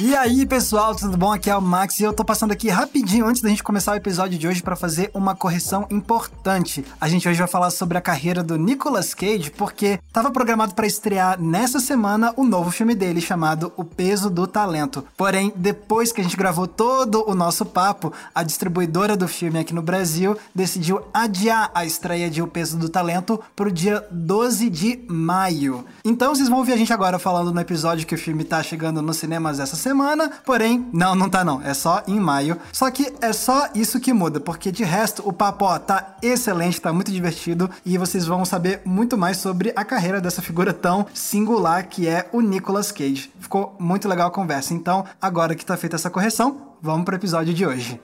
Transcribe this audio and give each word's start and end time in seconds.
E 0.00 0.14
aí, 0.14 0.46
pessoal, 0.46 0.94
tudo 0.94 1.16
bom? 1.16 1.32
Aqui 1.32 1.50
é 1.50 1.56
o 1.56 1.60
Max 1.60 1.98
e 1.98 2.04
eu 2.04 2.12
tô 2.12 2.24
passando 2.24 2.52
aqui 2.52 2.68
rapidinho 2.68 3.26
antes 3.26 3.42
da 3.42 3.48
gente 3.48 3.64
começar 3.64 3.90
o 3.90 3.96
episódio 3.96 4.38
de 4.38 4.46
hoje 4.46 4.62
para 4.62 4.76
fazer 4.76 5.10
uma 5.12 5.34
correção 5.34 5.88
importante. 5.90 6.84
A 7.00 7.08
gente 7.08 7.28
hoje 7.28 7.40
vai 7.40 7.48
falar 7.48 7.70
sobre 7.70 7.98
a 7.98 8.00
carreira 8.00 8.44
do 8.44 8.56
Nicolas 8.56 9.12
Cage 9.12 9.50
porque 9.50 9.98
tava 10.12 10.30
programado 10.30 10.72
para 10.72 10.86
estrear 10.86 11.40
nessa 11.40 11.80
semana 11.80 12.32
o 12.36 12.44
novo 12.44 12.70
filme 12.70 12.94
dele 12.94 13.20
chamado 13.20 13.72
O 13.76 13.82
Peso 13.82 14.30
do 14.30 14.46
Talento. 14.46 15.04
Porém, 15.16 15.52
depois 15.56 16.12
que 16.12 16.20
a 16.20 16.24
gente 16.24 16.36
gravou 16.36 16.68
todo 16.68 17.28
o 17.28 17.34
nosso 17.34 17.66
papo, 17.66 18.12
a 18.32 18.44
distribuidora 18.44 19.16
do 19.16 19.26
filme 19.26 19.58
aqui 19.58 19.74
no 19.74 19.82
Brasil 19.82 20.38
decidiu 20.54 21.02
adiar 21.12 21.72
a 21.74 21.84
estreia 21.84 22.30
de 22.30 22.40
O 22.40 22.46
Peso 22.46 22.78
do 22.78 22.88
Talento 22.88 23.40
pro 23.56 23.72
dia 23.72 24.06
12 24.12 24.70
de 24.70 25.00
maio. 25.08 25.84
Então, 26.04 26.36
vocês 26.36 26.48
vão 26.48 26.58
ouvir 26.58 26.74
a 26.74 26.76
gente 26.76 26.92
agora 26.92 27.18
falando 27.18 27.52
no 27.52 27.60
episódio 27.60 28.06
que 28.06 28.14
o 28.14 28.18
filme 28.18 28.44
tá 28.44 28.62
chegando 28.62 29.02
nos 29.02 29.16
cinemas 29.16 29.58
essa 29.58 29.74
semana 29.74 29.87
semana, 29.88 30.30
porém, 30.44 30.86
não, 30.92 31.14
não 31.14 31.30
tá 31.30 31.42
não, 31.42 31.62
é 31.62 31.72
só 31.72 32.02
em 32.06 32.20
maio. 32.20 32.58
Só 32.72 32.90
que 32.90 33.10
é 33.22 33.32
só 33.32 33.70
isso 33.74 33.98
que 33.98 34.12
muda, 34.12 34.38
porque 34.38 34.70
de 34.70 34.84
resto 34.84 35.26
o 35.26 35.32
papo 35.32 35.64
ó, 35.64 35.78
tá 35.78 36.16
excelente, 36.22 36.80
tá 36.80 36.92
muito 36.92 37.10
divertido 37.10 37.70
e 37.86 37.96
vocês 37.96 38.26
vão 38.26 38.44
saber 38.44 38.82
muito 38.84 39.16
mais 39.16 39.38
sobre 39.38 39.72
a 39.74 39.84
carreira 39.84 40.20
dessa 40.20 40.42
figura 40.42 40.74
tão 40.74 41.06
singular 41.14 41.86
que 41.88 42.06
é 42.06 42.28
o 42.32 42.42
Nicolas 42.42 42.92
Cage. 42.92 43.32
Ficou 43.40 43.74
muito 43.78 44.06
legal 44.06 44.28
a 44.28 44.32
conversa. 44.32 44.74
Então, 44.74 45.06
agora 45.20 45.54
que 45.54 45.64
tá 45.64 45.76
feita 45.76 45.96
essa 45.96 46.10
correção, 46.10 46.74
vamos 46.82 47.06
pro 47.06 47.16
episódio 47.16 47.54
de 47.54 47.64
hoje. 47.64 47.98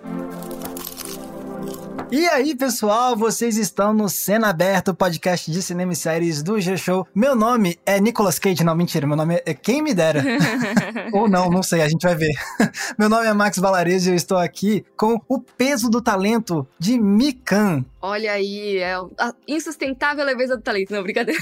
E 2.16 2.28
aí, 2.28 2.54
pessoal, 2.54 3.16
vocês 3.16 3.56
estão 3.56 3.92
no 3.92 4.08
Cena 4.08 4.50
Aberto, 4.50 4.94
podcast 4.94 5.50
de 5.50 5.60
cinema 5.60 5.94
e 5.94 5.96
séries 5.96 6.44
do 6.44 6.60
G-Show. 6.60 7.08
Meu 7.12 7.34
nome 7.34 7.76
é 7.84 7.98
Nicolas 7.98 8.38
Cage, 8.38 8.62
não, 8.62 8.76
mentira, 8.76 9.04
meu 9.04 9.16
nome 9.16 9.42
é 9.44 9.52
Quem 9.52 9.82
Me 9.82 9.92
Dera. 9.92 10.22
Ou 11.12 11.28
não, 11.28 11.50
não 11.50 11.60
sei, 11.60 11.82
a 11.82 11.88
gente 11.88 12.04
vai 12.04 12.14
ver. 12.14 12.30
meu 12.96 13.08
nome 13.08 13.26
é 13.26 13.32
Max 13.32 13.58
Valarese 13.58 14.10
e 14.10 14.12
eu 14.12 14.14
estou 14.14 14.38
aqui 14.38 14.84
com 14.96 15.20
o 15.28 15.40
peso 15.40 15.90
do 15.90 16.00
talento 16.00 16.64
de 16.78 17.00
Mikan. 17.00 17.84
Olha 18.00 18.30
aí, 18.30 18.76
é 18.76 18.94
a 18.94 19.34
insustentável 19.48 20.24
leveza 20.24 20.56
do 20.56 20.62
talento, 20.62 20.92
não, 20.92 21.02
brincadeira. 21.02 21.40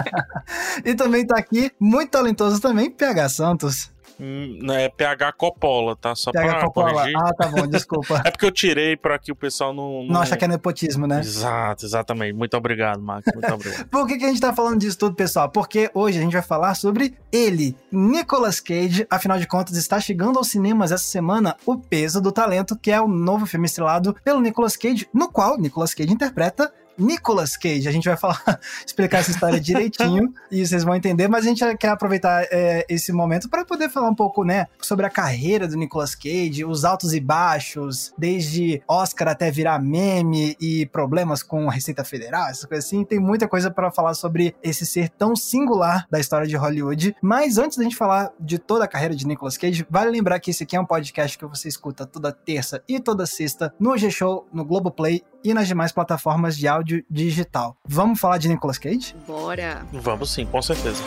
e 0.86 0.94
também 0.94 1.26
tá 1.26 1.38
aqui, 1.38 1.70
muito 1.78 2.08
talentoso 2.08 2.62
também, 2.62 2.90
PH 2.90 3.28
Santos. 3.28 3.90
Hum, 4.20 4.58
é 4.70 4.88
PH 4.88 5.32
Coppola, 5.32 5.96
tá? 5.96 6.14
Só 6.14 6.30
PH 6.30 6.52
pra 6.54 6.60
Coppola. 6.64 6.92
corrigir. 6.92 7.16
Ah, 7.16 7.32
tá 7.34 7.48
bom, 7.48 7.66
desculpa. 7.66 8.22
É 8.24 8.30
porque 8.30 8.46
eu 8.46 8.52
tirei 8.52 8.96
pra 8.96 9.18
que 9.18 9.32
o 9.32 9.36
pessoal 9.36 9.72
não. 9.74 10.04
Não 10.04 10.20
acha 10.20 10.36
que 10.36 10.44
é 10.44 10.48
nepotismo, 10.48 11.06
né? 11.06 11.20
Exato, 11.20 11.84
exatamente. 11.84 12.32
Muito 12.34 12.56
obrigado, 12.56 13.00
Max. 13.02 13.24
Muito 13.34 13.50
obrigado. 13.52 13.86
Por 13.88 14.06
que, 14.06 14.16
que 14.18 14.24
a 14.24 14.28
gente 14.28 14.40
tá 14.40 14.52
falando 14.52 14.78
disso 14.78 14.98
tudo, 14.98 15.14
pessoal? 15.16 15.48
Porque 15.50 15.90
hoje 15.94 16.18
a 16.18 16.22
gente 16.22 16.32
vai 16.32 16.42
falar 16.42 16.74
sobre 16.74 17.14
ele, 17.32 17.76
Nicolas 17.90 18.60
Cage. 18.60 19.06
Afinal 19.10 19.38
de 19.38 19.46
contas, 19.46 19.76
está 19.76 19.98
chegando 20.00 20.38
aos 20.38 20.48
cinemas 20.48 20.92
essa 20.92 21.04
semana 21.04 21.56
O 21.66 21.76
Peso 21.78 22.20
do 22.20 22.30
Talento, 22.32 22.76
que 22.76 22.90
é 22.90 23.00
o 23.00 23.08
novo 23.08 23.46
filme 23.46 23.66
estrelado 23.66 24.14
pelo 24.24 24.40
Nicolas 24.40 24.76
Cage, 24.76 25.08
no 25.12 25.30
qual 25.30 25.58
Nicolas 25.58 25.94
Cage 25.94 26.12
interpreta 26.12 26.72
Nicolas 26.98 27.56
Cage. 27.56 27.88
A 27.88 27.92
gente 27.92 28.08
vai 28.08 28.16
falar, 28.16 28.60
explicar 28.86 29.18
essa 29.18 29.30
história 29.30 29.58
direitinho 29.60 30.32
e 30.50 30.66
vocês 30.66 30.84
vão 30.84 30.94
entender, 30.94 31.28
mas 31.28 31.44
a 31.44 31.48
gente 31.48 31.76
quer 31.76 31.88
aproveitar 31.88 32.46
é, 32.50 32.84
esse 32.88 33.12
momento 33.12 33.48
para 33.48 33.64
poder 33.64 33.88
falar 33.88 34.08
um 34.08 34.14
pouco, 34.14 34.44
né, 34.44 34.66
sobre 34.80 35.06
a 35.06 35.10
carreira 35.10 35.66
do 35.66 35.76
Nicolas 35.76 36.14
Cage, 36.14 36.64
os 36.64 36.84
altos 36.84 37.12
e 37.12 37.20
baixos, 37.20 38.12
desde 38.16 38.82
Oscar 38.88 39.28
até 39.28 39.50
virar 39.50 39.78
meme 39.78 40.56
e 40.60 40.86
problemas 40.86 41.42
com 41.42 41.68
a 41.68 41.72
Receita 41.72 42.04
Federal, 42.04 42.48
essas 42.48 42.64
coisas 42.64 42.84
assim. 42.84 43.04
Tem 43.04 43.18
muita 43.18 43.48
coisa 43.48 43.70
para 43.70 43.90
falar 43.90 44.14
sobre 44.14 44.54
esse 44.62 44.84
ser 44.86 45.08
tão 45.10 45.34
singular 45.34 46.06
da 46.10 46.20
história 46.20 46.46
de 46.46 46.56
Hollywood. 46.56 47.16
Mas 47.20 47.58
antes 47.58 47.78
da 47.78 47.84
gente 47.84 47.96
falar 47.96 48.30
de 48.38 48.58
toda 48.58 48.84
a 48.84 48.88
carreira 48.88 49.14
de 49.14 49.26
Nicolas 49.26 49.56
Cage, 49.56 49.86
vale 49.88 50.10
lembrar 50.10 50.38
que 50.40 50.50
esse 50.50 50.62
aqui 50.62 50.76
é 50.76 50.80
um 50.80 50.86
podcast 50.86 51.38
que 51.38 51.46
você 51.46 51.68
escuta 51.68 52.06
toda 52.06 52.32
terça 52.32 52.82
e 52.88 53.00
toda 53.00 53.26
sexta 53.26 53.72
no 53.78 53.96
G-Show, 53.96 54.46
no 54.52 54.64
Globoplay 54.64 55.22
e 55.44 55.52
nas 55.52 55.66
demais 55.66 55.92
plataformas 55.92 56.56
de 56.56 56.68
áudio 56.68 56.81
digital. 56.82 57.76
Vamos 57.86 58.20
falar 58.20 58.38
de 58.38 58.48
Nicolas 58.48 58.78
Cage? 58.78 59.14
Bora! 59.26 59.86
Vamos 59.92 60.32
sim, 60.32 60.46
com 60.46 60.60
certeza. 60.60 61.02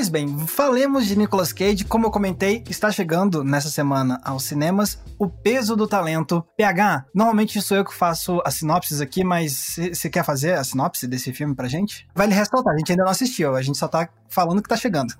Pois 0.00 0.08
bem, 0.08 0.46
falemos 0.46 1.04
de 1.04 1.14
Nicolas 1.14 1.52
Cage. 1.52 1.84
Como 1.84 2.06
eu 2.06 2.10
comentei, 2.10 2.64
está 2.70 2.90
chegando 2.90 3.44
nessa 3.44 3.68
semana 3.68 4.18
aos 4.24 4.44
cinemas 4.44 4.98
O 5.18 5.28
Peso 5.28 5.76
do 5.76 5.86
Talento. 5.86 6.42
PH, 6.56 7.04
normalmente 7.14 7.60
sou 7.60 7.76
eu 7.76 7.84
que 7.84 7.92
faço 7.92 8.40
as 8.42 8.54
sinopses 8.54 9.02
aqui, 9.02 9.22
mas 9.22 9.76
você 9.92 10.08
quer 10.08 10.24
fazer 10.24 10.54
a 10.54 10.64
sinopse 10.64 11.06
desse 11.06 11.34
filme 11.34 11.54
pra 11.54 11.68
gente? 11.68 12.08
Vale 12.14 12.32
ressaltar, 12.32 12.72
a 12.72 12.78
gente 12.78 12.92
ainda 12.92 13.04
não 13.04 13.10
assistiu, 13.10 13.54
a 13.54 13.60
gente 13.60 13.76
só 13.76 13.88
tá 13.88 14.08
falando 14.30 14.62
que 14.62 14.68
tá 14.68 14.76
chegando. 14.76 15.12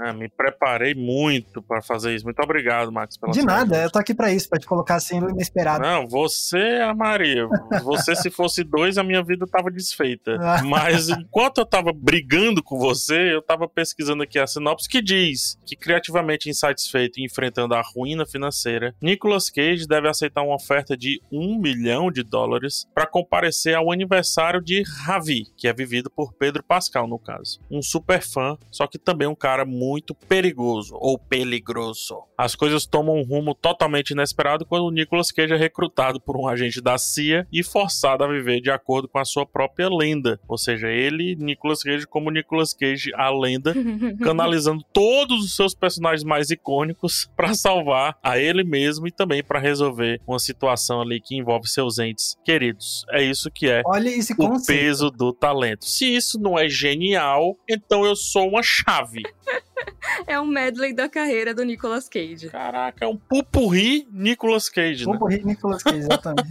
ah, 0.00 0.12
me 0.14 0.28
preparei 0.28 0.94
muito 0.94 1.62
para 1.62 1.82
fazer 1.82 2.14
isso. 2.14 2.24
Muito 2.24 2.40
obrigado, 2.42 2.90
Max, 2.90 3.16
pela 3.16 3.32
De 3.32 3.42
nada, 3.42 3.82
eu 3.82 3.90
tô 3.90 3.98
aqui 3.98 4.14
para 4.14 4.32
isso, 4.32 4.48
para 4.48 4.58
te 4.58 4.66
colocar 4.66 4.96
assim 4.96 5.20
no 5.20 5.30
inesperado. 5.30 5.84
Não, 5.84 6.06
você 6.06 6.58
é 6.58 6.82
a 6.82 6.94
Maria. 6.94 7.46
Você, 7.82 8.16
se 8.16 8.30
fosse 8.30 8.64
dois, 8.64 8.98
a 8.98 9.04
minha 9.04 9.22
vida 9.22 9.46
tava 9.46 9.70
desfeita. 9.70 10.38
Mas 10.64 11.08
enquanto 11.08 11.58
eu 11.58 11.66
tava 11.66 11.92
brigando 11.92 12.62
com 12.62 12.78
você, 12.78 13.34
eu 13.34 13.42
tava 13.42 13.68
pesquisando 13.68 14.22
aqui 14.22 14.38
a 14.38 14.46
sinopse 14.46 14.88
que 14.88 15.02
diz 15.02 15.58
que 15.64 15.76
criativamente 15.76 16.48
insatisfeito 16.48 17.20
e 17.20 17.24
enfrentando 17.24 17.74
a 17.74 17.82
ruína 17.82 18.24
financeira, 18.24 18.94
Nicolas 19.00 19.50
Cage 19.50 19.86
deve 19.86 20.08
aceitar 20.08 20.42
uma 20.42 20.54
oferta 20.54 20.96
de 20.96 21.20
um 21.30 21.58
milhão 21.58 22.10
de 22.10 22.22
dólares 22.22 22.86
para 22.94 23.06
comparecer 23.06 23.74
ao 23.74 23.92
aniversário 23.92 24.62
de 24.62 24.82
Ravi, 25.04 25.46
que 25.56 25.68
é 25.68 25.72
vivido 25.72 26.10
por 26.10 26.32
Pedro 26.32 26.62
Pascal, 26.62 27.06
no 27.06 27.18
caso. 27.18 27.60
Um 27.70 27.82
super 27.82 28.22
fã 28.22 28.53
só 28.70 28.86
que 28.86 28.98
também 28.98 29.28
um 29.28 29.34
cara 29.34 29.64
muito 29.64 30.14
perigoso 30.14 30.96
ou 31.00 31.18
peligroso. 31.18 32.22
As 32.36 32.54
coisas 32.54 32.86
tomam 32.86 33.16
um 33.16 33.22
rumo 33.22 33.54
totalmente 33.54 34.10
inesperado 34.10 34.66
quando 34.66 34.86
o 34.86 34.90
Nicolas 34.90 35.30
Cage 35.30 35.54
é 35.54 35.56
recrutado 35.56 36.20
por 36.20 36.36
um 36.36 36.48
agente 36.48 36.80
da 36.80 36.98
CIA 36.98 37.46
e 37.52 37.62
forçado 37.62 38.24
a 38.24 38.28
viver 38.28 38.60
de 38.60 38.70
acordo 38.70 39.08
com 39.08 39.18
a 39.18 39.24
sua 39.24 39.46
própria 39.46 39.88
lenda. 39.88 40.40
Ou 40.48 40.58
seja, 40.58 40.88
ele, 40.88 41.36
Nicolas 41.36 41.82
Cage, 41.82 42.06
como 42.06 42.30
Nicolas 42.30 42.74
Cage, 42.74 43.12
a 43.14 43.30
lenda, 43.30 43.74
canalizando 44.22 44.84
todos 44.92 45.44
os 45.44 45.54
seus 45.54 45.74
personagens 45.74 46.24
mais 46.24 46.50
icônicos 46.50 47.30
para 47.36 47.54
salvar 47.54 48.16
a 48.22 48.38
ele 48.38 48.64
mesmo 48.64 49.06
e 49.06 49.12
também 49.12 49.42
para 49.42 49.58
resolver 49.58 50.20
uma 50.26 50.38
situação 50.38 51.00
ali 51.00 51.20
que 51.20 51.36
envolve 51.36 51.68
seus 51.68 51.98
entes 51.98 52.36
queridos. 52.44 53.04
É 53.10 53.22
isso 53.22 53.50
que 53.50 53.68
é 53.68 53.82
Olha 53.86 54.08
esse 54.08 54.32
o 54.32 54.36
conceito. 54.36 54.78
peso 54.78 55.10
do 55.10 55.32
talento. 55.32 55.84
Se 55.84 56.06
isso 56.06 56.38
não 56.40 56.58
é 56.58 56.68
genial, 56.68 57.56
então 57.68 58.04
eu 58.04 58.16
sou 58.16 58.43
uma 58.44 58.62
chave. 58.62 59.22
é 60.26 60.38
um 60.40 60.46
medley 60.46 60.94
da 60.94 61.08
carreira 61.08 61.54
do 61.54 61.64
Nicolas 61.64 62.08
Cage. 62.08 62.48
Caraca, 62.48 63.04
é 63.04 63.08
um 63.08 63.16
pupurri 63.16 64.06
Nicolas 64.12 64.68
Cage, 64.68 65.06
né? 65.06 65.12
Pupurri 65.12 65.44
Nicolas 65.44 65.82
Cage, 65.82 65.98
exatamente. 65.98 66.48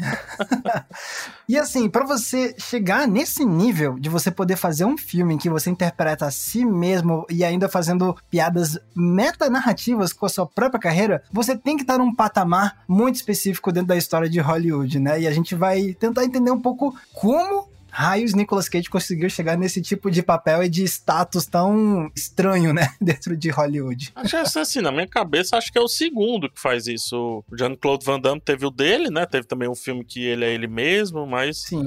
e 1.47 1.57
assim, 1.57 1.89
para 1.89 2.05
você 2.05 2.55
chegar 2.57 3.07
nesse 3.07 3.45
nível 3.45 3.97
de 3.99 4.09
você 4.09 4.31
poder 4.31 4.55
fazer 4.55 4.85
um 4.85 4.97
filme 4.97 5.35
em 5.35 5.37
que 5.37 5.49
você 5.49 5.69
interpreta 5.69 6.25
a 6.25 6.31
si 6.31 6.65
mesmo 6.65 7.25
e 7.29 7.43
ainda 7.43 7.69
fazendo 7.69 8.15
piadas 8.29 8.77
metanarrativas 8.95 10.13
com 10.13 10.25
a 10.25 10.29
sua 10.29 10.45
própria 10.45 10.79
carreira, 10.79 11.23
você 11.31 11.55
tem 11.57 11.75
que 11.75 11.83
estar 11.83 11.97
num 11.97 12.13
patamar 12.13 12.83
muito 12.87 13.15
específico 13.15 13.71
dentro 13.71 13.89
da 13.89 13.97
história 13.97 14.29
de 14.29 14.39
Hollywood, 14.39 14.99
né? 14.99 15.21
E 15.21 15.27
a 15.27 15.31
gente 15.31 15.55
vai 15.55 15.93
tentar 15.93 16.23
entender 16.23 16.51
um 16.51 16.61
pouco 16.61 16.95
como 17.13 17.72
raios 17.93 18.33
Nicolas 18.33 18.67
Cage 18.67 18.89
conseguiu 18.89 19.29
chegar 19.29 19.55
nesse 19.57 19.81
tipo 19.81 20.09
de 20.09 20.23
papel 20.23 20.63
e 20.63 20.69
de 20.69 20.83
status 20.83 21.45
tão 21.45 22.09
estranho, 22.15 22.73
né? 22.73 22.89
Dentro 22.99 23.37
de 23.37 23.49
Hollywood. 23.49 24.11
Acho 24.15 24.51
que 24.51 24.59
assim, 24.59 24.81
na 24.81 24.91
minha 24.91 25.07
cabeça, 25.07 25.55
acho 25.57 25.71
que 25.71 25.77
é 25.77 25.81
o 25.81 25.87
segundo 25.87 26.49
que 26.49 26.59
faz 26.59 26.87
isso. 26.87 27.43
O 27.51 27.55
Jean-Claude 27.55 28.05
Van 28.05 28.19
Damme 28.19 28.41
teve 28.41 28.65
o 28.65 28.71
dele, 28.71 29.09
né? 29.09 29.25
Teve 29.25 29.45
também 29.45 29.69
um 29.69 29.75
filme 29.75 30.03
que 30.03 30.25
ele 30.25 30.43
é 30.43 30.53
ele 30.53 30.67
mesmo, 30.67 31.25
mas 31.27 31.61
Sim. 31.63 31.83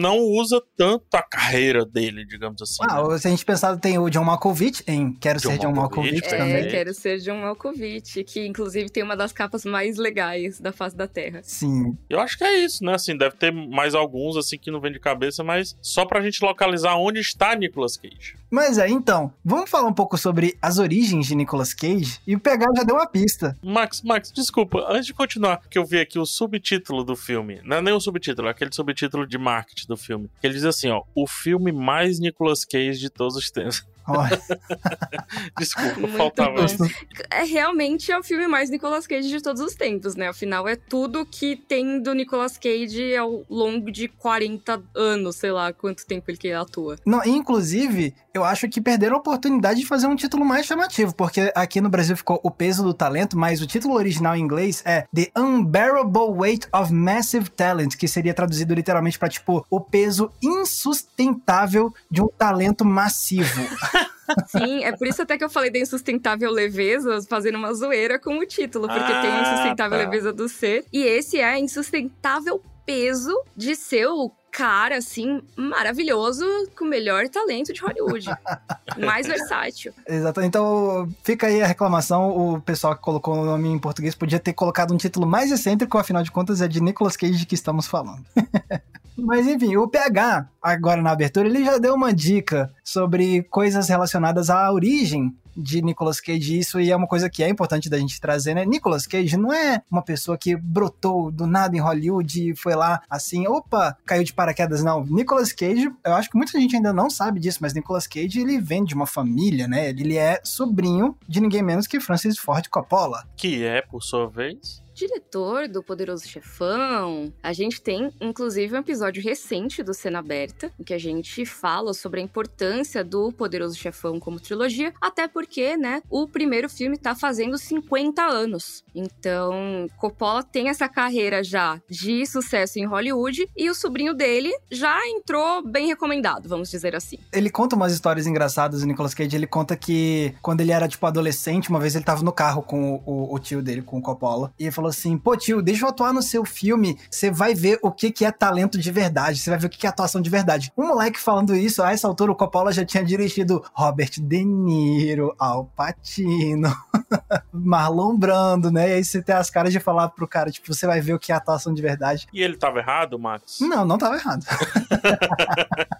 não 0.00 0.18
usa 0.18 0.60
tanto 0.76 1.06
a 1.14 1.22
carreira 1.22 1.84
dele, 1.86 2.24
digamos 2.26 2.60
assim. 2.60 2.76
Ah, 2.88 3.02
né? 3.08 3.18
se 3.18 3.26
a 3.26 3.30
gente 3.30 3.44
pensar, 3.44 3.76
tem 3.78 3.98
o 3.98 4.10
John 4.10 4.24
Malkovich 4.24 4.82
em 4.86 5.12
Quero 5.14 5.40
John 5.40 5.50
Ser 5.52 5.58
John 5.58 5.72
Malkovich, 5.72 6.12
Malkovich 6.20 6.34
É, 6.34 6.38
também. 6.38 6.68
quero 6.68 6.92
ser 6.94 7.18
John 7.20 7.40
Malkovich, 7.40 8.24
que 8.24 8.46
inclusive 8.46 8.90
tem 8.90 9.02
uma 9.02 9.16
das 9.16 9.32
capas 9.32 9.64
mais 9.64 9.96
legais 9.96 10.60
da 10.60 10.72
face 10.72 10.96
da 10.96 11.06
Terra. 11.08 11.40
Sim. 11.42 11.96
Eu 12.08 12.20
acho 12.20 12.36
que 12.36 12.44
é 12.44 12.64
isso, 12.64 12.84
né? 12.84 12.94
Assim, 12.94 13.16
deve 13.16 13.36
ter 13.36 13.52
mais 13.52 13.94
alguns, 13.94 14.36
assim, 14.36 14.58
que 14.58 14.70
não 14.70 14.80
vem 14.80 14.92
de 14.92 14.98
cabeça, 15.00 15.29
mas 15.38 15.76
só 15.80 16.04
pra 16.04 16.20
gente 16.20 16.44
localizar 16.44 16.96
onde 16.96 17.20
está 17.20 17.54
Nicolas 17.54 17.96
Cage. 17.96 18.36
Mas 18.50 18.78
é, 18.78 18.88
então, 18.88 19.32
vamos 19.44 19.70
falar 19.70 19.88
um 19.88 19.92
pouco 19.92 20.18
sobre 20.18 20.56
as 20.60 20.78
origens 20.78 21.26
de 21.26 21.34
Nicolas 21.34 21.72
Cage? 21.72 22.20
E 22.26 22.34
o 22.34 22.40
PH 22.40 22.66
já 22.76 22.82
deu 22.82 22.96
uma 22.96 23.06
pista. 23.06 23.56
Max, 23.62 24.02
Max, 24.02 24.32
desculpa, 24.32 24.84
antes 24.88 25.06
de 25.06 25.14
continuar, 25.14 25.62
que 25.70 25.78
eu 25.78 25.84
vi 25.84 26.00
aqui 26.00 26.18
o 26.18 26.26
subtítulo 26.26 27.04
do 27.04 27.14
filme. 27.14 27.60
Não 27.64 27.76
é 27.76 27.82
nem 27.82 27.94
o 27.94 28.00
subtítulo, 28.00 28.48
é 28.48 28.50
aquele 28.50 28.74
subtítulo 28.74 29.26
de 29.26 29.38
marketing 29.38 29.86
do 29.86 29.96
filme. 29.96 30.28
Que 30.40 30.46
ele 30.46 30.54
diz 30.54 30.64
assim, 30.64 30.90
ó, 30.90 31.02
o 31.14 31.26
filme 31.28 31.70
mais 31.70 32.18
Nicolas 32.18 32.64
Cage 32.64 32.98
de 32.98 33.10
todos 33.10 33.36
os 33.36 33.50
tempos. 33.50 33.84
Desculpa, 35.58 36.00
Muito 36.00 36.16
faltava 36.16 36.56
bom. 36.56 36.64
isso. 36.64 36.84
É 37.30 37.44
realmente 37.44 38.10
é 38.10 38.18
o 38.18 38.22
filme 38.22 38.46
mais 38.46 38.70
Nicolas 38.70 39.06
Cage 39.06 39.28
de 39.28 39.40
todos 39.42 39.60
os 39.60 39.74
tempos, 39.74 40.14
né? 40.14 40.28
Afinal, 40.28 40.66
é 40.68 40.76
tudo 40.76 41.26
que 41.26 41.56
tem 41.56 42.00
do 42.00 42.14
Nicolas 42.14 42.56
Cage 42.56 43.16
ao 43.16 43.44
longo 43.48 43.90
de 43.90 44.08
40 44.08 44.82
anos, 44.94 45.36
sei 45.36 45.52
lá 45.52 45.72
quanto 45.72 46.06
tempo 46.06 46.30
ele 46.30 46.38
que 46.38 46.52
atua. 46.52 46.96
Não, 47.04 47.24
inclusive, 47.24 48.14
eu 48.32 48.44
acho 48.44 48.68
que 48.68 48.80
perderam 48.80 49.16
a 49.16 49.18
oportunidade 49.20 49.80
de 49.80 49.86
fazer 49.86 50.06
um 50.06 50.16
título 50.16 50.44
mais 50.44 50.66
chamativo, 50.66 51.14
porque 51.14 51.52
aqui 51.54 51.80
no 51.80 51.88
Brasil 51.88 52.16
ficou 52.16 52.40
O 52.42 52.50
Peso 52.50 52.82
do 52.82 52.94
Talento, 52.94 53.36
mas 53.36 53.60
o 53.60 53.66
título 53.66 53.94
original 53.94 54.36
em 54.36 54.40
inglês 54.40 54.82
é 54.84 55.06
The 55.14 55.30
Unbearable 55.36 56.30
Weight 56.30 56.68
of 56.72 56.92
Massive 56.92 57.50
Talent, 57.50 57.96
que 57.96 58.06
seria 58.08 58.34
traduzido 58.34 58.74
literalmente 58.74 59.18
para 59.18 59.28
tipo 59.28 59.64
o 59.70 59.80
peso 59.80 60.30
insustentável 60.42 61.92
de 62.10 62.22
um 62.22 62.28
talento 62.28 62.84
massivo. 62.84 63.60
Sim, 64.46 64.84
é 64.84 64.92
por 64.96 65.06
isso 65.06 65.22
até 65.22 65.36
que 65.36 65.44
eu 65.44 65.50
falei 65.50 65.70
da 65.70 65.78
insustentável 65.78 66.50
leveza, 66.50 67.20
fazendo 67.28 67.56
uma 67.56 67.72
zoeira 67.74 68.18
com 68.18 68.38
o 68.38 68.46
título, 68.46 68.86
porque 68.86 69.12
ah, 69.12 69.20
tem 69.20 69.30
a 69.30 69.42
insustentável 69.42 69.98
tá. 69.98 70.04
leveza 70.04 70.32
do 70.32 70.48
ser, 70.48 70.84
e 70.92 71.02
esse 71.02 71.38
é 71.38 71.44
a 71.44 71.58
insustentável 71.58 72.62
peso 72.84 73.34
de 73.56 73.74
ser 73.76 74.06
o 74.06 74.30
cara, 74.50 74.96
assim, 74.96 75.40
maravilhoso, 75.56 76.44
com 76.76 76.84
o 76.84 76.88
melhor 76.88 77.28
talento 77.28 77.72
de 77.72 77.80
Hollywood. 77.80 78.26
mais 78.98 79.26
versátil. 79.26 79.92
Exato. 80.06 80.40
Então, 80.42 81.08
fica 81.22 81.46
aí 81.46 81.62
a 81.62 81.66
reclamação. 81.66 82.36
O 82.36 82.60
pessoal 82.60 82.96
que 82.96 83.00
colocou 83.00 83.34
o 83.34 83.44
nome 83.44 83.68
em 83.68 83.78
português 83.78 84.14
podia 84.14 84.40
ter 84.40 84.52
colocado 84.52 84.92
um 84.92 84.96
título 84.96 85.26
mais 85.26 85.50
excêntrico, 85.52 85.96
afinal 85.98 86.22
de 86.22 86.30
contas 86.30 86.60
é 86.60 86.68
de 86.68 86.80
Nicolas 86.80 87.16
Cage 87.16 87.46
que 87.46 87.54
estamos 87.54 87.86
falando. 87.86 88.24
Mas 89.22 89.46
enfim, 89.46 89.76
o 89.76 89.88
PH, 89.88 90.48
agora 90.62 91.02
na 91.02 91.10
abertura, 91.10 91.48
ele 91.48 91.64
já 91.64 91.78
deu 91.78 91.94
uma 91.94 92.12
dica 92.12 92.72
sobre 92.82 93.42
coisas 93.44 93.88
relacionadas 93.88 94.50
à 94.50 94.70
origem 94.72 95.34
de 95.56 95.82
Nicolas 95.82 96.20
Cage 96.20 96.58
isso 96.58 96.80
e 96.80 96.90
é 96.90 96.96
uma 96.96 97.06
coisa 97.06 97.28
que 97.28 97.42
é 97.42 97.48
importante 97.48 97.90
da 97.90 97.98
gente 97.98 98.20
trazer, 98.20 98.54
né? 98.54 98.64
Nicolas 98.64 99.06
Cage 99.06 99.36
não 99.36 99.52
é 99.52 99.82
uma 99.90 100.02
pessoa 100.02 100.38
que 100.38 100.56
brotou 100.56 101.30
do 101.30 101.46
nada 101.46 101.76
em 101.76 101.80
Hollywood 101.80 102.50
e 102.50 102.56
foi 102.56 102.74
lá 102.74 103.02
assim, 103.08 103.46
opa, 103.46 103.96
caiu 104.04 104.24
de 104.24 104.32
paraquedas, 104.32 104.82
não. 104.82 105.04
Nicolas 105.04 105.52
Cage, 105.52 105.90
eu 106.04 106.14
acho 106.14 106.30
que 106.30 106.36
muita 106.36 106.58
gente 106.58 106.76
ainda 106.76 106.92
não 106.92 107.10
sabe 107.10 107.40
disso, 107.40 107.58
mas 107.60 107.74
Nicolas 107.74 108.06
Cage, 108.06 108.40
ele 108.40 108.58
vem 108.58 108.84
de 108.84 108.94
uma 108.94 109.06
família, 109.06 109.68
né? 109.68 109.90
Ele 109.90 110.16
é 110.16 110.40
sobrinho 110.44 111.16
de 111.28 111.40
ninguém 111.40 111.62
menos 111.62 111.86
que 111.86 112.00
Francis 112.00 112.38
Ford 112.38 112.66
Coppola. 112.68 113.24
Que 113.36 113.64
é, 113.64 113.82
por 113.82 114.02
sua 114.02 114.28
vez, 114.28 114.82
diretor 115.00 115.66
do 115.66 115.82
Poderoso 115.82 116.28
Chefão. 116.28 117.32
A 117.42 117.54
gente 117.54 117.80
tem, 117.80 118.12
inclusive, 118.20 118.74
um 118.74 118.80
episódio 118.80 119.22
recente 119.22 119.82
do 119.82 119.94
Cena 119.94 120.18
Aberta, 120.18 120.70
em 120.78 120.84
que 120.84 120.92
a 120.92 120.98
gente 120.98 121.46
fala 121.46 121.94
sobre 121.94 122.20
a 122.20 122.22
importância 122.22 123.02
do 123.02 123.32
Poderoso 123.32 123.76
Chefão 123.76 124.20
como 124.20 124.38
trilogia, 124.38 124.92
até 125.00 125.26
porque, 125.26 125.76
né, 125.76 126.02
o 126.10 126.28
primeiro 126.28 126.68
filme 126.68 126.98
tá 126.98 127.14
fazendo 127.14 127.56
50 127.56 128.22
anos. 128.22 128.84
Então, 128.94 129.88
Coppola 129.96 130.42
tem 130.42 130.68
essa 130.68 130.88
carreira 130.88 131.42
já 131.42 131.80
de 131.88 132.26
sucesso 132.26 132.78
em 132.78 132.84
Hollywood 132.84 133.48
e 133.56 133.70
o 133.70 133.74
sobrinho 133.74 134.12
dele 134.12 134.52
já 134.70 134.98
entrou 135.08 135.62
bem 135.66 135.86
recomendado, 135.86 136.48
vamos 136.48 136.70
dizer 136.70 136.94
assim. 136.94 137.18
Ele 137.32 137.48
conta 137.48 137.74
umas 137.74 137.92
histórias 137.92 138.26
engraçadas, 138.26 138.82
o 138.82 138.86
Nicolas 138.86 139.14
Cage, 139.14 139.34
ele 139.34 139.46
conta 139.46 139.76
que 139.76 140.34
quando 140.42 140.60
ele 140.60 140.72
era, 140.72 140.86
tipo, 140.86 141.06
adolescente, 141.06 141.70
uma 141.70 141.80
vez 141.80 141.94
ele 141.94 142.04
tava 142.04 142.22
no 142.22 142.32
carro 142.32 142.62
com 142.62 142.94
o, 142.96 143.02
o, 143.06 143.34
o 143.34 143.38
tio 143.38 143.62
dele, 143.62 143.80
com 143.80 143.98
o 143.98 144.02
Coppola, 144.02 144.52
e 144.58 144.64
ele 144.64 144.70
falou 144.70 144.89
assim: 144.90 145.16
pô, 145.16 145.36
tio, 145.36 145.62
deixa 145.62 145.84
eu 145.84 145.88
atuar 145.88 146.12
no 146.12 146.22
seu 146.22 146.44
filme. 146.44 146.98
Você 147.10 147.30
vai 147.30 147.54
ver 147.54 147.78
o 147.82 147.90
que, 147.90 148.10
que 148.10 148.24
é 148.24 148.30
talento 148.30 148.78
de 148.78 148.90
verdade. 148.90 149.38
Você 149.38 149.50
vai 149.50 149.58
ver 149.58 149.66
o 149.66 149.70
que, 149.70 149.78
que 149.78 149.86
é 149.86 149.90
atuação 149.90 150.20
de 150.20 150.30
verdade. 150.30 150.72
Um 150.76 150.88
moleque 150.88 151.18
falando 151.18 151.54
isso, 151.54 151.82
a 151.82 151.92
essa 151.92 152.06
altura 152.06 152.32
o 152.32 152.36
Coppola 152.36 152.72
já 152.72 152.84
tinha 152.84 153.04
dirigido 153.04 153.64
Robert 153.72 154.12
De 154.18 154.44
Niro, 154.44 155.34
Al 155.38 155.66
Pacino, 155.76 156.74
Marlon 157.52 158.16
Brando, 158.16 158.70
né? 158.70 158.90
E 158.90 158.92
aí 158.94 159.04
você 159.04 159.22
tem 159.22 159.34
as 159.34 159.50
caras 159.50 159.72
de 159.72 159.80
falar 159.80 160.08
pro 160.10 160.28
cara, 160.28 160.50
tipo, 160.50 160.72
você 160.72 160.86
vai 160.86 161.00
ver 161.00 161.14
o 161.14 161.18
que 161.18 161.32
é 161.32 161.34
atuação 161.34 161.72
de 161.72 161.82
verdade. 161.82 162.26
E 162.32 162.42
ele 162.42 162.56
tava 162.56 162.78
errado, 162.78 163.18
Max? 163.18 163.58
Não, 163.60 163.84
não 163.84 163.98
tava 163.98 164.16
errado. 164.16 164.44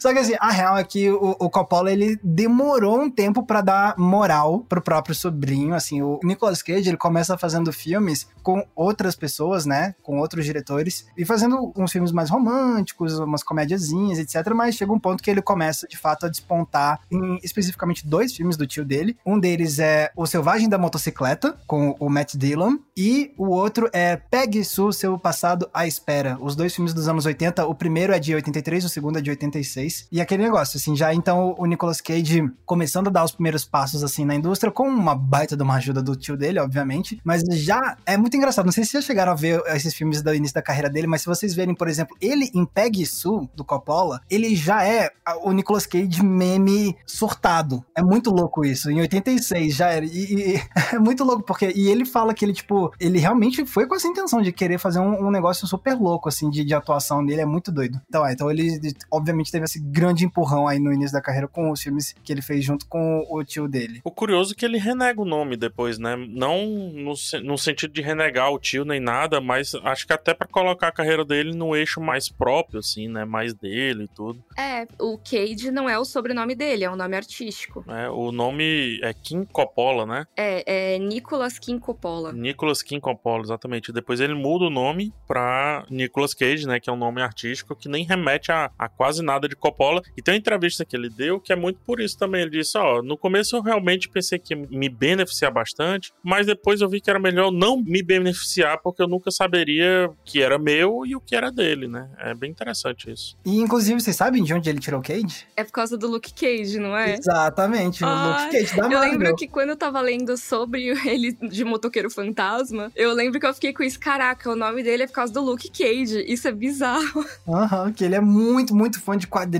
Só 0.00 0.12
que 0.12 0.18
assim, 0.18 0.34
a 0.40 0.50
real 0.50 0.78
é 0.78 0.84
que 0.84 1.10
o, 1.10 1.36
o 1.38 1.50
Coppola, 1.50 1.92
ele 1.92 2.18
demorou 2.22 3.00
um 3.00 3.10
tempo 3.10 3.44
para 3.44 3.60
dar 3.60 3.94
moral 3.98 4.64
pro 4.68 4.80
próprio 4.80 5.14
sobrinho, 5.14 5.74
assim, 5.74 6.00
o 6.02 6.18
Nicolas 6.24 6.62
Cage, 6.62 6.88
ele 6.88 6.96
começa 6.96 7.36
fazendo 7.36 7.72
filmes 7.72 8.26
com 8.42 8.66
outras 8.74 9.14
pessoas, 9.14 9.66
né, 9.66 9.94
com 10.02 10.18
outros 10.18 10.44
diretores, 10.44 11.06
e 11.16 11.24
fazendo 11.24 11.72
uns 11.76 11.92
filmes 11.92 12.12
mais 12.12 12.30
românticos, 12.30 13.18
umas 13.18 13.42
comédiazinhas, 13.42 14.18
etc, 14.18 14.52
mas 14.54 14.74
chega 14.74 14.92
um 14.92 14.98
ponto 14.98 15.22
que 15.22 15.30
ele 15.30 15.42
começa, 15.42 15.86
de 15.86 15.98
fato, 15.98 16.26
a 16.26 16.28
despontar 16.28 17.00
em 17.10 17.38
especificamente 17.42 18.06
dois 18.06 18.32
filmes 18.34 18.56
do 18.56 18.66
tio 18.66 18.84
dele. 18.84 19.16
Um 19.24 19.38
deles 19.38 19.78
é 19.78 20.10
O 20.16 20.26
Selvagem 20.26 20.68
da 20.68 20.78
Motocicleta, 20.78 21.58
com 21.66 21.94
o 22.00 22.08
Matt 22.08 22.36
Dillon, 22.36 22.76
e 22.96 23.32
o 23.36 23.48
outro 23.48 23.90
é 23.92 24.16
Pegue 24.16 24.64
Su, 24.64 24.92
Seu 24.92 25.18
Passado 25.18 25.68
à 25.74 25.86
Espera. 25.86 26.38
Os 26.40 26.56
dois 26.56 26.74
filmes 26.74 26.94
dos 26.94 27.08
anos 27.08 27.26
80, 27.26 27.66
o 27.66 27.74
primeiro 27.74 28.12
é 28.12 28.18
de 28.18 28.34
83, 28.34 28.84
o 28.84 28.88
segundo 28.88 29.18
é 29.18 29.22
de 29.22 29.30
86, 29.30 29.89
e 30.10 30.20
aquele 30.20 30.42
negócio, 30.42 30.76
assim, 30.76 30.96
já 30.96 31.12
então 31.14 31.54
o 31.58 31.66
Nicolas 31.66 32.00
Cage 32.00 32.50
começando 32.64 33.08
a 33.08 33.10
dar 33.10 33.24
os 33.24 33.32
primeiros 33.32 33.64
passos, 33.64 34.02
assim, 34.02 34.24
na 34.24 34.34
indústria, 34.34 34.72
com 34.72 34.88
uma 34.88 35.14
baita 35.14 35.56
de 35.56 35.62
uma 35.62 35.74
ajuda 35.74 36.02
do 36.02 36.16
tio 36.16 36.36
dele, 36.36 36.58
obviamente, 36.58 37.20
mas 37.24 37.42
já 37.42 37.96
é 38.06 38.16
muito 38.16 38.36
engraçado. 38.36 38.64
Não 38.64 38.72
sei 38.72 38.84
se 38.84 38.92
já 38.92 39.00
chegaram 39.00 39.32
a 39.32 39.34
ver 39.34 39.62
esses 39.66 39.94
filmes 39.94 40.22
do 40.22 40.34
início 40.34 40.54
da 40.54 40.62
carreira 40.62 40.88
dele, 40.88 41.06
mas 41.06 41.22
se 41.22 41.26
vocês 41.26 41.54
verem, 41.54 41.74
por 41.74 41.88
exemplo, 41.88 42.16
ele 42.20 42.50
em 42.54 42.64
Peggy 42.64 43.06
Sue, 43.06 43.48
do 43.54 43.64
Coppola, 43.64 44.20
ele 44.30 44.54
já 44.54 44.84
é 44.84 45.10
o 45.42 45.52
Nicolas 45.52 45.86
Cage 45.86 46.22
meme 46.22 46.96
surtado. 47.06 47.84
É 47.94 48.02
muito 48.02 48.30
louco 48.30 48.64
isso. 48.64 48.90
Em 48.90 49.00
86 49.00 49.74
já 49.74 49.88
era. 49.88 50.04
E, 50.04 50.54
e 50.54 50.62
é 50.94 50.98
muito 50.98 51.24
louco, 51.24 51.42
porque. 51.42 51.72
E 51.74 51.88
ele 51.88 52.04
fala 52.04 52.34
que 52.34 52.44
ele, 52.44 52.52
tipo, 52.52 52.92
ele 52.98 53.18
realmente 53.18 53.64
foi 53.64 53.86
com 53.86 53.94
essa 53.94 54.08
intenção 54.08 54.40
de 54.40 54.52
querer 54.52 54.78
fazer 54.78 55.00
um, 55.00 55.26
um 55.26 55.30
negócio 55.30 55.66
super 55.66 55.94
louco, 55.94 56.28
assim, 56.28 56.48
de, 56.50 56.64
de 56.64 56.74
atuação 56.74 57.24
dele. 57.24 57.42
É 57.42 57.46
muito 57.46 57.70
doido. 57.70 58.00
Então, 58.08 58.26
é, 58.26 58.32
então 58.32 58.50
ele, 58.50 58.80
obviamente, 59.10 59.52
teve 59.52 59.64
esse 59.80 59.82
grande 59.82 60.24
empurrão 60.24 60.68
aí 60.68 60.78
no 60.78 60.92
início 60.92 61.12
da 61.12 61.22
carreira 61.22 61.48
com 61.48 61.70
os 61.70 61.82
filmes 61.82 62.14
que 62.22 62.32
ele 62.32 62.42
fez 62.42 62.64
junto 62.64 62.86
com 62.86 63.26
o 63.28 63.42
tio 63.42 63.66
dele. 63.66 64.00
O 64.04 64.10
curioso 64.10 64.52
é 64.52 64.56
que 64.56 64.64
ele 64.64 64.78
renega 64.78 65.20
o 65.20 65.24
nome 65.24 65.56
depois, 65.56 65.98
né? 65.98 66.16
Não 66.16 66.66
no, 66.66 67.14
no 67.42 67.58
sentido 67.58 67.92
de 67.92 68.02
renegar 68.02 68.52
o 68.52 68.58
tio 68.58 68.84
nem 68.84 69.00
nada, 69.00 69.40
mas 69.40 69.74
acho 69.74 70.06
que 70.06 70.12
até 70.12 70.34
para 70.34 70.46
colocar 70.46 70.88
a 70.88 70.92
carreira 70.92 71.24
dele 71.24 71.54
no 71.54 71.74
eixo 71.74 72.00
mais 72.00 72.28
próprio, 72.28 72.80
assim, 72.80 73.08
né? 73.08 73.24
Mais 73.24 73.54
dele 73.54 74.04
e 74.04 74.08
tudo. 74.08 74.42
É, 74.58 74.86
o 74.98 75.18
Cage 75.18 75.70
não 75.70 75.88
é 75.88 75.98
o 75.98 76.04
sobrenome 76.04 76.54
dele, 76.54 76.84
é 76.84 76.90
um 76.90 76.96
nome 76.96 77.16
artístico. 77.16 77.84
É, 77.88 78.08
o 78.10 78.30
nome 78.32 79.00
é 79.02 79.12
Kim 79.14 79.44
Coppola, 79.44 80.04
né? 80.04 80.26
É, 80.36 80.94
é 80.94 80.98
Nicolas 80.98 81.58
Kim 81.58 81.78
Coppola. 81.78 82.32
Nicolas 82.32 82.82
Kim 82.82 83.00
Coppola, 83.00 83.42
exatamente. 83.42 83.92
Depois 83.92 84.20
ele 84.20 84.34
muda 84.34 84.66
o 84.66 84.70
nome 84.70 85.12
pra 85.26 85.84
Nicolas 85.90 86.34
Cage, 86.34 86.66
né? 86.66 86.78
Que 86.80 86.90
é 86.90 86.92
um 86.92 86.96
nome 86.96 87.22
artístico 87.22 87.74
que 87.74 87.88
nem 87.88 88.04
remete 88.04 88.52
a, 88.52 88.70
a 88.78 88.88
quase 88.88 89.22
nada 89.22 89.48
de 89.48 89.56
Coppola. 89.56 89.69
E 90.16 90.22
tem 90.22 90.34
uma 90.34 90.38
entrevista 90.38 90.84
que 90.84 90.96
ele 90.96 91.08
deu 91.08 91.40
que 91.40 91.52
é 91.52 91.56
muito 91.56 91.80
por 91.86 92.00
isso 92.00 92.18
também. 92.18 92.42
Ele 92.42 92.50
disse: 92.50 92.76
Ó, 92.78 93.02
no 93.02 93.16
começo 93.16 93.56
eu 93.56 93.62
realmente 93.62 94.08
pensei 94.08 94.38
que 94.38 94.54
me 94.54 94.88
beneficiar 94.88 95.52
bastante, 95.52 96.12
mas 96.22 96.46
depois 96.46 96.80
eu 96.80 96.88
vi 96.88 97.00
que 97.00 97.10
era 97.10 97.18
melhor 97.18 97.50
não 97.50 97.80
me 97.80 98.02
beneficiar 98.02 98.78
porque 98.82 99.02
eu 99.02 99.08
nunca 99.08 99.30
saberia 99.30 100.10
que 100.24 100.42
era 100.42 100.58
meu 100.58 101.04
e 101.06 101.16
o 101.16 101.20
que 101.20 101.34
era 101.34 101.50
dele, 101.50 101.88
né? 101.88 102.08
É 102.18 102.34
bem 102.34 102.50
interessante 102.50 103.10
isso. 103.10 103.36
E 103.44 103.58
inclusive, 103.58 104.00
vocês 104.00 104.16
sabem 104.16 104.42
de 104.42 104.52
onde 104.54 104.68
ele 104.68 104.80
tirou 104.80 105.00
o 105.00 105.02
Cage? 105.02 105.46
É 105.56 105.64
por 105.64 105.72
causa 105.72 105.96
do 105.96 106.08
Luke 106.08 106.32
Cage, 106.32 106.78
não 106.78 106.96
é? 106.96 107.14
Exatamente, 107.14 108.04
o 108.04 108.08
Luke 108.08 108.50
Cage 108.50 108.76
da 108.76 108.88
Eu 108.88 109.00
lembro 109.00 109.34
que 109.36 109.48
quando 109.48 109.70
eu 109.70 109.76
tava 109.76 110.00
lendo 110.00 110.36
sobre 110.36 110.88
ele 111.08 111.32
de 111.32 111.64
motoqueiro 111.64 112.10
fantasma, 112.10 112.90
eu 112.94 113.12
lembro 113.12 113.38
que 113.40 113.46
eu 113.46 113.54
fiquei 113.54 113.72
com 113.72 113.82
isso, 113.82 113.98
caraca, 113.98 114.50
o 114.50 114.56
nome 114.56 114.82
dele 114.82 115.04
é 115.04 115.06
por 115.06 115.14
causa 115.14 115.32
do 115.32 115.40
Luke 115.40 115.70
Cage. 115.70 116.24
Isso 116.26 116.48
é 116.48 116.52
bizarro. 116.52 117.24
Aham, 117.48 117.84
uhum, 117.84 117.92
que 117.92 118.04
ele 118.04 118.14
é 118.14 118.20
muito, 118.20 118.74
muito 118.74 119.00
fã 119.00 119.16
de 119.16 119.26
quadrinhos. 119.26 119.59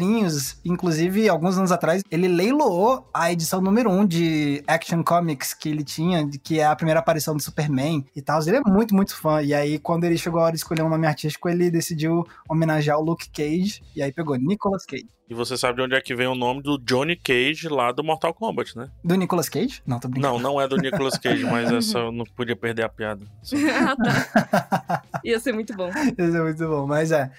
Inclusive, 0.64 1.28
alguns 1.28 1.56
anos 1.58 1.72
atrás, 1.72 2.02
ele 2.10 2.28
leiloou 2.28 3.08
a 3.12 3.32
edição 3.32 3.60
número 3.60 3.90
1 3.90 3.98
um 3.98 4.06
de 4.06 4.62
Action 4.66 5.02
Comics 5.02 5.54
que 5.54 5.68
ele 5.68 5.84
tinha, 5.84 6.28
que 6.42 6.60
é 6.60 6.66
a 6.66 6.76
primeira 6.76 7.00
aparição 7.00 7.36
do 7.36 7.42
Superman 7.42 8.04
e 8.14 8.22
tal. 8.22 8.40
Ele 8.42 8.56
é 8.56 8.60
muito, 8.66 8.94
muito 8.94 9.16
fã. 9.16 9.42
E 9.42 9.52
aí, 9.54 9.78
quando 9.78 10.04
ele 10.04 10.16
chegou 10.18 10.40
a 10.40 10.44
hora 10.44 10.52
de 10.52 10.58
escolher 10.58 10.82
um 10.82 10.88
nome 10.88 11.06
artístico, 11.06 11.48
ele 11.48 11.70
decidiu 11.70 12.26
homenagear 12.48 12.98
o 12.98 13.02
Luke 13.02 13.30
Cage. 13.30 13.82
E 13.94 14.02
aí 14.02 14.12
pegou 14.12 14.36
Nicolas 14.36 14.84
Cage. 14.84 15.08
E 15.30 15.34
você 15.34 15.56
sabe 15.56 15.76
de 15.76 15.82
onde 15.82 15.94
é 15.94 16.00
que 16.00 16.12
vem 16.12 16.26
o 16.26 16.34
nome 16.34 16.60
do 16.60 16.76
Johnny 16.76 17.14
Cage 17.14 17.68
lá 17.68 17.92
do 17.92 18.02
Mortal 18.02 18.34
Kombat, 18.34 18.76
né? 18.76 18.90
Do 19.04 19.14
Nicolas 19.14 19.48
Cage? 19.48 19.80
Não, 19.86 20.00
tô 20.00 20.08
brincando. 20.08 20.34
Não, 20.34 20.42
não 20.42 20.60
é 20.60 20.66
do 20.66 20.76
Nicolas 20.76 21.16
Cage, 21.16 21.44
mas 21.44 21.70
essa 21.70 21.98
eu 21.98 22.10
não 22.10 22.24
podia 22.24 22.56
perder 22.56 22.82
a 22.82 22.88
piada. 22.88 23.24
ah, 23.80 23.94
tá. 23.94 25.02
Ia 25.24 25.38
ser 25.38 25.52
muito 25.52 25.72
bom. 25.72 25.88
Ia 26.18 26.32
ser 26.32 26.42
muito 26.42 26.66
bom, 26.66 26.84
mas 26.84 27.12
é. 27.12 27.30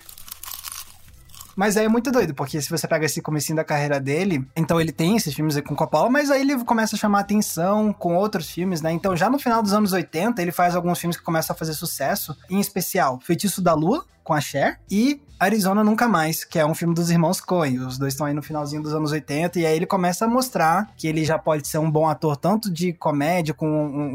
Mas 1.62 1.78
aí 1.78 1.86
é 1.86 1.88
muito 1.88 2.10
doido, 2.12 2.34
porque 2.34 2.60
se 2.60 2.68
você 2.72 2.88
pega 2.88 3.06
esse 3.06 3.22
comecinho 3.22 3.56
da 3.56 3.64
carreira 3.64 4.00
dele, 4.00 4.44
então 4.56 4.82
ele 4.82 4.92
tem 4.92 5.16
esses 5.16 5.32
filmes 5.32 5.62
com 5.62 5.76
Coppola, 5.76 6.10
mas 6.10 6.32
aí 6.32 6.42
ele 6.42 6.58
começa 6.66 6.96
a 6.96 6.98
chamar 6.98 7.20
atenção 7.20 7.94
com 7.94 8.16
outros 8.16 8.50
filmes, 8.50 8.82
né? 8.82 8.92
Então 8.92 9.16
já 9.16 9.30
no 9.30 9.38
final 9.38 9.62
dos 9.62 9.72
anos 9.72 9.94
80, 9.94 10.42
ele 10.42 10.52
faz 10.52 10.76
alguns 10.76 10.98
filmes 10.98 11.18
que 11.18 11.24
começam 11.24 11.54
a 11.54 11.56
fazer 11.56 11.76
sucesso, 11.76 12.36
em 12.50 12.60
especial 12.60 13.20
Feitiço 13.22 13.62
da 13.62 13.76
Lua, 13.76 14.04
com 14.24 14.34
a 14.34 14.42
Cher, 14.42 14.80
e 14.90 15.22
Arizona 15.42 15.84
Nunca 15.84 16.08
Mais, 16.08 16.44
que 16.44 16.60
é 16.60 16.66
um 16.68 16.76
filme 16.76 16.94
dos 16.94 17.10
irmãos 17.10 17.42
Coen. 17.42 17.80
Os 17.80 17.98
dois 17.98 18.14
estão 18.14 18.28
aí 18.28 18.34
no 18.34 18.44
finalzinho 18.44 18.84
dos 18.84 18.94
anos 18.94 19.12
80, 19.12 19.60
e 19.60 19.66
aí 19.66 19.76
ele 19.76 19.88
começa 19.88 20.26
a 20.26 20.28
mostrar 20.28 20.94
que 20.96 21.08
ele 21.08 21.26
já 21.26 21.40
pode 21.40 21.68
ser 21.68 21.80
um 21.80 21.90
bom 21.90 22.08
ator, 22.08 22.38
tanto 22.38 22.72
de 22.72 22.94
comédia, 22.94 23.52
com 23.52 23.68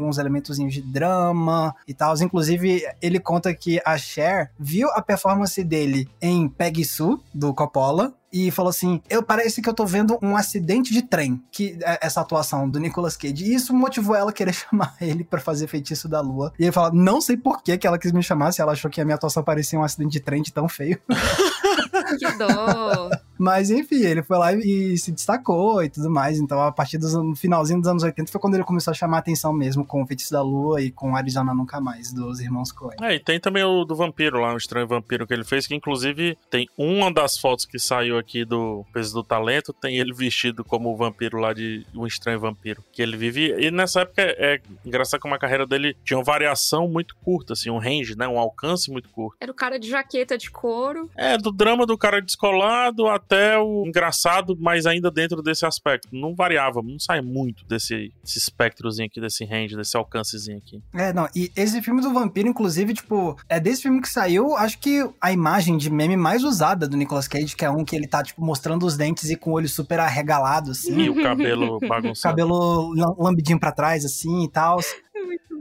uns 0.07 0.17
elementos 0.17 0.55
de 0.55 0.81
drama 0.81 1.75
e 1.85 1.93
tal. 1.93 2.15
Inclusive, 2.21 2.81
ele 3.01 3.19
conta 3.19 3.53
que 3.53 3.81
a 3.85 3.97
Cher 3.97 4.51
viu 4.57 4.87
a 4.91 5.01
performance 5.01 5.61
dele 5.65 6.07
em 6.21 6.47
Peggy 6.47 6.85
Sue, 6.85 7.19
do 7.33 7.53
Coppola, 7.53 8.13
e 8.31 8.51
falou 8.51 8.69
assim: 8.69 9.01
Eu 9.09 9.23
parece 9.23 9.61
que 9.61 9.69
eu 9.69 9.73
tô 9.73 9.85
vendo 9.85 10.17
um 10.21 10.35
acidente 10.35 10.93
de 10.93 11.01
trem, 11.01 11.41
que 11.51 11.77
é 11.81 11.99
essa 12.01 12.21
atuação 12.21 12.69
do 12.69 12.79
Nicolas 12.79 13.15
Cage. 13.15 13.45
E 13.45 13.53
isso 13.53 13.73
motivou 13.73 14.15
ela 14.15 14.29
a 14.31 14.33
querer 14.33 14.53
chamar 14.55 14.95
ele 14.99 15.23
para 15.23 15.39
fazer 15.39 15.67
feitiço 15.67 16.07
da 16.07 16.21
lua. 16.21 16.53
E 16.59 16.63
ele 16.63 16.71
fala: 16.71 16.91
Não 16.93 17.21
sei 17.21 17.37
por 17.37 17.61
que, 17.61 17.77
que 17.77 17.87
ela 17.87 17.99
quis 17.99 18.11
me 18.11 18.23
chamar, 18.23 18.51
se 18.51 18.61
ela 18.61 18.73
achou 18.73 18.89
que 18.91 19.01
a 19.01 19.05
minha 19.05 19.15
atuação 19.15 19.43
parecia 19.43 19.79
um 19.79 19.83
acidente 19.83 20.11
de 20.11 20.19
trem 20.19 20.41
de 20.41 20.51
tão 20.51 20.67
feio. 20.67 20.99
que 22.19 22.31
dó! 22.37 23.09
Mas 23.37 23.69
enfim, 23.69 24.03
ele 24.03 24.23
foi 24.23 24.37
lá 24.37 24.53
e 24.53 24.97
se 24.97 25.11
destacou 25.11 25.83
e 25.83 25.89
tudo 25.89 26.09
mais. 26.09 26.39
Então, 26.39 26.61
a 26.61 26.71
partir 26.71 26.97
do 26.97 27.35
finalzinho 27.35 27.79
dos 27.79 27.89
anos 27.89 28.03
80 28.03 28.31
foi 28.31 28.41
quando 28.41 28.55
ele 28.55 28.63
começou 28.63 28.91
a 28.91 28.93
chamar 28.93 29.17
a 29.17 29.19
atenção 29.19 29.53
mesmo 29.53 29.85
com 29.85 30.01
o 30.01 30.07
Feitiço 30.07 30.31
da 30.31 30.41
Lua 30.41 30.81
e 30.81 30.91
com 30.91 31.15
Arizona 31.15 31.53
Nunca 31.53 31.79
Mais, 31.79 32.13
dos 32.13 32.39
irmãos 32.39 32.71
Coen. 32.71 32.97
É, 33.01 33.15
e 33.15 33.19
tem 33.19 33.39
também 33.39 33.63
o 33.63 33.83
do 33.83 33.95
vampiro 33.95 34.39
lá, 34.39 34.53
o 34.53 34.57
estranho 34.57 34.87
vampiro 34.87 35.27
que 35.27 35.33
ele 35.33 35.43
fez, 35.43 35.67
que 35.67 35.75
inclusive 35.75 36.37
tem 36.49 36.67
uma 36.77 37.11
das 37.11 37.37
fotos 37.37 37.65
que 37.65 37.79
saiu 37.79 38.17
aqui 38.17 38.45
do 38.45 38.85
Peso 38.93 39.13
do 39.13 39.23
Talento, 39.23 39.73
tem 39.73 39.97
ele 39.97 40.13
vestido 40.13 40.63
como 40.63 40.91
o 40.91 40.95
vampiro 40.95 41.37
lá 41.37 41.53
de 41.53 41.85
um 41.95 42.05
estranho 42.05 42.39
vampiro. 42.39 42.83
Que 42.91 43.01
ele 43.01 43.17
vive. 43.17 43.55
E 43.59 43.71
nessa 43.71 44.01
época 44.01 44.21
é 44.21 44.59
engraçado 44.85 45.19
como 45.19 45.33
a 45.35 45.39
carreira 45.39 45.65
dele 45.65 45.95
tinha 46.03 46.17
uma 46.17 46.23
variação 46.23 46.87
muito 46.87 47.15
curta, 47.17 47.53
assim, 47.53 47.69
um 47.69 47.77
range, 47.77 48.15
né? 48.17 48.27
Um 48.27 48.39
alcance 48.39 48.91
muito 48.91 49.09
curto. 49.09 49.37
Era 49.39 49.51
o 49.51 49.55
cara 49.55 49.79
de 49.79 49.89
jaqueta 49.89 50.37
de 50.37 50.49
couro. 50.49 51.09
É, 51.15 51.37
do 51.37 51.51
drama 51.51 51.85
do 51.85 51.97
cara 51.97 52.21
descolado 52.21 53.07
até 53.07 53.26
o 53.57 53.85
engraçado, 53.87 54.55
mas 54.59 54.85
ainda 54.85 55.11
dentro 55.11 55.41
desse 55.41 55.65
aspecto. 55.65 56.09
Não 56.11 56.35
variava, 56.35 56.81
não 56.81 56.99
sai 56.99 57.21
muito 57.21 57.65
desse, 57.65 58.13
desse 58.23 58.37
espectrozinho 58.37 59.07
aqui, 59.07 59.19
desse 59.19 59.43
range, 59.45 59.75
desse 59.75 59.97
alcancezinho 59.97 60.57
aqui. 60.57 60.81
É, 60.93 61.11
não, 61.11 61.27
e 61.35 61.51
esse 61.55 61.81
filme 61.81 62.01
do 62.01 62.13
vampiro, 62.13 62.47
inclusive, 62.47 62.93
tipo, 62.93 63.37
é 63.49 63.59
desse 63.59 63.81
filme 63.83 64.01
que 64.01 64.09
saiu, 64.09 64.55
acho 64.55 64.79
que 64.79 65.07
a 65.21 65.31
imagem 65.31 65.77
de 65.77 65.89
meme 65.89 66.15
mais 66.15 66.43
usada 66.43 66.87
do 66.87 66.95
Nicolas 66.95 67.27
Cage, 67.27 67.55
que 67.55 67.65
é 67.65 67.69
um 67.69 67.83
que 67.83 67.95
ele 67.95 68.07
tá, 68.07 68.23
tipo, 68.23 68.43
mostrando 68.43 68.85
os 68.85 68.95
dentes 68.95 69.29
e 69.29 69.35
com 69.35 69.51
o 69.51 69.53
olho 69.53 69.69
super 69.69 69.99
arregalado, 69.99 70.71
assim. 70.71 70.97
E 70.97 71.09
o 71.09 71.21
cabelo 71.21 71.79
bagunçado. 71.87 72.35
cabelo 72.35 72.93
lambidinho 73.17 73.59
pra 73.59 73.71
trás, 73.71 74.05
assim, 74.05 74.43
e 74.43 74.49
tal. 74.49 74.79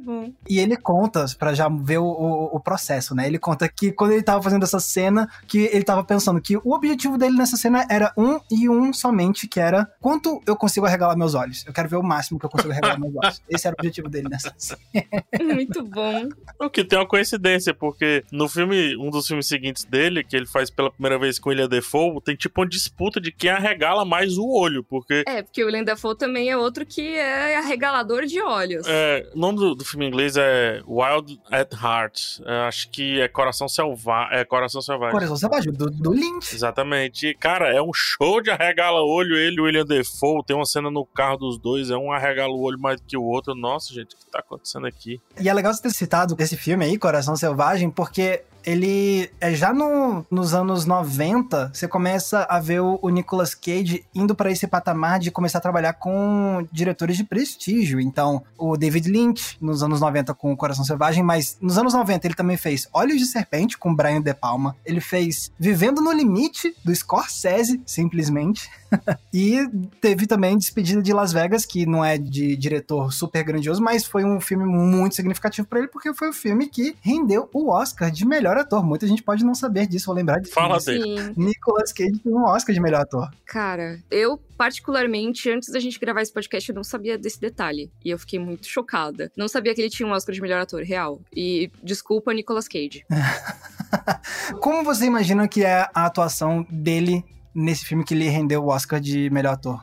Bom. 0.07 0.33
E 0.49 0.61
ele 0.61 0.77
conta, 0.77 1.25
para 1.37 1.53
já 1.53 1.69
ver 1.69 1.99
o, 1.99 2.05
o, 2.05 2.57
o, 2.57 2.61
processo, 2.61 3.13
né? 3.13 3.27
Ele 3.27 3.41
conta 3.41 3.69
que 3.69 3.91
quando 3.91 4.13
ele 4.13 4.23
tava 4.23 4.41
fazendo 4.41 4.63
essa 4.63 4.79
cena, 4.79 5.29
que 5.49 5.69
ele 5.73 5.83
tava 5.83 6.05
pensando 6.05 6.41
que 6.41 6.57
o 6.57 6.73
objetivo 6.73 7.19
dele 7.19 7.37
nessa 7.37 7.57
cena 7.57 7.85
era 7.91 8.13
um 8.17 8.39
e 8.49 8.69
um 8.69 8.93
somente, 8.93 9.49
que 9.49 9.59
era 9.59 9.91
quanto 10.01 10.41
eu 10.47 10.55
consigo 10.55 10.87
arregalar 10.87 11.19
meus 11.19 11.35
olhos. 11.35 11.65
Eu 11.67 11.73
quero 11.73 11.89
ver 11.89 11.97
o 11.97 12.05
máximo 12.05 12.39
que 12.39 12.47
eu 12.47 12.51
consigo 12.51 12.71
arregalar 12.71 13.01
meus 13.01 13.17
olhos. 13.17 13.43
Esse 13.49 13.67
era 13.67 13.75
o 13.75 13.81
objetivo 13.81 14.09
dele 14.09 14.29
nessa 14.29 14.55
cena. 14.57 14.81
Muito 15.43 15.83
bom. 15.85 16.29
O 16.61 16.71
que 16.71 16.85
tem 16.85 16.99
uma 16.99 17.09
coincidência, 17.09 17.75
porque 17.75 18.23
no 18.31 18.49
filme, 18.49 18.97
um 18.97 19.11
dos 19.11 19.27
filmes 19.27 19.49
seguintes 19.49 19.83
dele, 19.85 20.23
que 20.23 20.37
ele 20.37 20.47
faz 20.47 20.71
pela 20.71 20.91
primeira 20.91 21.19
vez 21.19 21.41
com 21.41 21.51
William 21.51 21.69
Defoe, 21.69 22.21
tem 22.23 22.37
tipo 22.37 22.61
uma 22.61 22.69
disputa 22.69 23.21
de 23.21 23.33
quem 23.33 23.51
arregala 23.51 24.05
mais 24.05 24.39
o 24.39 24.47
olho, 24.47 24.85
porque... 24.85 25.25
É, 25.27 25.43
porque 25.43 25.65
o 25.65 25.67
William 25.67 25.83
Defoe 25.83 26.17
também 26.17 26.49
é 26.49 26.57
outro 26.57 26.87
que 26.87 27.17
é 27.17 27.57
arregalador 27.57 28.25
de 28.25 28.41
olhos. 28.41 28.87
É, 28.87 29.29
o 29.35 29.46
nome 29.47 29.59
do, 29.59 29.75
do 29.75 29.85
filme 29.85 30.07
em 30.07 30.09
inglês 30.09 30.37
é 30.37 30.83
Wild 30.87 31.41
at 31.51 31.73
Heart. 31.73 32.41
É, 32.45 32.69
acho 32.69 32.91
que 32.91 33.21
é 33.21 33.29
Coração 33.29 33.69
Selvagem. 33.69 34.39
É 34.39 34.45
Coração 34.45 34.81
Selvagem. 34.81 35.13
Coração 35.13 35.37
Selvagem, 35.37 35.73
do, 35.73 35.91
do 35.91 36.11
Lynch. 36.11 36.55
Exatamente. 36.55 37.29
E, 37.29 37.35
cara, 37.35 37.73
é 37.73 37.81
um 37.81 37.93
show 37.93 38.41
de 38.41 38.51
arregala-olho. 38.51 39.37
Ele 39.37 39.57
e 39.57 39.61
o 39.61 39.65
William 39.65 39.85
Defoe. 39.85 40.45
Tem 40.45 40.57
uma 40.57 40.67
cena 40.67 40.91
no 40.91 41.05
carro 41.05 41.37
dos 41.37 41.59
dois. 41.59 41.91
É 41.91 41.97
um 41.97 42.13
arregala 42.13 42.53
o 42.53 42.61
olho 42.61 42.79
mais 42.79 43.01
do 43.01 43.07
que 43.07 43.17
o 43.17 43.23
outro. 43.23 43.55
Nossa, 43.55 43.93
gente, 43.93 44.15
o 44.15 44.19
que 44.19 44.27
tá 44.31 44.41
acontecendo 44.41 44.87
aqui? 44.87 45.21
E 45.41 45.49
é 45.49 45.55
legal 45.55 45.73
você 45.73 45.83
ter 45.83 45.91
citado 45.91 46.37
esse 46.39 46.57
filme 46.57 46.85
aí, 46.85 46.99
Coração 46.99 47.37
Selvagem, 47.37 47.91
porque 47.91 48.43
ele 48.67 49.31
é 49.41 49.55
já 49.55 49.73
no, 49.73 50.27
nos 50.29 50.53
anos 50.53 50.85
90, 50.85 51.71
você 51.73 51.87
começa 51.87 52.43
a 52.51 52.59
ver 52.59 52.81
o, 52.81 52.99
o 53.01 53.09
Nicolas 53.09 53.55
Cage 53.55 54.05
indo 54.13 54.35
para 54.35 54.51
esse 54.51 54.67
patamar 54.67 55.21
de 55.21 55.31
começar 55.31 55.59
a 55.59 55.61
trabalhar 55.61 55.93
com 55.93 56.67
diretores 56.73 57.17
de 57.17 57.23
prestígio. 57.23 58.01
Então, 58.01 58.43
o 58.59 58.77
David 58.77 59.09
Lynch, 59.09 59.57
nos 59.61 59.85
anos 59.85 60.01
90 60.01 60.35
com 60.35 60.53
o 60.53 60.57
Coração 60.57 60.85
Selvagem, 60.85 61.23
mas 61.23 61.57
nos 61.61 61.79
anos 61.79 61.95
90 61.95 62.27
ele 62.27 62.35
também 62.35 62.57
fez 62.57 62.89
Olhos 62.93 63.19
de 63.19 63.27
Serpente 63.27 63.79
com 63.79 63.95
Brian 63.95 64.21
De 64.21 64.35
Palma. 64.35 64.77
Ele 64.85 65.01
fez 65.01 65.53
Vivendo 65.59 66.01
no 66.01 66.11
Limite 66.11 66.75
do 66.85 66.95
Scorsese, 66.95 67.81
simplesmente. 67.87 68.69
e 69.33 69.67
teve 70.01 70.27
também 70.27 70.57
Despedida 70.57 71.03
de 71.03 71.13
Las 71.13 71.33
Vegas, 71.33 71.65
que 71.65 71.87
não 71.87 72.05
é 72.05 72.19
de 72.19 72.57
diretor 72.57 73.13
super 73.13 73.43
grandioso, 73.45 73.83
mas 73.83 74.05
foi 74.05 74.25
um 74.25 74.41
filme 74.41 74.65
muito 74.65 75.15
significativo 75.15 75.67
para 75.67 75.81
ele, 75.81 75.89
porque 75.89 76.13
foi 76.15 76.29
o 76.29 76.33
filme 76.33 76.69
que 76.69 76.97
rendeu 77.01 77.49
o 77.53 77.71
Oscar 77.71 78.11
de 78.11 78.27
melhor 78.27 78.57
ator. 78.57 78.85
Muita 78.85 79.07
gente 79.07 79.23
pode 79.23 79.45
não 79.45 79.55
saber 79.55 79.87
disso, 79.87 80.11
ou 80.11 80.17
lembrar 80.17 80.41
disso. 80.41 80.55
Fala 80.55 80.79
dele. 80.79 81.33
Nicolas 81.37 81.93
Cage 81.93 82.19
tem 82.19 82.33
um 82.33 82.45
Oscar 82.45 82.75
de 82.75 82.81
melhor 82.81 83.03
ator. 83.03 83.31
Cara, 83.45 83.99
eu 84.11 84.41
particularmente, 84.57 85.51
antes 85.51 85.71
da 85.71 85.79
gente 85.79 86.01
gravar 86.01 86.23
esse 86.23 86.33
podcast, 86.33 86.69
eu 86.69 86.75
não 86.75 86.85
sabia 86.85 87.19
desse 87.19 87.41
detalhe. 87.41 87.91
E 88.05 88.11
eu 88.11 88.19
fiquei 88.19 88.39
muito 88.39 88.67
chocada. 88.67 89.31
Não 89.37 89.49
sabia 89.49 89.75
que 89.75 89.81
ele 89.81 89.91
tinha 89.91 90.09
um 90.09 90.13
Oscar 90.13 90.35
de 90.35 90.41
melhor 90.41 90.61
ator, 90.61 90.83
real. 90.83 91.21
E 91.35 91.71
desculpa, 91.83 92.33
Nicolas 92.33 92.67
Cage. 92.67 93.05
Como 94.61 94.83
você 94.83 95.05
imagina 95.05 95.47
que 95.47 95.65
é 95.65 95.89
a 95.95 96.07
atuação 96.07 96.67
dele 96.71 97.25
nesse 97.57 97.85
filme 97.85 98.05
que 98.05 98.15
lhe 98.15 98.29
rendeu 98.29 98.63
o 98.63 98.69
Oscar 98.69 99.01
de 99.01 99.31
melhor 99.31 99.55
ator? 99.55 99.83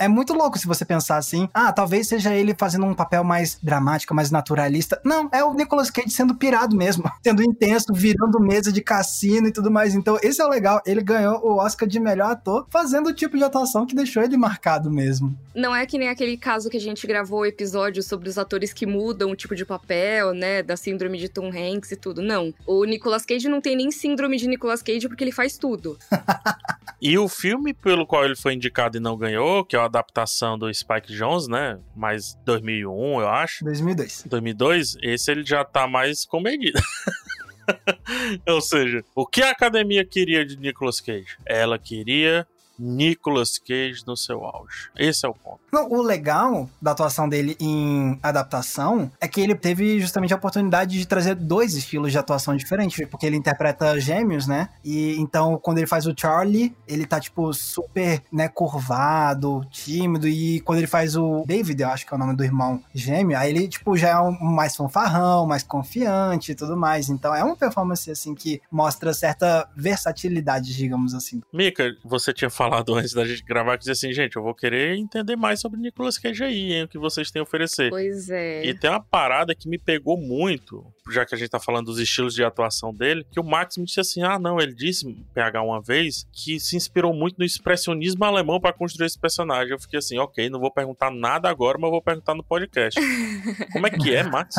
É 0.00 0.08
muito 0.08 0.32
louco 0.32 0.58
se 0.58 0.66
você 0.66 0.82
pensar 0.82 1.18
assim. 1.18 1.46
Ah, 1.52 1.70
talvez 1.74 2.08
seja 2.08 2.34
ele 2.34 2.54
fazendo 2.58 2.86
um 2.86 2.94
papel 2.94 3.22
mais 3.22 3.58
dramático, 3.62 4.14
mais 4.14 4.30
naturalista. 4.30 4.98
Não, 5.04 5.28
é 5.30 5.44
o 5.44 5.52
Nicolas 5.52 5.90
Cage 5.90 6.08
sendo 6.08 6.34
pirado 6.34 6.74
mesmo, 6.74 7.04
sendo 7.22 7.42
intenso, 7.42 7.92
virando 7.92 8.40
mesa 8.40 8.72
de 8.72 8.80
cassino 8.80 9.48
e 9.48 9.52
tudo 9.52 9.70
mais. 9.70 9.94
Então, 9.94 10.18
esse 10.22 10.40
é 10.40 10.46
o 10.46 10.48
legal. 10.48 10.80
Ele 10.86 11.02
ganhou 11.02 11.44
o 11.44 11.58
Oscar 11.58 11.86
de 11.86 12.00
melhor 12.00 12.30
ator 12.30 12.66
fazendo 12.70 13.10
o 13.10 13.12
tipo 13.12 13.36
de 13.36 13.44
atuação 13.44 13.84
que 13.84 13.94
deixou 13.94 14.22
ele 14.22 14.38
marcado 14.38 14.90
mesmo. 14.90 15.38
Não 15.54 15.76
é 15.76 15.84
que 15.84 15.98
nem 15.98 16.08
aquele 16.08 16.38
caso 16.38 16.70
que 16.70 16.78
a 16.78 16.80
gente 16.80 17.06
gravou 17.06 17.40
o 17.40 17.46
episódio 17.46 18.02
sobre 18.02 18.26
os 18.30 18.38
atores 18.38 18.72
que 18.72 18.86
mudam 18.86 19.30
o 19.30 19.36
tipo 19.36 19.54
de 19.54 19.66
papel, 19.66 20.32
né, 20.32 20.62
da 20.62 20.78
síndrome 20.78 21.18
de 21.18 21.28
Tom 21.28 21.48
Hanks 21.48 21.92
e 21.92 21.96
tudo. 21.96 22.22
Não. 22.22 22.54
O 22.66 22.86
Nicolas 22.86 23.26
Cage 23.26 23.50
não 23.50 23.60
tem 23.60 23.76
nem 23.76 23.90
síndrome 23.90 24.38
de 24.38 24.48
Nicolas 24.48 24.80
Cage 24.80 25.08
porque 25.08 25.24
ele 25.24 25.32
faz 25.32 25.58
tudo. 25.58 25.98
e 27.02 27.18
o 27.18 27.28
filme 27.28 27.74
pelo 27.74 28.06
qual 28.06 28.24
ele 28.24 28.36
foi 28.36 28.54
indicado 28.54 28.96
e 28.96 29.00
não 29.00 29.14
ganhou, 29.14 29.62
que 29.62 29.76
é 29.76 29.78
o 29.78 29.89
adaptação 29.90 30.58
do 30.58 30.72
Spike 30.72 31.12
Jones, 31.12 31.48
né? 31.48 31.78
Mais 31.94 32.34
2001, 32.44 33.20
eu 33.20 33.28
acho. 33.28 33.64
2002. 33.64 34.24
2002, 34.26 34.96
esse 35.02 35.30
ele 35.30 35.44
já 35.44 35.64
tá 35.64 35.86
mais 35.86 36.24
comedido. 36.24 36.80
Ou 38.48 38.60
seja, 38.60 39.04
o 39.14 39.26
que 39.26 39.42
a 39.42 39.50
academia 39.50 40.04
queria 40.04 40.44
de 40.44 40.56
Nicolas 40.56 41.00
Cage? 41.00 41.36
Ela 41.44 41.78
queria 41.78 42.46
Nicolas 42.80 43.58
Cage 43.58 44.02
no 44.06 44.16
seu 44.16 44.44
auge. 44.44 44.90
Esse 44.96 45.26
é 45.26 45.28
o 45.28 45.34
ponto. 45.34 45.60
Não, 45.70 45.88
o 45.90 46.02
legal 46.02 46.68
da 46.80 46.92
atuação 46.92 47.28
dele 47.28 47.56
em 47.60 48.18
adaptação 48.22 49.10
é 49.20 49.28
que 49.28 49.40
ele 49.40 49.54
teve 49.54 50.00
justamente 50.00 50.32
a 50.32 50.36
oportunidade 50.36 50.98
de 50.98 51.06
trazer 51.06 51.34
dois 51.34 51.74
estilos 51.74 52.10
de 52.10 52.18
atuação 52.18 52.56
diferentes, 52.56 53.06
porque 53.08 53.26
ele 53.26 53.36
interpreta 53.36 54.00
gêmeos, 54.00 54.46
né? 54.46 54.70
E 54.82 55.16
então, 55.20 55.58
quando 55.62 55.78
ele 55.78 55.86
faz 55.86 56.06
o 56.06 56.14
Charlie, 56.16 56.74
ele 56.88 57.04
tá, 57.04 57.20
tipo, 57.20 57.52
super, 57.52 58.22
né, 58.32 58.48
curvado, 58.48 59.60
tímido, 59.70 60.26
e 60.26 60.60
quando 60.60 60.78
ele 60.78 60.86
faz 60.86 61.16
o 61.16 61.44
David, 61.46 61.82
eu 61.82 61.88
acho 61.88 62.06
que 62.06 62.14
é 62.14 62.16
o 62.16 62.20
nome 62.20 62.34
do 62.34 62.44
irmão 62.44 62.82
gêmeo, 62.94 63.36
aí 63.36 63.50
ele, 63.50 63.68
tipo, 63.68 63.96
já 63.96 64.10
é 64.10 64.18
um 64.18 64.32
mais 64.40 64.74
fanfarrão, 64.74 65.46
mais 65.46 65.62
confiante 65.62 66.52
e 66.52 66.54
tudo 66.54 66.76
mais. 66.76 67.10
Então, 67.10 67.34
é 67.34 67.44
uma 67.44 67.56
performance, 67.56 68.10
assim, 68.10 68.34
que 68.34 68.62
mostra 68.70 69.12
certa 69.12 69.68
versatilidade, 69.76 70.74
digamos 70.74 71.14
assim. 71.14 71.42
Mika, 71.52 71.94
você 72.04 72.32
tinha 72.32 72.50
falado 72.50 72.69
falado 72.70 72.94
antes 72.94 73.12
da 73.12 73.24
gente 73.24 73.42
gravar, 73.44 73.72
que 73.72 73.80
dizia 73.80 73.92
assim, 73.92 74.12
gente, 74.12 74.36
eu 74.36 74.42
vou 74.42 74.54
querer 74.54 74.96
entender 74.96 75.34
mais 75.34 75.60
sobre 75.60 75.80
Nicolas 75.80 76.16
Cage 76.16 76.44
aí, 76.44 76.72
hein, 76.72 76.84
o 76.84 76.88
que 76.88 76.98
vocês 76.98 77.30
têm 77.30 77.40
a 77.40 77.42
oferecer. 77.42 77.90
Pois 77.90 78.30
é. 78.30 78.64
E 78.64 78.72
tem 78.72 78.88
uma 78.88 79.02
parada 79.02 79.54
que 79.54 79.68
me 79.68 79.78
pegou 79.78 80.16
muito, 80.16 80.86
já 81.10 81.24
que 81.24 81.34
a 81.34 81.38
gente 81.38 81.50
tá 81.50 81.60
falando 81.60 81.86
dos 81.86 81.98
estilos 81.98 82.34
de 82.34 82.44
atuação 82.44 82.94
dele, 82.94 83.26
que 83.30 83.40
o 83.40 83.44
Max 83.44 83.76
me 83.76 83.84
disse 83.84 84.00
assim, 84.00 84.22
ah, 84.22 84.38
não, 84.38 84.60
ele 84.60 84.74
disse, 84.74 85.12
PH 85.34 85.62
uma 85.62 85.80
vez, 85.80 86.26
que 86.32 86.58
se 86.60 86.76
inspirou 86.76 87.12
muito 87.12 87.38
no 87.38 87.44
expressionismo 87.44 88.24
alemão 88.24 88.60
para 88.60 88.72
construir 88.72 89.06
esse 89.06 89.18
personagem. 89.18 89.72
Eu 89.72 89.80
fiquei 89.80 89.98
assim, 89.98 90.18
ok, 90.18 90.48
não 90.48 90.60
vou 90.60 90.70
perguntar 90.70 91.10
nada 91.10 91.48
agora, 91.48 91.78
mas 91.78 91.90
vou 91.90 92.02
perguntar 92.02 92.34
no 92.34 92.44
podcast. 92.44 93.00
Como 93.72 93.86
é 93.86 93.90
que 93.90 94.14
é, 94.14 94.22
Max? 94.22 94.54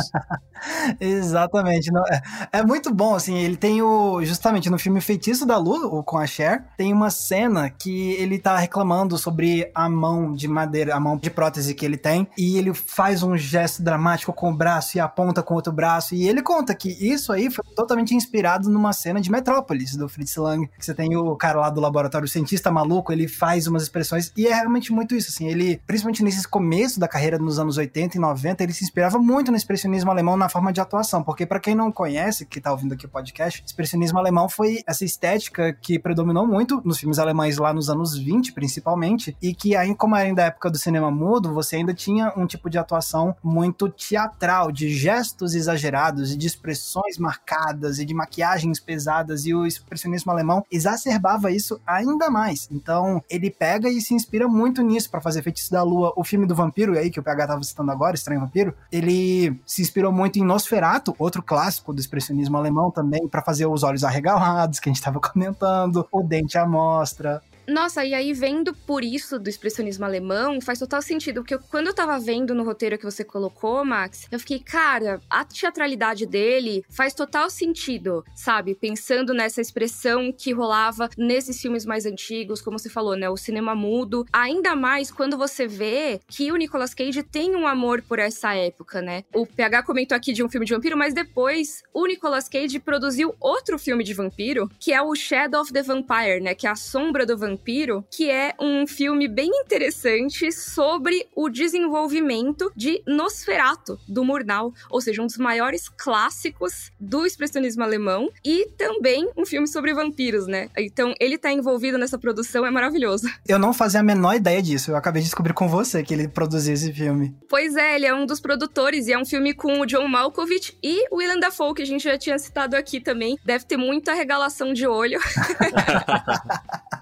Exatamente. 1.00 1.90
Não, 1.90 2.02
é, 2.06 2.22
é, 2.52 2.62
muito 2.62 2.92
bom, 2.92 3.14
assim, 3.14 3.38
ele 3.38 3.56
tem 3.56 3.82
o, 3.82 4.22
justamente 4.24 4.70
no 4.70 4.78
filme 4.78 5.00
Feitiço 5.00 5.46
da 5.46 5.56
Lua, 5.56 6.02
com 6.02 6.18
a 6.18 6.26
Cher, 6.26 6.64
tem 6.76 6.92
uma 6.92 7.10
cena 7.10 7.70
que 7.70 8.12
ele 8.12 8.38
tá 8.38 8.56
reclamando 8.56 9.16
sobre 9.18 9.70
a 9.74 9.88
mão 9.88 10.32
de 10.32 10.48
madeira, 10.48 10.94
a 10.94 11.00
mão 11.00 11.16
de 11.16 11.30
prótese 11.30 11.74
que 11.74 11.84
ele 11.84 11.96
tem, 11.96 12.28
e 12.36 12.58
ele 12.58 12.72
faz 12.74 13.22
um 13.22 13.36
gesto 13.36 13.82
dramático 13.82 14.32
com 14.32 14.50
o 14.50 14.56
braço 14.56 14.96
e 14.96 15.00
aponta 15.00 15.42
com 15.42 15.54
o 15.54 15.56
outro 15.56 15.72
braço, 15.72 16.14
e 16.14 16.28
ele 16.28 16.41
ele 16.42 16.44
conta 16.44 16.74
que 16.74 16.88
isso 16.90 17.32
aí 17.32 17.48
foi 17.50 17.64
totalmente 17.76 18.14
inspirado 18.14 18.68
numa 18.68 18.92
cena 18.92 19.20
de 19.20 19.30
Metrópolis, 19.30 19.96
do 19.96 20.08
Fritz 20.08 20.36
Lang, 20.36 20.68
você 20.78 20.92
tem 20.92 21.16
o 21.16 21.36
cara 21.36 21.60
lá 21.60 21.70
do 21.70 21.80
laboratório, 21.80 22.26
o 22.26 22.28
cientista 22.28 22.70
maluco, 22.70 23.12
ele 23.12 23.28
faz 23.28 23.68
umas 23.68 23.84
expressões, 23.84 24.32
e 24.36 24.46
é 24.46 24.54
realmente 24.54 24.92
muito 24.92 25.14
isso, 25.14 25.30
assim, 25.30 25.46
ele, 25.46 25.80
principalmente 25.86 26.22
nesse 26.24 26.46
começo 26.46 26.98
da 26.98 27.06
carreira 27.06 27.38
nos 27.38 27.58
anos 27.58 27.78
80 27.78 28.16
e 28.16 28.20
90, 28.20 28.62
ele 28.62 28.72
se 28.72 28.82
inspirava 28.82 29.18
muito 29.18 29.50
no 29.50 29.56
expressionismo 29.56 30.10
alemão 30.10 30.36
na 30.36 30.48
forma 30.48 30.72
de 30.72 30.80
atuação, 30.80 31.22
porque 31.22 31.46
para 31.46 31.60
quem 31.60 31.74
não 31.74 31.92
conhece, 31.92 32.44
que 32.44 32.60
tá 32.60 32.72
ouvindo 32.72 32.94
aqui 32.94 33.06
o 33.06 33.08
podcast, 33.08 33.62
expressionismo 33.64 34.18
alemão 34.18 34.48
foi 34.48 34.82
essa 34.86 35.04
estética 35.04 35.72
que 35.72 35.98
predominou 35.98 36.46
muito 36.46 36.82
nos 36.84 36.98
filmes 36.98 37.18
alemães 37.18 37.56
lá 37.56 37.72
nos 37.72 37.88
anos 37.88 38.18
20, 38.18 38.52
principalmente, 38.52 39.36
e 39.40 39.54
que 39.54 39.76
aí, 39.76 39.94
como 39.94 40.16
era 40.16 40.32
da 40.34 40.44
época 40.44 40.70
do 40.70 40.78
cinema 40.78 41.10
mudo, 41.10 41.52
você 41.52 41.76
ainda 41.76 41.94
tinha 41.94 42.32
um 42.36 42.46
tipo 42.46 42.68
de 42.68 42.78
atuação 42.78 43.36
muito 43.42 43.88
teatral, 43.88 44.72
de 44.72 44.88
gestos 44.88 45.54
exagerados 45.54 46.21
e 46.30 46.36
de 46.36 46.46
expressões 46.46 47.18
marcadas 47.18 47.98
e 47.98 48.04
de 48.04 48.14
maquiagens 48.14 48.78
pesadas, 48.78 49.46
e 49.46 49.54
o 49.54 49.66
expressionismo 49.66 50.30
alemão 50.30 50.64
exacerbava 50.70 51.50
isso 51.50 51.80
ainda 51.86 52.30
mais. 52.30 52.68
Então, 52.70 53.22
ele 53.28 53.50
pega 53.50 53.88
e 53.88 54.00
se 54.00 54.14
inspira 54.14 54.46
muito 54.48 54.82
nisso 54.82 55.10
para 55.10 55.20
fazer 55.20 55.42
Feitiço 55.42 55.70
da 55.70 55.82
Lua, 55.82 56.12
o 56.16 56.24
filme 56.24 56.46
do 56.46 56.54
vampiro 56.54 56.96
aí 56.98 57.10
que 57.10 57.20
o 57.20 57.22
PH 57.22 57.46
tava 57.46 57.62
citando 57.62 57.90
agora, 57.90 58.14
Estranho 58.14 58.40
Vampiro, 58.40 58.74
ele 58.90 59.58
se 59.66 59.82
inspirou 59.82 60.12
muito 60.12 60.38
em 60.38 60.44
Nosferatu, 60.44 61.14
outro 61.18 61.42
clássico 61.42 61.92
do 61.92 62.00
expressionismo 62.00 62.56
alemão 62.56 62.90
também, 62.90 63.26
para 63.28 63.42
fazer 63.42 63.66
os 63.66 63.82
olhos 63.82 64.04
arregalados, 64.04 64.78
que 64.78 64.88
a 64.88 64.92
gente 64.92 65.02
tava 65.02 65.20
comentando, 65.20 66.06
o 66.10 66.22
dente 66.22 66.58
à 66.58 66.66
mostra, 66.66 67.42
nossa, 67.66 68.04
e 68.04 68.12
aí 68.12 68.32
vendo 68.32 68.74
por 68.74 69.04
isso 69.04 69.38
do 69.38 69.48
expressionismo 69.48 70.04
alemão, 70.04 70.60
faz 70.60 70.78
total 70.78 71.00
sentido, 71.00 71.42
porque 71.42 71.54
eu, 71.54 71.60
quando 71.70 71.86
eu 71.86 71.94
tava 71.94 72.18
vendo 72.18 72.54
no 72.54 72.64
roteiro 72.64 72.98
que 72.98 73.04
você 73.04 73.24
colocou, 73.24 73.84
Max, 73.84 74.26
eu 74.30 74.38
fiquei, 74.38 74.58
cara, 74.58 75.20
a 75.30 75.44
teatralidade 75.44 76.26
dele 76.26 76.84
faz 76.90 77.14
total 77.14 77.48
sentido, 77.48 78.24
sabe? 78.34 78.74
Pensando 78.74 79.32
nessa 79.32 79.60
expressão 79.60 80.32
que 80.32 80.52
rolava 80.52 81.08
nesses 81.16 81.60
filmes 81.60 81.86
mais 81.86 82.04
antigos, 82.04 82.60
como 82.60 82.78
você 82.78 82.88
falou, 82.88 83.16
né? 83.16 83.28
O 83.30 83.36
cinema 83.36 83.74
mudo. 83.74 84.26
Ainda 84.32 84.74
mais 84.74 85.10
quando 85.10 85.38
você 85.38 85.66
vê 85.66 86.20
que 86.26 86.50
o 86.50 86.56
Nicolas 86.56 86.94
Cage 86.94 87.22
tem 87.22 87.54
um 87.54 87.66
amor 87.66 88.02
por 88.02 88.18
essa 88.18 88.54
época, 88.54 89.00
né? 89.00 89.24
O 89.32 89.46
PH 89.46 89.84
comentou 89.84 90.16
aqui 90.16 90.32
de 90.32 90.42
um 90.42 90.48
filme 90.48 90.66
de 90.66 90.74
vampiro, 90.74 90.96
mas 90.96 91.14
depois 91.14 91.82
o 91.94 92.06
Nicolas 92.06 92.48
Cage 92.48 92.80
produziu 92.80 93.34
outro 93.40 93.78
filme 93.78 94.02
de 94.02 94.14
vampiro, 94.14 94.68
que 94.80 94.92
é 94.92 95.00
o 95.00 95.14
Shadow 95.14 95.60
of 95.60 95.72
the 95.72 95.82
Vampire, 95.82 96.40
né? 96.40 96.54
Que 96.54 96.66
é 96.66 96.70
a 96.70 96.76
sombra 96.76 97.24
do 97.24 97.38
vampiro 97.38 97.51
Vampiro, 97.52 98.04
que 98.10 98.30
é 98.30 98.54
um 98.58 98.86
filme 98.86 99.28
bem 99.28 99.50
interessante 99.62 100.50
sobre 100.50 101.26
o 101.36 101.50
desenvolvimento 101.50 102.72
de 102.74 103.02
Nosferatu, 103.06 103.98
do 104.08 104.24
Murnau, 104.24 104.72
ou 104.88 105.00
seja, 105.00 105.20
um 105.20 105.26
dos 105.26 105.36
maiores 105.36 105.88
clássicos 105.88 106.90
do 106.98 107.26
expressionismo 107.26 107.82
alemão, 107.82 108.30
e 108.42 108.68
também 108.78 109.30
um 109.36 109.44
filme 109.44 109.68
sobre 109.68 109.92
vampiros, 109.92 110.46
né? 110.46 110.70
Então, 110.78 111.14
ele 111.20 111.36
tá 111.36 111.52
envolvido 111.52 111.98
nessa 111.98 112.18
produção, 112.18 112.64
é 112.64 112.70
maravilhoso. 112.70 113.28
Eu 113.46 113.58
não 113.58 113.74
fazia 113.74 114.00
a 114.00 114.02
menor 114.02 114.34
ideia 114.34 114.62
disso, 114.62 114.90
eu 114.90 114.96
acabei 114.96 115.20
de 115.20 115.28
descobrir 115.28 115.52
com 115.52 115.68
você 115.68 116.02
que 116.02 116.14
ele 116.14 116.28
produziu 116.28 116.72
esse 116.72 116.92
filme. 116.92 117.36
Pois 117.48 117.76
é, 117.76 117.96
ele 117.96 118.06
é 118.06 118.14
um 118.14 118.24
dos 118.24 118.40
produtores, 118.40 119.08
e 119.08 119.12
é 119.12 119.18
um 119.18 119.26
filme 119.26 119.52
com 119.52 119.80
o 119.80 119.86
John 119.86 120.08
Malkovich 120.08 120.78
e 120.82 121.06
o 121.10 121.16
Willem 121.16 121.40
Dafoe, 121.40 121.74
que 121.74 121.82
a 121.82 121.86
gente 121.86 122.04
já 122.04 122.16
tinha 122.16 122.38
citado 122.38 122.76
aqui 122.76 123.00
também. 123.00 123.36
Deve 123.44 123.64
ter 123.64 123.76
muita 123.76 124.14
regalação 124.14 124.72
de 124.72 124.86
olho. 124.86 125.20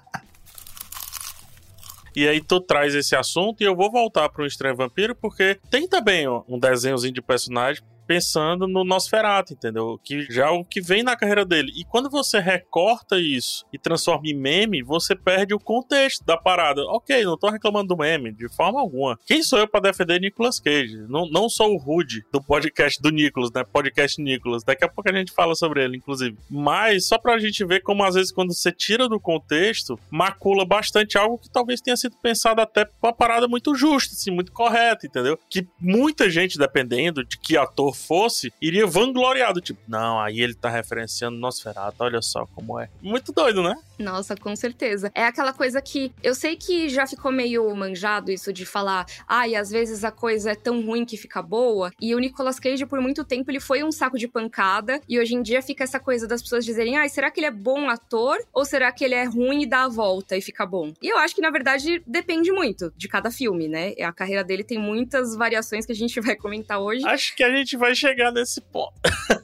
E 2.15 2.27
aí 2.27 2.41
tu 2.41 2.59
traz 2.59 2.93
esse 2.93 3.15
assunto 3.15 3.61
e 3.61 3.65
eu 3.65 3.75
vou 3.75 3.91
voltar 3.91 4.27
para 4.29 4.43
o 4.43 4.45
Estranho 4.45 4.75
Vampiro 4.75 5.15
porque 5.15 5.59
tem 5.69 5.87
também 5.87 6.27
um 6.27 6.59
desenhozinho 6.59 7.13
de 7.13 7.21
personagem 7.21 7.83
pensando 8.11 8.67
no 8.67 8.83
Nosferatu, 8.83 9.53
entendeu? 9.53 9.97
Que 10.03 10.23
já 10.29 10.47
é 10.47 10.49
o 10.49 10.65
que 10.65 10.81
vem 10.81 11.01
na 11.01 11.15
carreira 11.15 11.45
dele. 11.45 11.71
E 11.77 11.85
quando 11.85 12.09
você 12.09 12.39
recorta 12.39 13.17
isso 13.17 13.65
e 13.71 13.79
transforma 13.79 14.27
em 14.27 14.33
meme, 14.33 14.83
você 14.83 15.15
perde 15.15 15.53
o 15.53 15.59
contexto 15.59 16.25
da 16.25 16.35
parada. 16.35 16.81
Ok, 16.87 17.23
não 17.23 17.37
tô 17.37 17.49
reclamando 17.49 17.87
do 17.87 17.97
meme, 17.97 18.33
de 18.33 18.49
forma 18.53 18.81
alguma. 18.81 19.17
Quem 19.25 19.41
sou 19.41 19.59
eu 19.59 19.67
para 19.67 19.79
defender 19.79 20.19
Nicolas 20.19 20.59
Cage? 20.59 21.05
Não, 21.07 21.25
não 21.29 21.49
sou 21.49 21.73
o 21.73 21.77
Rude 21.77 22.21
do 22.33 22.43
podcast 22.43 23.01
do 23.01 23.11
Nicolas, 23.11 23.49
né? 23.53 23.63
Podcast 23.63 24.21
Nicolas. 24.21 24.65
Daqui 24.65 24.83
a 24.83 24.89
pouco 24.89 25.09
a 25.09 25.13
gente 25.13 25.31
fala 25.31 25.55
sobre 25.55 25.81
ele, 25.81 25.95
inclusive. 25.95 26.37
Mas 26.49 27.07
só 27.07 27.17
pra 27.17 27.39
gente 27.39 27.63
ver 27.63 27.79
como 27.79 28.03
às 28.03 28.15
vezes 28.15 28.33
quando 28.33 28.53
você 28.53 28.73
tira 28.73 29.07
do 29.07 29.21
contexto, 29.21 29.97
macula 30.09 30.65
bastante 30.65 31.17
algo 31.17 31.37
que 31.37 31.49
talvez 31.49 31.79
tenha 31.79 31.95
sido 31.95 32.17
pensado 32.17 32.59
até 32.59 32.83
pra 32.83 33.11
uma 33.11 33.13
parada 33.13 33.47
muito 33.47 33.73
justa, 33.73 34.13
assim, 34.13 34.31
muito 34.31 34.51
correta, 34.51 35.07
entendeu? 35.07 35.39
Que 35.49 35.65
muita 35.79 36.29
gente, 36.29 36.57
dependendo 36.57 37.23
de 37.23 37.37
que 37.39 37.55
ator 37.55 37.95
fosse, 38.01 38.51
iria 38.61 38.85
vangloriado. 38.85 39.61
Tipo, 39.61 39.79
não, 39.87 40.19
aí 40.19 40.41
ele 40.41 40.53
tá 40.53 40.69
referenciando 40.69 41.37
Nosferatu, 41.37 42.03
olha 42.03 42.21
só 42.21 42.45
como 42.47 42.79
é. 42.79 42.89
Muito 43.01 43.31
doido, 43.31 43.61
né? 43.63 43.75
Nossa, 44.01 44.35
com 44.35 44.55
certeza. 44.55 45.11
É 45.13 45.23
aquela 45.23 45.53
coisa 45.53 45.81
que 45.81 46.11
eu 46.23 46.33
sei 46.33 46.55
que 46.55 46.89
já 46.89 47.05
ficou 47.05 47.31
meio 47.31 47.73
manjado 47.75 48.31
isso 48.31 48.51
de 48.51 48.65
falar, 48.65 49.05
ai, 49.27 49.55
ah, 49.55 49.61
às 49.61 49.69
vezes 49.69 50.03
a 50.03 50.11
coisa 50.11 50.51
é 50.51 50.55
tão 50.55 50.81
ruim 50.81 51.05
que 51.05 51.17
fica 51.17 51.41
boa. 51.41 51.91
E 52.01 52.15
o 52.15 52.19
Nicolas 52.19 52.59
Cage, 52.59 52.85
por 52.85 52.99
muito 52.99 53.23
tempo, 53.23 53.51
ele 53.51 53.59
foi 53.59 53.83
um 53.83 53.91
saco 53.91 54.17
de 54.17 54.27
pancada. 54.27 54.99
E 55.07 55.19
hoje 55.19 55.35
em 55.35 55.41
dia 55.41 55.61
fica 55.61 55.83
essa 55.83 55.99
coisa 55.99 56.27
das 56.27 56.41
pessoas 56.41 56.65
dizerem, 56.65 56.97
ai, 56.97 57.05
ah, 57.05 57.09
será 57.09 57.29
que 57.29 57.39
ele 57.39 57.47
é 57.47 57.51
bom 57.51 57.89
ator? 57.89 58.37
Ou 58.51 58.65
será 58.65 58.91
que 58.91 59.05
ele 59.05 59.15
é 59.15 59.23
ruim 59.23 59.63
e 59.63 59.65
dá 59.65 59.83
a 59.83 59.89
volta 59.89 60.35
e 60.35 60.41
fica 60.41 60.65
bom? 60.65 60.93
E 61.01 61.07
eu 61.07 61.17
acho 61.17 61.35
que, 61.35 61.41
na 61.41 61.51
verdade, 61.51 62.01
depende 62.07 62.51
muito 62.51 62.91
de 62.97 63.07
cada 63.07 63.29
filme, 63.29 63.67
né? 63.67 63.93
A 64.01 64.11
carreira 64.11 64.43
dele 64.43 64.63
tem 64.63 64.79
muitas 64.79 65.35
variações 65.35 65.85
que 65.85 65.91
a 65.91 65.95
gente 65.95 66.19
vai 66.21 66.35
comentar 66.35 66.79
hoje. 66.79 67.05
Acho 67.05 67.35
que 67.35 67.43
a 67.43 67.55
gente 67.55 67.77
vai 67.77 67.93
chegar 67.93 68.31
nesse 68.31 68.59
ponto. 68.61 68.93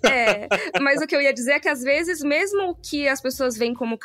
É, 0.03 0.47
mas 0.81 1.01
o 1.01 1.07
que 1.07 1.15
eu 1.15 1.21
ia 1.21 1.33
dizer 1.33 1.53
é 1.53 1.59
que 1.59 1.69
às 1.69 1.83
vezes, 1.83 2.21
mesmo 2.21 2.75
que 2.81 3.07
as 3.07 3.21
pessoas 3.21 3.57
veem 3.57 3.73
como 3.73 3.97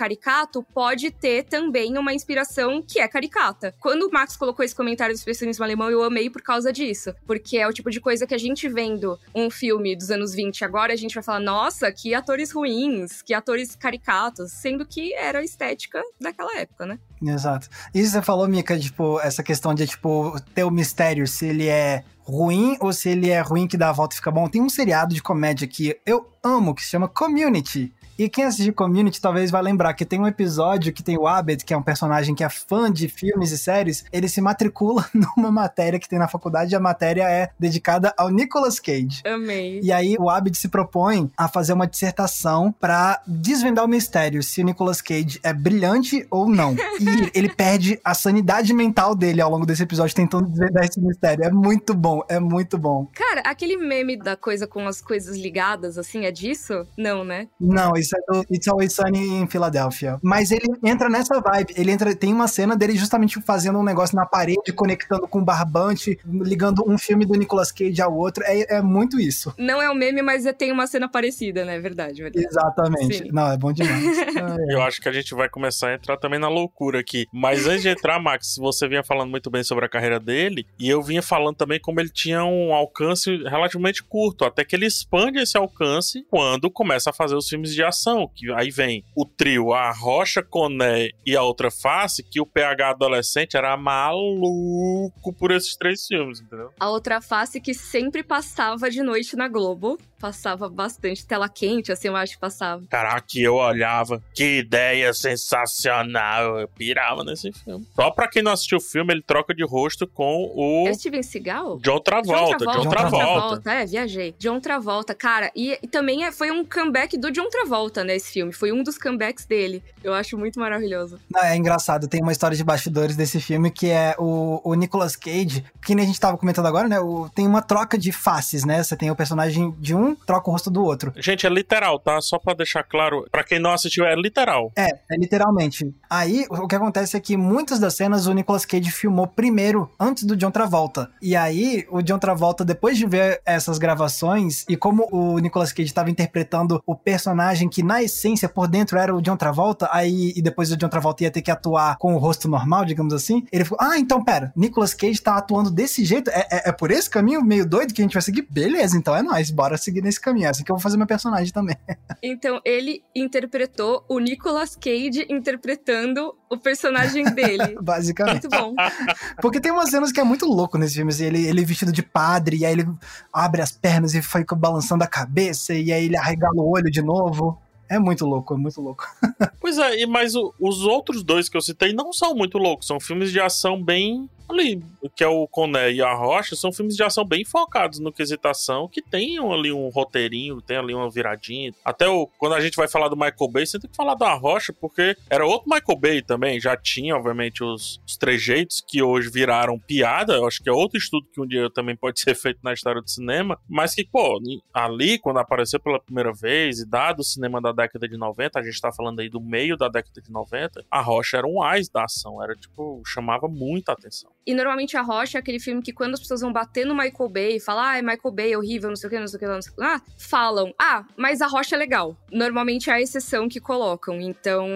caricato, 0.43 0.63
pode 0.75 1.11
ter 1.11 1.45
também 1.45 1.97
uma 1.97 2.13
inspiração 2.13 2.83
que 2.83 2.99
é 3.01 3.09
caricata. 3.09 3.75
Quando 3.81 4.07
o 4.07 4.11
Max 4.11 4.37
colocou 4.37 4.65
esse 4.65 4.75
comentário 4.75 5.15
do 5.15 5.19
expressionismo 5.19 5.65
alemão, 5.65 5.91
eu 5.91 6.03
amei 6.03 6.29
por 6.29 6.43
causa 6.43 6.73
disso. 6.73 7.15
Porque 7.27 7.59
é 7.59 7.67
o 7.67 7.73
tipo 7.73 7.91
de 7.91 8.01
coisa 8.01 8.27
que 8.27 8.35
a 8.35 8.39
gente 8.39 8.69
vendo 8.69 9.19
um 9.35 9.51
filme 9.51 9.97
dos 9.97 10.11
anos 10.11 10.35
20 10.35 10.65
agora, 10.65 10.93
a 10.93 10.97
gente 10.97 11.15
vai 11.15 11.23
falar, 11.23 11.41
nossa, 11.41 11.91
que 11.93 12.15
atores 12.15 12.53
ruins, 12.53 13.23
que 13.23 13.35
atores 13.35 13.77
caricatos, 13.77 14.53
sendo 14.53 14.85
que 14.85 15.15
era 15.15 15.39
a 15.39 15.45
estética 15.45 16.03
daquela 16.21 16.57
época, 16.59 16.87
né? 16.87 16.99
Exato. 17.23 17.69
Isso 17.95 18.13
você 18.13 18.23
falou, 18.23 18.49
Mika, 18.49 18.79
tipo, 18.79 19.21
essa 19.21 19.43
questão 19.43 19.75
de, 19.75 19.87
tipo, 19.87 20.35
ter 20.55 20.65
o 20.65 20.71
mistério, 20.71 21.27
se 21.27 21.47
ele 21.47 21.69
é 21.69 22.05
ruim 22.25 22.77
ou 22.81 22.93
se 22.93 23.09
ele 23.09 23.31
é 23.31 23.41
ruim 23.41 23.67
que 23.67 23.77
dá 23.77 23.91
a 23.91 23.93
volta 23.93 24.15
e 24.15 24.17
fica 24.17 24.31
bom. 24.31 24.49
Tem 24.49 24.63
um 24.63 24.69
seriado 24.69 25.15
de 25.15 25.23
comédia 25.23 25.67
que 25.67 25.99
eu 26.07 26.29
amo, 26.43 26.75
que 26.75 26.83
se 26.83 26.91
chama 26.91 27.09
Community. 27.09 27.93
E 28.19 28.29
quem 28.29 28.45
assistiu 28.45 28.73
Community 28.75 29.21
talvez 29.21 29.51
vai 29.51 29.63
lembrar 29.63 29.95
que 29.95 30.05
tem 30.05 30.21
um 30.21 30.27
episódio 30.27 30.93
que 30.93 31.03
tem 31.03 31.19
o 31.19 31.27
Abed, 31.27 31.65
que 31.65 31.75
é 31.75 31.77
um 31.77 31.83
personagem 31.83 32.35
que 32.35 32.45
é 32.45 32.49
fã 32.49 32.91
de 32.91 33.09
filmes 33.09 33.51
e 33.51 33.59
séries, 33.59 34.05
ele 34.13 34.29
se 34.29 34.41
matricula 34.41 35.09
numa 35.37 35.51
matéria 35.51 35.99
que 35.99 36.09
tem 36.09 36.19
na 36.19 36.29
faculdade 36.29 36.73
e 36.73 36.77
a 36.77 36.81
matéria 36.81 37.29
é 37.29 37.51
dedicada 37.59 38.13
ao 38.17 38.31
Nicolas 38.31 38.79
Cage. 38.79 39.23
Amei. 39.25 39.81
E 39.83 39.93
aí 39.93 40.17
o 40.19 40.29
Abed 40.29 40.57
se 40.57 40.69
propõe 40.69 41.31
a 41.37 41.49
fazer 41.49 41.73
uma 41.73 41.87
dissertação 41.87 42.73
para 42.73 43.21
desvendar 43.27 43.85
o 43.85 43.89
mistério 43.89 44.43
se 44.43 44.61
o 44.61 44.65
Nicolas 44.65 45.01
Cage 45.01 45.41
é 45.43 45.53
brilhante 45.53 46.27
ou 46.31 46.49
não. 46.49 46.75
E 47.01 47.31
ele 47.39 47.49
perde 47.49 48.01
a 48.05 48.15
sanidade 48.15 48.73
mental 48.73 49.15
dele 49.15 49.41
ao 49.41 49.51
longo 49.51 49.67
desse 49.67 49.83
episódio 49.83 50.15
tentando 50.15 50.49
desvendar 50.49 50.85
esse 50.85 51.01
mistério. 51.01 51.45
É 51.45 51.51
muito 51.51 51.95
bom, 51.95 52.23
é 52.29 52.39
muito 52.39 52.77
bom. 52.79 53.07
Cara, 53.15 53.41
aquele 53.41 53.77
meme 53.77 54.17
da 54.17 54.37
coisa 54.37 54.67
com 54.67 54.87
as 54.87 55.01
coisas 55.01 55.37
ligadas, 55.37 55.99
assim, 55.99 56.25
é 56.25 56.31
disso? 56.31 56.87
Não, 56.97 57.25
né? 57.25 57.49
Não, 57.61 57.93
isso 58.03 58.17
é 58.17 58.21
do 58.33 58.47
It's 58.53 58.69
Always 58.69 58.93
Sunny 58.93 59.41
em 59.41 59.47
Filadélfia. 59.47 60.19
Mas 60.23 60.51
ele 60.51 60.67
entra 60.85 61.09
nessa 61.09 61.41
vibe. 61.41 61.75
Ele 61.77 61.91
entra, 61.91 62.15
tem 62.15 62.33
uma 62.33 62.49
cena 62.49 62.77
dele 62.77 62.97
justamente 62.97 63.41
fazendo 63.43 63.79
um 63.79 63.85
negócio 63.85 64.15
na 64.17 64.27
parede, 64.27 64.73
conectando 64.75 65.27
com 65.27 65.39
o 65.41 65.45
barbante, 65.45 66.19
ligando 66.27 66.85
um 66.87 66.99
filme 66.99 67.25
do 67.25 67.35
Nicolas 67.35 67.73
Cage 67.73 68.01
ao 68.03 68.15
outro. 68.15 68.43
É, 68.45 68.77
é 68.77 68.83
muito 68.83 69.19
isso. 69.19 69.55
Não 69.59 69.81
é 69.81 69.91
um 69.91 69.95
meme, 69.95 70.23
mas 70.23 70.47
é, 70.47 70.53
tem 70.53 70.71
uma 70.71 70.87
cena 70.87 71.09
parecida, 71.09 71.65
né? 71.65 71.79
Verdade, 71.79 72.23
verdade. 72.23 72.47
Exatamente. 72.47 73.19
Sim. 73.19 73.31
Não, 73.33 73.51
é 73.51 73.57
bom 73.57 73.73
demais. 73.73 74.03
Eu 74.69 74.83
acho 74.83 75.01
que 75.01 75.09
a 75.09 75.13
gente 75.13 75.35
vai 75.35 75.49
começar 75.49 75.89
a 75.89 75.95
entrar 75.95 76.17
também 76.17 76.39
na 76.39 76.49
loucura 76.49 77.01
aqui. 77.01 77.27
Mas 77.33 77.67
antes 77.67 77.83
de 77.83 77.89
entrar, 77.89 78.19
Max, 78.19 78.57
você 78.59 78.89
vinha 78.89 79.03
falando 79.03 79.31
muito 79.31 79.51
bem 79.51 79.63
sobre 79.63 79.85
a 79.85 79.89
carreira 79.89 80.19
dele, 80.19 80.67
e 80.79 80.89
eu 80.89 81.03
vinha 81.03 81.23
falando 81.23 81.57
também 81.57 81.81
como 81.81 82.01
ele 82.01 82.09
tinha 82.11 82.45
um 82.45 82.73
alcance 82.73 83.31
relativamente 83.45 84.03
curto, 84.03 84.45
até 84.45 84.65
que 84.65 84.75
ele 84.75 84.87
expande 84.87 85.39
esse 85.39 85.57
alcance 85.57 86.25
quando 86.31 86.71
começa 86.71 87.11
a 87.11 87.13
fazer 87.13 87.35
os 87.35 87.49
filmes 87.49 87.75
de 87.75 87.83
ação, 87.83 87.92
que 88.35 88.53
aí 88.53 88.71
vem 88.71 89.05
o 89.17 89.25
trio, 89.25 89.73
a 89.73 89.93
Rocha, 89.93 90.43
Coné 90.43 91.11
e 91.25 91.37
a 91.37 91.43
outra 91.43 91.71
face, 91.71 92.23
que 92.23 92.41
o 92.41 92.47
PH 92.47 92.91
adolescente 92.91 93.57
era 93.57 93.77
maluco 93.77 95.33
por 95.39 95.51
esses 95.51 95.77
três 95.77 96.07
filmes, 96.07 96.41
entendeu? 96.41 96.71
A 96.79 96.89
outra 96.91 97.21
face 97.21 97.61
que 97.61 97.75
sempre 97.75 98.23
passava 98.23 98.91
de 98.91 99.03
noite 99.03 99.37
na 99.37 99.49
Globo. 99.49 99.99
Passava 100.23 100.69
bastante. 100.69 101.27
Tela 101.27 101.49
quente, 101.49 101.91
assim, 101.91 102.07
eu 102.07 102.15
acho 102.15 102.35
que 102.35 102.41
passava. 102.41 102.85
Caraca, 102.89 103.27
eu 103.35 103.57
olhava. 103.57 104.23
Que 104.33 104.59
ideia 104.59 105.13
sensacional. 105.13 106.61
Eu 106.61 106.69
pirava 106.69 107.25
nesse 107.25 107.51
filme. 107.53 107.85
Só 107.93 108.09
pra 108.13 108.29
quem 108.29 108.41
não 108.41 108.53
assistiu 108.53 108.79
o 108.79 108.81
filme, 108.81 109.13
ele 109.13 109.23
troca 109.23 109.53
de 109.53 109.65
rosto 109.65 110.07
com 110.07 110.49
o. 110.55 110.87
É 110.87 110.95
Steven 110.95 111.25
Seagal? 111.25 111.79
John 111.81 111.99
Travolta. 111.99 112.65
John 112.65 112.89
Travolta. 112.89 112.89
John 112.89 112.91
Travolta. 112.91 113.73
É, 113.73 113.85
viajei. 113.85 114.33
John 114.39 114.61
Travolta. 114.61 115.13
Cara, 115.13 115.51
e, 115.57 115.77
e 115.83 115.89
também 115.89 116.25
é, 116.25 116.31
foi 116.31 116.53
um 116.53 116.65
comeback 116.65 117.19
do 117.19 117.29
John 117.33 117.49
Travolta, 117.49 117.82
né, 118.05 118.17
esse 118.17 118.33
filme. 118.33 118.53
Foi 118.53 118.73
um 118.73 118.83
dos 118.83 118.99
comebacks 118.99 119.45
dele. 119.45 119.83
Eu 120.03 120.15
acho 120.15 120.37
muito 120.37 120.59
maravilhoso. 120.59 121.19
Não, 121.31 121.43
é 121.43 121.57
engraçado. 121.57 122.09
Tem 122.09 122.23
uma 122.23 122.33
história 122.33 122.57
de 122.57 122.65
bastidores 122.65 123.17
desse 123.17 123.41
filme 123.41 123.71
que 123.71 123.89
é 123.89 124.15
o, 124.19 124.61
o 124.65 124.75
Nicolas 124.75 125.17
Cage, 125.17 125.65
que 125.85 125.95
nem 125.95 126.05
a 126.05 126.07
gente 126.07 126.21
tava 126.21 126.37
comentando 126.37 126.67
agora, 126.67 126.89
né? 126.89 127.01
O, 127.01 127.29
tem 127.29 127.47
uma 127.47 127.63
troca 127.63 127.97
de 127.97 128.13
faces, 128.13 128.65
né? 128.65 128.83
Você 128.83 128.97
tem 128.97 129.11
o 129.11 129.17
personagem 129.17 129.75
de 129.79 129.95
um 129.95 130.15
troca 130.15 130.49
o 130.49 130.53
rosto 130.53 130.71
do 130.71 130.83
outro. 130.85 131.13
Gente, 131.17 131.47
é 131.47 131.51
literal, 131.51 131.99
tá? 131.99 132.21
Só 132.21 132.39
pra 132.39 132.55
deixar 132.55 132.83
claro, 132.83 133.27
para 133.31 133.45
quem 133.45 133.59
não 133.59 133.73
assistiu, 133.73 134.05
é 134.05 134.15
literal. 134.15 134.73
É, 134.77 134.89
é 135.11 135.17
literalmente. 135.17 135.95
Aí, 136.09 136.47
o 136.51 136.67
que 136.67 136.75
acontece 136.75 137.17
é 137.17 137.21
que 137.21 137.37
muitas 137.37 137.79
das 137.79 137.95
cenas 137.95 138.27
o 138.27 138.33
Nicolas 138.33 138.65
Cage 138.65 138.91
filmou 138.91 139.27
primeiro, 139.27 139.91
antes 139.99 140.25
do 140.25 140.37
John 140.37 140.51
Travolta. 140.51 141.11
E 141.21 141.35
aí, 141.35 141.87
o 141.91 142.03
John 142.03 142.19
Travolta, 142.19 142.65
depois 142.65 142.97
de 142.97 143.07
ver 143.07 143.41
essas 143.45 143.79
gravações, 143.79 144.65
e 144.69 144.77
como 144.77 145.09
o 145.11 145.39
Nicolas 145.39 145.73
Cage 145.73 145.89
estava 145.89 146.11
interpretando 146.11 146.83
o 146.87 146.95
personagem 146.95 147.69
que, 147.73 147.83
na 147.83 148.03
essência, 148.03 148.49
por 148.49 148.69
dentro 148.69 148.99
era 148.99 149.15
o 149.15 149.23
John 149.23 149.37
Travolta, 149.37 149.89
aí, 149.91 150.33
e 150.37 150.43
depois 150.43 150.71
o 150.71 150.77
John 150.77 150.89
Travolta 150.89 151.25
ia 151.25 151.31
ter 151.31 151.43
que 151.43 151.51
atuar 151.51 151.97
com 151.97 152.15
o 152.15 152.19
rosto 152.19 152.49
normal, 152.49 152.85
digamos 152.85 153.15
assim, 153.15 153.45
ele 153.51 153.65
ficou, 153.65 153.79
ah, 153.81 153.99
então, 153.99 154.23
pera, 154.23 154.53
Nicolas 154.55 154.95
Cage 154.95 155.21
tá 155.21 155.37
atuando 155.37 155.71
desse 155.71 156.05
jeito? 156.05 156.31
É, 156.31 156.47
é, 156.51 156.69
é 156.69 156.73
por 156.73 156.91
esse 156.91 157.09
caminho 157.09 157.43
meio 157.43 157.67
doido 157.67 157.95
que 157.95 158.03
a 158.03 158.05
gente 158.05 158.13
vai 158.13 158.23
seguir? 158.23 158.47
Beleza, 158.51 158.97
então 158.97 159.17
é 159.17 159.23
nóis, 159.23 159.51
bora 159.51 159.79
seguir 159.79 160.03
nesse 160.03 160.21
caminho. 160.21 160.47
É 160.47 160.51
assim 160.51 160.63
que 160.63 160.71
eu 160.71 160.77
vou 160.77 160.83
fazer 160.83 160.97
meu 160.97 161.07
personagem 161.07 161.53
também. 161.53 161.77
Então, 162.25 162.61
ele 162.65 163.03
interpretou 163.17 164.05
o 164.09 164.21
Nicolas 164.21 164.77
Cage 164.77 165.27
interpretando 165.29 166.35
o 166.53 166.59
personagem 166.59 167.25
dele. 167.25 167.77
Basicamente. 167.83 168.47
Muito 168.47 168.51
bom. 168.51 168.75
Porque 169.41 169.61
tem 169.61 169.73
umas 169.73 169.91
cenas 169.91 170.13
que 170.13 170.21
é 170.21 170.25
muito 170.25 170.47
louco 170.47 170.77
nesse 170.77 170.97
filme. 170.97 171.11
Assim, 171.11 171.25
ele, 171.25 171.47
ele 171.47 171.65
vestido 171.65 171.91
de 171.91 172.03
padre, 172.03 172.59
e 172.59 172.67
aí 172.67 172.73
ele 172.73 172.87
abre 173.33 173.63
as 173.63 173.73
pernas 173.73 174.15
e 174.15 174.21
fica 174.21 174.55
balançando 174.55 175.03
a 175.03 175.07
cabeça, 175.07 175.73
e 175.73 175.93
aí 175.93 176.05
ele 176.05 176.17
arregala 176.17 176.57
o 176.57 176.71
olho 176.71 176.91
de 176.91 177.03
novo. 177.03 177.59
É 177.93 177.99
muito 177.99 178.25
louco, 178.25 178.55
é 178.55 178.57
muito 178.57 178.81
louco. 178.81 179.05
pois 179.61 179.77
é, 179.77 180.07
mas 180.07 180.35
o, 180.35 180.55
os 180.59 180.81
outros 180.81 181.23
dois 181.23 181.47
que 181.47 181.59
eu 181.59 181.61
citei 181.61 181.93
não 181.93 182.11
são 182.11 182.35
muito 182.35 182.57
loucos, 182.57 182.87
são 182.87 182.99
filmes 182.99 183.31
de 183.31 183.39
ação 183.39 183.85
bem 183.85 184.31
ali, 184.49 184.83
que 185.17 185.25
é 185.25 185.29
o 185.29 185.47
Coné 185.47 185.93
e 185.93 186.03
a 186.03 186.13
Rocha, 186.15 186.55
são 186.55 186.73
filmes 186.73 186.97
de 186.97 187.03
ação 187.03 187.25
bem 187.25 187.45
focados 187.45 187.99
no 187.99 188.13
quesitação, 188.13 188.89
que 188.89 189.03
tem 189.03 189.39
ali 189.39 189.73
um 189.73 189.89
roteirinho, 189.89 190.61
tem 190.61 190.77
ali 190.77 190.95
uma 190.95 191.11
viradinha. 191.11 191.73
Até 191.85 192.09
o, 192.09 192.27
quando 192.39 192.55
a 192.55 192.61
gente 192.61 192.77
vai 192.77 192.89
falar 192.89 193.09
do 193.09 193.17
Michael 193.17 193.51
Bay, 193.51 193.67
você 193.67 193.79
tem 193.79 193.91
que 193.91 193.97
falar 193.97 194.15
da 194.15 194.33
Rocha, 194.35 194.73
porque 194.73 195.17
era 195.29 195.47
outro 195.47 195.69
Michael 195.69 195.99
Bay 195.99 196.23
também, 196.23 196.61
já 196.61 196.77
tinha, 196.77 197.17
obviamente, 197.17 197.65
os, 197.65 198.01
os 198.07 198.17
trejeitos 198.17 198.83
que 198.87 199.03
hoje 199.03 199.31
viraram 199.31 199.79
piada, 199.79 200.35
eu 200.35 200.47
acho 200.47 200.63
que 200.63 200.69
é 200.69 200.73
outro 200.73 200.99
estudo 200.99 201.27
que 201.33 201.41
um 201.41 201.47
dia 201.47 201.71
também 201.71 201.97
pode 201.97 202.21
ser 202.21 202.35
feito 202.35 202.61
na 202.63 202.73
história 202.73 203.01
do 203.01 203.11
cinema, 203.11 203.59
mas 203.69 203.95
que, 203.95 204.05
pô, 204.05 204.41
ali, 204.73 205.19
quando 205.19 205.39
apareceu 205.39 205.81
pela 205.81 206.01
primeira 206.01 206.33
vez, 206.33 206.81
e 206.81 206.87
dado 206.89 207.21
o 207.21 207.25
cinema 207.25 207.61
da 207.61 207.73
década 207.73 208.09
de 208.09 208.17
90, 208.17 208.59
a 208.59 208.63
gente 208.63 208.81
tá 208.81 208.93
falando 208.93 209.21
aí 209.21 209.29
do 209.29 209.41
meio 209.41 209.77
da 209.77 209.89
década 209.89 210.21
de 210.21 210.31
90, 210.31 210.85
a 210.91 211.01
Rocha 211.01 211.39
era 211.39 211.47
um 211.47 211.63
ás 211.63 211.89
da 211.89 212.05
ação, 212.05 212.43
era 212.43 212.55
tipo, 212.55 213.03
chamava 213.07 213.49
muita 213.49 213.93
atenção. 213.93 214.31
E 214.47 214.55
normalmente 214.55 214.97
a 214.97 215.03
Rocha 215.03 215.39
é 215.39 215.41
aquele 215.41 215.61
filme 215.61 215.83
que 215.83 215.93
quando 215.93 216.15
as 216.15 216.21
pessoas 216.21 216.41
vão 216.41 216.53
bater 216.53 216.85
no 216.85 216.95
Michael 216.95 217.29
Bay 217.29 217.57
e 217.57 217.61
falar, 217.61 217.93
ah, 217.93 217.99
é 217.99 218.03
Michael 218.03 218.35
Bay, 218.35 218.53
é 218.53 218.59
horrível, 218.59 218.89
não 218.89 218.97
sei 218.97 219.09
o 219.09 219.11
que, 219.11 219.19
não 219.19 219.29
sei 219.29 219.37
o 219.37 219.41
que, 219.41 219.47
não 219.47 219.63
sei 219.63 219.73
o 219.73 219.77
que, 219.77 219.83
ah, 219.83 220.01
falam, 220.19 220.73
ah, 220.81 221.05
mas 221.17 221.41
a 221.41 221.47
Rocha 221.47 221.75
é 221.77 221.79
legal. 221.79 222.17
Normalmente 222.31 222.91
é 222.91 222.95
a 222.95 223.01
exceção 223.01 223.49
que 223.49 223.61
colocam. 223.61 224.21
Então, 224.21 224.67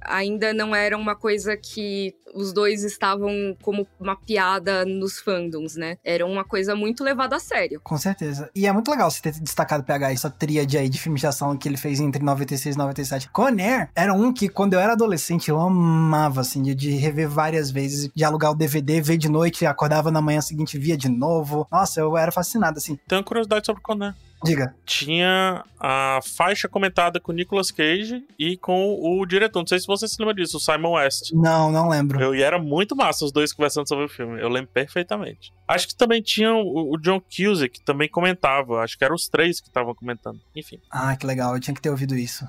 ainda 0.00 0.52
não 0.52 0.74
era 0.74 0.96
uma 0.96 1.16
coisa 1.16 1.56
que 1.56 2.14
os 2.34 2.52
dois 2.52 2.84
estavam 2.84 3.56
como 3.62 3.86
uma 3.98 4.14
piada 4.14 4.84
nos 4.84 5.18
fandoms, 5.18 5.76
né? 5.76 5.96
Era 6.04 6.26
uma 6.26 6.44
coisa 6.44 6.76
muito 6.76 7.02
levada 7.02 7.36
a 7.36 7.38
sério. 7.40 7.80
Com 7.82 7.96
certeza. 7.96 8.50
E 8.54 8.66
é 8.66 8.72
muito 8.72 8.90
legal 8.90 9.10
você 9.10 9.22
ter 9.22 9.32
destacado 9.40 9.84
PH 9.84 10.12
essa 10.12 10.30
tríade 10.30 10.76
aí 10.76 10.88
de 10.88 11.00
filmes 11.00 11.20
de 11.20 11.26
ação 11.26 11.56
que 11.56 11.68
ele 11.68 11.78
fez 11.78 11.98
entre 11.98 12.22
96 12.22 12.74
e 12.74 12.78
97. 12.78 13.30
Conair 13.30 13.90
era 13.94 14.12
um 14.12 14.32
que, 14.32 14.48
quando 14.48 14.74
eu 14.74 14.80
era 14.80 14.92
adolescente, 14.92 15.48
eu 15.48 15.58
amava, 15.58 16.42
assim, 16.42 16.62
de 16.62 16.90
rever 16.90 17.28
várias 17.28 17.70
vezes, 17.70 18.10
de 18.14 18.24
alugar 18.24 18.50
o 18.50 18.54
DVD, 18.54 19.00
ver 19.00 19.15
de 19.18 19.28
noite, 19.28 19.66
acordava 19.66 20.10
na 20.10 20.20
manhã 20.20 20.40
seguinte, 20.40 20.78
via 20.78 20.96
de 20.96 21.08
novo. 21.08 21.66
Nossa, 21.70 22.00
eu 22.00 22.16
era 22.16 22.32
fascinado, 22.32 22.78
assim. 22.78 22.98
Tenho 23.08 23.24
curiosidade 23.24 23.66
sobre 23.66 23.82
Conair. 23.82 24.14
Diga. 24.44 24.74
Tinha 24.84 25.64
a 25.80 26.20
faixa 26.22 26.68
comentada 26.68 27.18
com 27.18 27.32
o 27.32 27.34
Nicolas 27.34 27.70
Cage 27.70 28.22
e 28.38 28.56
com 28.56 28.98
o 29.00 29.24
diretor. 29.24 29.60
Não 29.60 29.66
sei 29.66 29.78
se 29.80 29.86
você 29.86 30.06
se 30.06 30.16
lembra 30.18 30.34
disso, 30.34 30.58
o 30.58 30.60
Simon 30.60 30.92
West. 30.92 31.32
Não, 31.32 31.72
não 31.72 31.88
lembro. 31.88 32.20
Eu, 32.20 32.34
e 32.34 32.42
era 32.42 32.58
muito 32.58 32.94
massa 32.94 33.24
os 33.24 33.32
dois 33.32 33.52
conversando 33.52 33.88
sobre 33.88 34.04
o 34.04 34.08
filme. 34.08 34.40
Eu 34.40 34.48
lembro 34.48 34.70
perfeitamente. 34.72 35.52
Acho 35.66 35.88
que 35.88 35.96
também 35.96 36.22
tinha 36.22 36.52
o, 36.52 36.94
o 36.94 36.98
John 36.98 37.20
Cusack, 37.20 37.78
que 37.78 37.84
também 37.84 38.08
comentava. 38.08 38.82
Acho 38.82 38.96
que 38.96 39.04
eram 39.04 39.16
os 39.16 39.28
três 39.28 39.60
que 39.60 39.68
estavam 39.68 39.94
comentando. 39.94 40.38
Enfim. 40.54 40.78
Ah, 40.90 41.16
que 41.16 41.26
legal. 41.26 41.54
Eu 41.54 41.60
tinha 41.60 41.74
que 41.74 41.80
ter 41.80 41.90
ouvido 41.90 42.14
isso. 42.14 42.46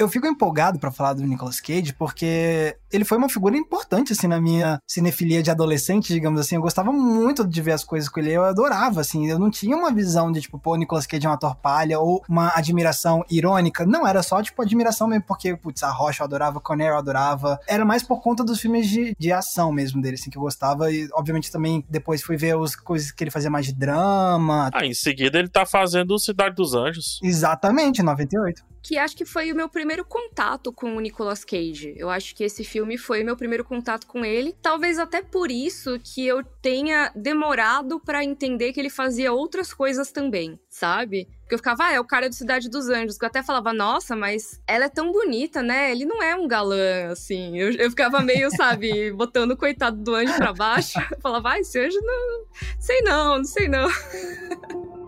Eu 0.00 0.08
fico 0.08 0.26
empolgado 0.26 0.78
para 0.78 0.90
falar 0.90 1.12
do 1.12 1.22
Nicolas 1.22 1.60
Cage 1.60 1.92
porque 1.92 2.76
ele 2.90 3.04
foi 3.04 3.18
uma 3.18 3.28
figura 3.28 3.56
importante 3.56 4.12
assim 4.12 4.26
na 4.26 4.40
minha 4.40 4.80
cinefilia 4.86 5.42
de 5.42 5.50
adolescente, 5.50 6.12
digamos 6.12 6.40
assim. 6.40 6.56
Eu 6.56 6.62
gostava 6.62 6.90
muito 6.90 7.46
de 7.46 7.60
ver 7.60 7.72
as 7.72 7.84
coisas 7.84 8.08
com 8.08 8.20
ele, 8.20 8.32
eu 8.32 8.44
adorava 8.44 9.00
assim. 9.00 9.28
Eu 9.28 9.38
não 9.38 9.50
tinha 9.50 9.76
uma 9.76 9.92
visão 9.92 10.32
de 10.32 10.40
tipo, 10.40 10.58
pô, 10.58 10.74
Nicolas 10.76 11.06
Cage 11.06 11.26
é 11.26 11.28
uma 11.28 11.38
torpalha 11.38 12.00
ou 12.00 12.22
uma 12.28 12.52
admiração 12.54 13.24
irônica. 13.30 13.84
Não, 13.84 14.06
era 14.06 14.22
só 14.22 14.42
tipo 14.42 14.62
admiração 14.62 15.06
mesmo 15.06 15.24
porque, 15.26 15.54
putz, 15.56 15.82
a 15.82 15.90
Rocha 15.90 16.22
eu 16.22 16.26
adorava, 16.26 16.60
Conner 16.60 16.88
eu 16.88 16.98
adorava. 16.98 17.60
Era 17.66 17.84
mais 17.84 18.02
por 18.02 18.22
conta 18.22 18.42
dos 18.42 18.60
filmes 18.60 18.88
de, 18.88 19.14
de 19.18 19.32
ação 19.32 19.70
mesmo 19.70 20.00
dele, 20.00 20.14
assim, 20.14 20.30
que 20.30 20.38
eu 20.38 20.42
gostava 20.42 20.90
e 20.90 21.08
obviamente 21.12 21.52
também 21.52 21.84
depois 21.88 22.22
fui 22.22 22.36
ver 22.36 22.56
as 22.56 22.74
coisas 22.74 23.10
que 23.10 23.22
ele 23.22 23.30
fazia 23.30 23.50
mais 23.50 23.66
de 23.66 23.74
drama. 23.74 24.70
Ah, 24.72 24.86
em 24.86 24.94
seguida 24.94 25.38
ele 25.38 25.48
tá 25.48 25.66
fazendo 25.66 26.18
Cidade 26.18 26.54
dos 26.54 26.74
Anjos. 26.74 27.20
Exatamente, 27.22 28.02
98 28.02 28.69
que 28.82 28.96
acho 28.96 29.16
que 29.16 29.24
foi 29.24 29.52
o 29.52 29.56
meu 29.56 29.68
primeiro 29.68 30.04
contato 30.04 30.72
com 30.72 30.96
o 30.96 31.00
Nicolas 31.00 31.44
Cage. 31.44 31.94
Eu 31.96 32.08
acho 32.08 32.34
que 32.34 32.44
esse 32.44 32.64
filme 32.64 32.96
foi 32.96 33.22
o 33.22 33.24
meu 33.24 33.36
primeiro 33.36 33.64
contato 33.64 34.06
com 34.06 34.24
ele. 34.24 34.54
Talvez 34.62 34.98
até 34.98 35.22
por 35.22 35.50
isso 35.50 35.98
que 36.02 36.26
eu 36.26 36.42
tenha 36.62 37.12
demorado 37.14 38.00
para 38.00 38.24
entender 38.24 38.72
que 38.72 38.80
ele 38.80 38.90
fazia 38.90 39.32
outras 39.32 39.72
coisas 39.72 40.10
também, 40.10 40.58
sabe? 40.68 41.28
Porque 41.40 41.54
eu 41.54 41.58
ficava, 41.58 41.86
ah, 41.86 41.92
é 41.92 42.00
o 42.00 42.04
cara 42.04 42.28
do 42.28 42.34
Cidade 42.34 42.70
dos 42.70 42.88
Anjos. 42.88 43.18
Que 43.18 43.24
eu 43.24 43.28
até 43.28 43.42
falava, 43.42 43.72
nossa, 43.72 44.14
mas 44.14 44.60
ela 44.66 44.84
é 44.84 44.88
tão 44.88 45.10
bonita, 45.10 45.62
né? 45.62 45.90
Ele 45.90 46.04
não 46.04 46.22
é 46.22 46.36
um 46.36 46.46
galã, 46.46 47.10
assim. 47.10 47.58
Eu, 47.58 47.72
eu 47.72 47.90
ficava 47.90 48.20
meio, 48.20 48.50
sabe, 48.56 49.10
botando 49.12 49.52
o 49.52 49.56
coitado 49.56 49.96
do 49.96 50.14
anjo 50.14 50.34
pra 50.36 50.52
baixo. 50.52 50.98
Eu 51.10 51.20
falava, 51.20 51.50
ah, 51.50 51.58
esse 51.58 51.78
anjo 51.78 51.98
não. 52.00 52.44
Sei 52.78 53.00
não, 53.02 53.38
não 53.38 53.44
sei 53.44 53.68
não. 53.68 53.88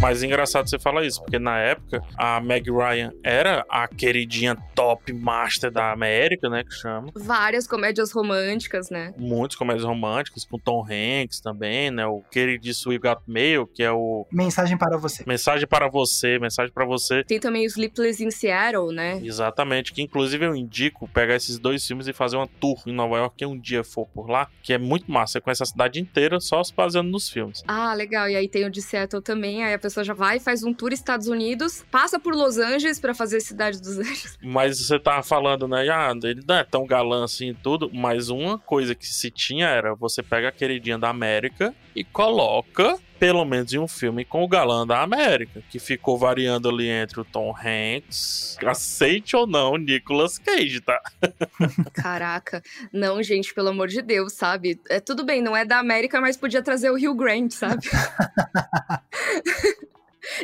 Mas 0.00 0.22
é 0.22 0.26
engraçado 0.26 0.66
você 0.68 0.78
falar 0.78 1.04
isso, 1.04 1.20
porque 1.20 1.38
na 1.38 1.58
época 1.58 2.02
a 2.16 2.40
Meg 2.40 2.70
Ryan 2.70 3.12
era 3.22 3.66
a 3.68 3.86
queridinha 3.86 4.56
top 4.74 5.12
master 5.12 5.70
da 5.70 5.92
América, 5.92 6.48
né? 6.48 6.64
Que 6.64 6.72
chama. 6.72 7.12
Várias 7.14 7.66
comédias 7.66 8.10
românticas, 8.10 8.88
né? 8.88 9.12
Muitas 9.18 9.58
comédias 9.58 9.84
românticas, 9.84 10.46
com 10.46 10.58
Tom 10.58 10.86
Hanks 10.90 11.40
também, 11.40 11.90
né? 11.90 12.06
O 12.06 12.22
queridíssimo 12.30 12.92
We 12.92 12.98
Got 12.98 13.20
Mail, 13.26 13.66
que 13.66 13.82
é 13.82 13.92
o. 13.92 14.26
Mensagem 14.32 14.78
para 14.78 14.96
você. 14.96 15.22
Mensagem 15.26 15.66
para 15.66 15.86
você, 15.86 16.38
mensagem 16.38 16.72
para 16.72 16.86
você. 16.86 17.22
Tem 17.22 17.38
também 17.38 17.66
o 17.66 17.66
Sleepless 17.66 18.24
in 18.24 18.30
Seattle, 18.30 18.94
né? 18.94 19.20
Exatamente, 19.22 19.92
que 19.92 20.00
inclusive 20.00 20.46
eu 20.46 20.56
indico 20.56 21.06
pegar 21.08 21.36
esses 21.36 21.58
dois 21.58 21.86
filmes 21.86 22.08
e 22.08 22.14
fazer 22.14 22.36
uma 22.36 22.46
tour 22.46 22.82
em 22.86 22.92
Nova 22.92 23.18
York, 23.18 23.36
que 23.36 23.44
um 23.44 23.58
dia 23.58 23.84
for 23.84 24.06
por 24.06 24.30
lá, 24.30 24.48
que 24.62 24.72
é 24.72 24.78
muito 24.78 25.12
massa. 25.12 25.34
Você 25.34 25.40
conhece 25.42 25.62
a 25.62 25.66
cidade 25.66 26.00
inteira 26.00 26.40
só 26.40 26.64
se 26.64 26.72
baseando 26.74 27.10
nos 27.10 27.28
filmes. 27.28 27.62
Ah, 27.68 27.92
legal. 27.92 28.30
E 28.30 28.34
aí 28.34 28.48
tem 28.48 28.64
o 28.64 28.70
de 28.70 28.80
Seattle 28.80 29.22
também, 29.22 29.62
aí 29.62 29.74
a 29.74 29.78
pessoa 29.78 29.89
já 30.04 30.14
vai, 30.14 30.38
faz 30.38 30.62
um 30.62 30.72
tour 30.72 30.92
Estados 30.92 31.28
Unidos, 31.28 31.84
passa 31.90 32.18
por 32.18 32.34
Los 32.34 32.58
Angeles 32.58 32.98
para 32.98 33.14
fazer 33.14 33.40
Cidade 33.40 33.80
dos 33.80 33.98
Anjos. 33.98 34.38
Mas 34.42 34.78
você 34.78 34.98
tava 34.98 35.22
falando, 35.22 35.66
né? 35.66 35.88
Ah, 35.88 36.12
ele 36.22 36.42
não 36.46 36.56
é 36.56 36.64
tão 36.64 36.86
galã 36.86 37.24
assim 37.24 37.50
e 37.50 37.54
tudo, 37.54 37.90
mas 37.92 38.28
uma 38.28 38.58
coisa 38.58 38.94
que 38.94 39.06
se 39.06 39.30
tinha 39.30 39.66
era 39.66 39.94
você 39.94 40.22
pega 40.22 40.48
a 40.48 40.52
queridinha 40.52 40.98
da 40.98 41.08
América 41.08 41.74
e 41.94 42.04
coloca 42.04 42.98
pelo 43.20 43.44
menos 43.44 43.72
em 43.74 43.78
um 43.78 43.86
filme 43.86 44.24
com 44.24 44.42
o 44.42 44.48
galã 44.48 44.86
da 44.86 45.02
América, 45.02 45.62
que 45.68 45.78
ficou 45.78 46.16
variando 46.16 46.70
ali 46.70 46.88
entre 46.88 47.20
o 47.20 47.24
Tom 47.24 47.54
Hanks, 47.54 48.56
aceite 48.64 49.36
ou 49.36 49.46
não, 49.46 49.76
Nicolas 49.76 50.38
Cage, 50.38 50.80
tá? 50.80 50.98
Caraca, 51.92 52.62
não, 52.90 53.22
gente, 53.22 53.52
pelo 53.52 53.68
amor 53.68 53.88
de 53.88 54.00
Deus, 54.00 54.32
sabe? 54.32 54.80
É 54.88 54.98
tudo 54.98 55.22
bem, 55.22 55.42
não 55.42 55.54
é 55.54 55.66
da 55.66 55.78
América, 55.78 56.18
mas 56.18 56.38
podia 56.38 56.62
trazer 56.62 56.90
o 56.90 56.94
Hugh 56.94 57.14
Grant, 57.14 57.52
sabe? 57.52 57.86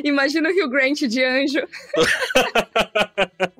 Imagina 0.03 0.49
o 0.49 0.51
Hugh 0.51 0.69
Grant 0.69 0.99
de 0.99 1.23
anjo. 1.23 1.61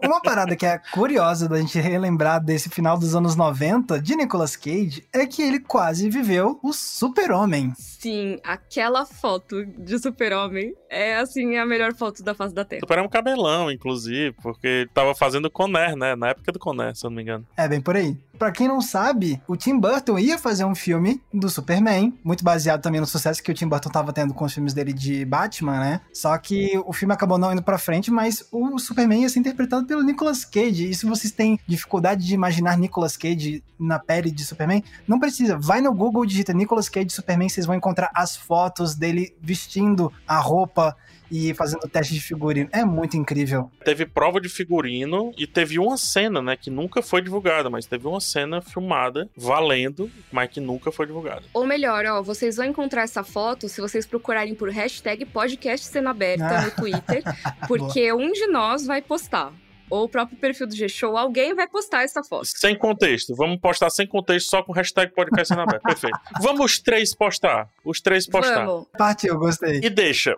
Uma 0.03 0.21
parada 0.21 0.55
que 0.55 0.65
é 0.65 0.79
curiosa 0.91 1.47
da 1.47 1.59
gente 1.59 1.79
relembrar 1.79 2.43
desse 2.43 2.69
final 2.69 2.97
dos 2.97 3.15
anos 3.15 3.35
90 3.35 3.99
de 4.01 4.15
Nicolas 4.15 4.55
Cage 4.55 5.05
é 5.13 5.25
que 5.25 5.41
ele 5.41 5.59
quase 5.59 6.09
viveu 6.09 6.59
o 6.63 6.73
super-homem. 6.73 7.73
Sim, 7.77 8.39
aquela 8.43 9.05
foto 9.05 9.65
de 9.65 9.99
super-homem 9.99 10.73
é, 10.89 11.17
assim, 11.17 11.57
a 11.57 11.65
melhor 11.65 11.93
foto 11.93 12.23
da 12.23 12.33
face 12.33 12.53
da 12.53 12.63
Terra. 12.63 12.81
Super-homem 12.81 13.09
cabelão, 13.09 13.71
inclusive, 13.71 14.35
porque 14.41 14.67
ele 14.67 14.89
tava 14.93 15.15
fazendo 15.15 15.49
Conner, 15.49 15.95
né? 15.95 16.15
Na 16.15 16.29
época 16.29 16.51
do 16.51 16.59
Conner, 16.59 16.95
se 16.95 17.05
eu 17.05 17.09
não 17.09 17.15
me 17.17 17.23
engano. 17.23 17.45
É, 17.55 17.67
bem 17.67 17.81
por 17.81 17.95
aí. 17.95 18.15
Pra 18.37 18.51
quem 18.51 18.67
não 18.67 18.81
sabe, 18.81 19.41
o 19.47 19.57
Tim 19.57 19.79
Burton 19.79 20.19
ia 20.19 20.37
fazer 20.37 20.63
um 20.63 20.75
filme 20.75 21.19
do 21.33 21.49
Superman, 21.49 22.13
muito 22.23 22.43
baseado 22.43 22.81
também 22.81 23.01
no 23.01 23.07
sucesso 23.07 23.41
que 23.41 23.51
o 23.51 23.53
Tim 23.53 23.67
Burton 23.67 23.89
tava 23.89 24.13
tendo 24.13 24.33
com 24.33 24.45
os 24.45 24.53
filmes 24.53 24.73
dele 24.73 24.93
de 24.93 25.25
Batman, 25.25 25.79
né? 25.79 26.01
Só 26.13 26.37
que 26.37 26.79
o 26.85 26.93
filme 26.93 27.13
acabou 27.13 27.37
não 27.37 27.51
indo 27.51 27.63
pra 27.63 27.79
frente, 27.79 28.11
mas 28.11 28.47
o 28.51 28.77
Superman 28.77 29.23
ia 29.27 29.29
ser 29.29 29.39
interpretado 29.39 29.85
pelo 29.85 30.01
Nicolas 30.01 30.43
Cage. 30.43 30.89
E 30.89 30.95
se 30.95 31.05
vocês 31.05 31.31
têm 31.31 31.59
dificuldade 31.67 32.25
de 32.25 32.33
imaginar 32.33 32.77
Nicolas 32.77 33.15
Cage 33.15 33.63
na 33.77 33.99
pele 33.99 34.31
de 34.31 34.43
Superman, 34.43 34.83
não 35.07 35.19
precisa. 35.19 35.57
Vai 35.57 35.81
no 35.81 35.93
Google, 35.93 36.25
digita 36.25 36.53
Nicolas 36.53 36.89
Cage 36.89 37.09
Superman, 37.11 37.49
vocês 37.49 37.65
vão 37.65 37.75
encontrar 37.75 38.09
as 38.15 38.35
fotos 38.35 38.95
dele 38.95 39.35
vestindo 39.41 40.11
a 40.27 40.39
roupa 40.39 40.95
e 41.31 41.53
fazendo 41.53 41.87
teste 41.87 42.13
de 42.13 42.21
figurino. 42.21 42.69
É 42.71 42.83
muito 42.85 43.17
incrível. 43.17 43.71
Teve 43.83 44.05
prova 44.05 44.39
de 44.39 44.49
figurino 44.49 45.31
e 45.37 45.45
teve 45.45 45.79
uma 45.79 45.97
cena, 45.97 46.41
né, 46.41 46.55
que 46.55 46.69
nunca 46.69 47.01
foi 47.01 47.21
divulgada, 47.21 47.69
mas 47.69 47.85
teve 47.85 48.07
uma 48.07 48.19
cena 48.19 48.61
filmada, 48.61 49.29
valendo, 49.35 50.09
mas 50.31 50.49
que 50.49 50.59
nunca 50.59 50.91
foi 50.91 51.05
divulgada. 51.05 51.43
Ou 51.53 51.65
melhor, 51.65 52.05
ó, 52.05 52.21
vocês 52.21 52.57
vão 52.57 52.65
encontrar 52.65 53.03
essa 53.03 53.23
foto 53.23 53.67
se 53.69 53.81
vocês 53.81 54.05
procurarem 54.05 54.55
por 54.55 54.69
hashtag 54.69 55.25
podcast 55.25 55.85
cena 55.87 56.11
aberta 56.11 56.45
ah. 56.45 56.61
no 56.65 56.71
Twitter, 56.71 57.23
porque 57.67 58.11
um 58.13 58.31
de 58.31 58.47
nós 58.47 58.85
vai 58.85 59.01
postar 59.01 59.53
ou 59.89 60.05
o 60.05 60.09
próprio 60.09 60.37
perfil 60.37 60.67
do 60.67 60.75
G-Show, 60.75 61.17
alguém 61.17 61.53
vai 61.53 61.67
postar 61.67 62.03
essa 62.03 62.23
foto. 62.23 62.45
Sem 62.45 62.77
contexto. 62.77 63.35
Vamos 63.35 63.59
postar 63.59 63.89
sem 63.89 64.07
contexto, 64.07 64.49
só 64.49 64.63
com 64.63 64.71
hashtag 64.71 65.13
podcast 65.13 65.55
na 65.55 65.63
aberto. 65.63 65.83
Perfeito. 65.83 66.19
Vamos 66.41 66.65
os 66.65 66.79
três 66.79 67.13
postar. 67.15 67.69
Os 67.83 68.01
três 68.01 68.27
postar. 68.27 68.65
Vamos. 68.65 68.87
Partiu, 68.97 69.37
gostei. 69.37 69.79
E 69.83 69.89
deixa. 69.89 70.35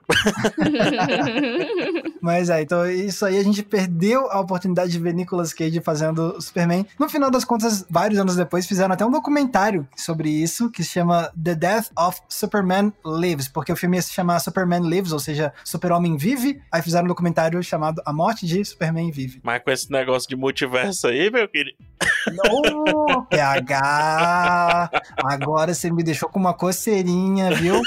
Mas 2.22 2.50
é, 2.50 2.62
então 2.62 2.90
isso 2.90 3.26
aí 3.26 3.38
a 3.38 3.44
gente 3.44 3.64
perdeu 3.64 4.30
a 4.30 4.40
oportunidade 4.40 4.92
de 4.92 5.00
ver 5.00 5.14
Nicolas 5.14 5.54
Cage 5.54 5.80
fazendo 5.82 6.40
Superman. 6.42 6.86
No 6.98 7.10
final 7.10 7.32
das 7.32 7.46
contas, 7.46 7.86
vários 7.90 8.20
anos 8.20 8.36
depois, 8.36 8.68
fizeram 8.68 8.94
até 8.94 9.06
um 9.06 9.12
documentário 9.12 9.88
sobre 9.96 10.30
isso, 10.30 10.70
que 10.70 10.84
se 10.84 10.92
chama 10.92 11.32
The 11.42 11.56
Death 11.56 11.92
of 11.98 12.20
Superman 12.28 12.94
Lives, 13.06 13.48
porque 13.48 13.72
o 13.72 13.76
filme 13.76 13.98
ia 13.98 14.02
se 14.02 14.12
chamar 14.12 14.40
Superman 14.40 14.88
Lives, 14.88 15.12
ou 15.12 15.20
seja, 15.20 15.54
Super-Homem 15.64 16.18
Vive. 16.18 16.62
Aí 16.72 16.82
fizeram 16.82 17.06
um 17.06 17.08
documentário 17.08 17.62
chamado 17.64 18.02
A 18.06 18.14
Morte 18.14 18.46
de 18.46 18.64
Superman 18.64 19.12
Vive. 19.12 19.39
Mas 19.44 19.64
com 19.64 19.72
esse 19.72 19.92
negócio 19.92 20.28
de 20.28 20.36
multiverso 20.36 21.08
aí, 21.08 21.32
meu 21.32 21.48
querido. 21.48 21.78
Não, 22.34 23.26
PH! 23.30 24.90
Agora 25.24 25.74
você 25.74 25.92
me 25.92 26.04
deixou 26.04 26.30
com 26.30 26.40
uma 26.40 26.54
coceirinha, 26.54 27.52
viu? 27.52 27.82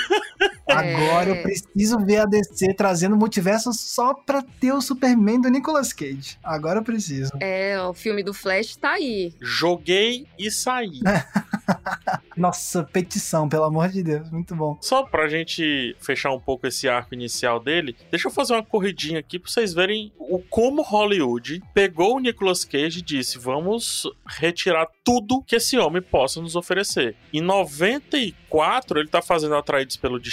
Agora 0.66 1.31
é... 1.31 1.38
eu 1.38 1.42
preciso 1.42 1.98
ver 1.98 2.18
a 2.18 2.24
DC 2.24 2.74
trazendo 2.74 3.16
multiverso 3.16 3.72
só 3.72 4.14
pra 4.14 4.42
ter 4.61 4.72
o 4.72 4.81
Superman 4.81 5.40
do 5.40 5.48
Nicolas 5.48 5.92
Cage. 5.92 6.38
Agora 6.42 6.78
eu 6.81 6.85
preciso. 6.85 7.33
É, 7.40 7.81
o 7.83 7.92
filme 7.92 8.22
do 8.22 8.33
Flash 8.33 8.76
tá 8.76 8.92
aí. 8.92 9.35
Joguei 9.40 10.26
e 10.38 10.50
saí. 10.50 11.00
Nossa, 12.37 12.83
petição, 12.85 13.48
pelo 13.48 13.64
amor 13.64 13.88
de 13.88 14.02
Deus. 14.02 14.31
Muito 14.31 14.55
bom. 14.55 14.78
Só 14.81 15.02
pra 15.02 15.28
gente 15.28 15.96
fechar 16.00 16.33
um 16.33 16.40
pouco 16.40 16.66
esse 16.66 16.88
arco 16.88 17.14
inicial 17.14 17.61
dele, 17.61 17.96
deixa 18.11 18.28
eu 18.28 18.33
fazer 18.33 18.55
uma 18.55 18.64
corridinha 18.64 19.20
aqui 19.20 19.38
pra 19.38 19.50
vocês 19.50 19.74
verem 19.74 20.12
o 20.18 20.38
como 20.38 20.83
Hollywood 20.83 21.62
pegou 21.74 22.16
o 22.16 22.20
Nicolas 22.20 22.64
Cage 22.64 23.00
e 23.00 23.02
disse: 23.02 23.38
vamos 23.38 24.11
retirar 24.26 24.88
tudo 25.05 25.42
que 25.42 25.57
esse 25.57 25.78
homem 25.78 26.02
possa 26.02 26.40
nos 26.40 26.57
oferecer. 26.57 27.16
Em 27.33 27.40
94, 27.40 28.98
ele 28.98 29.09
tá 29.09 29.20
fazendo 29.20 29.55
Atraídos 29.55 29.96
pelo 29.96 30.18
Destino, 30.18 30.32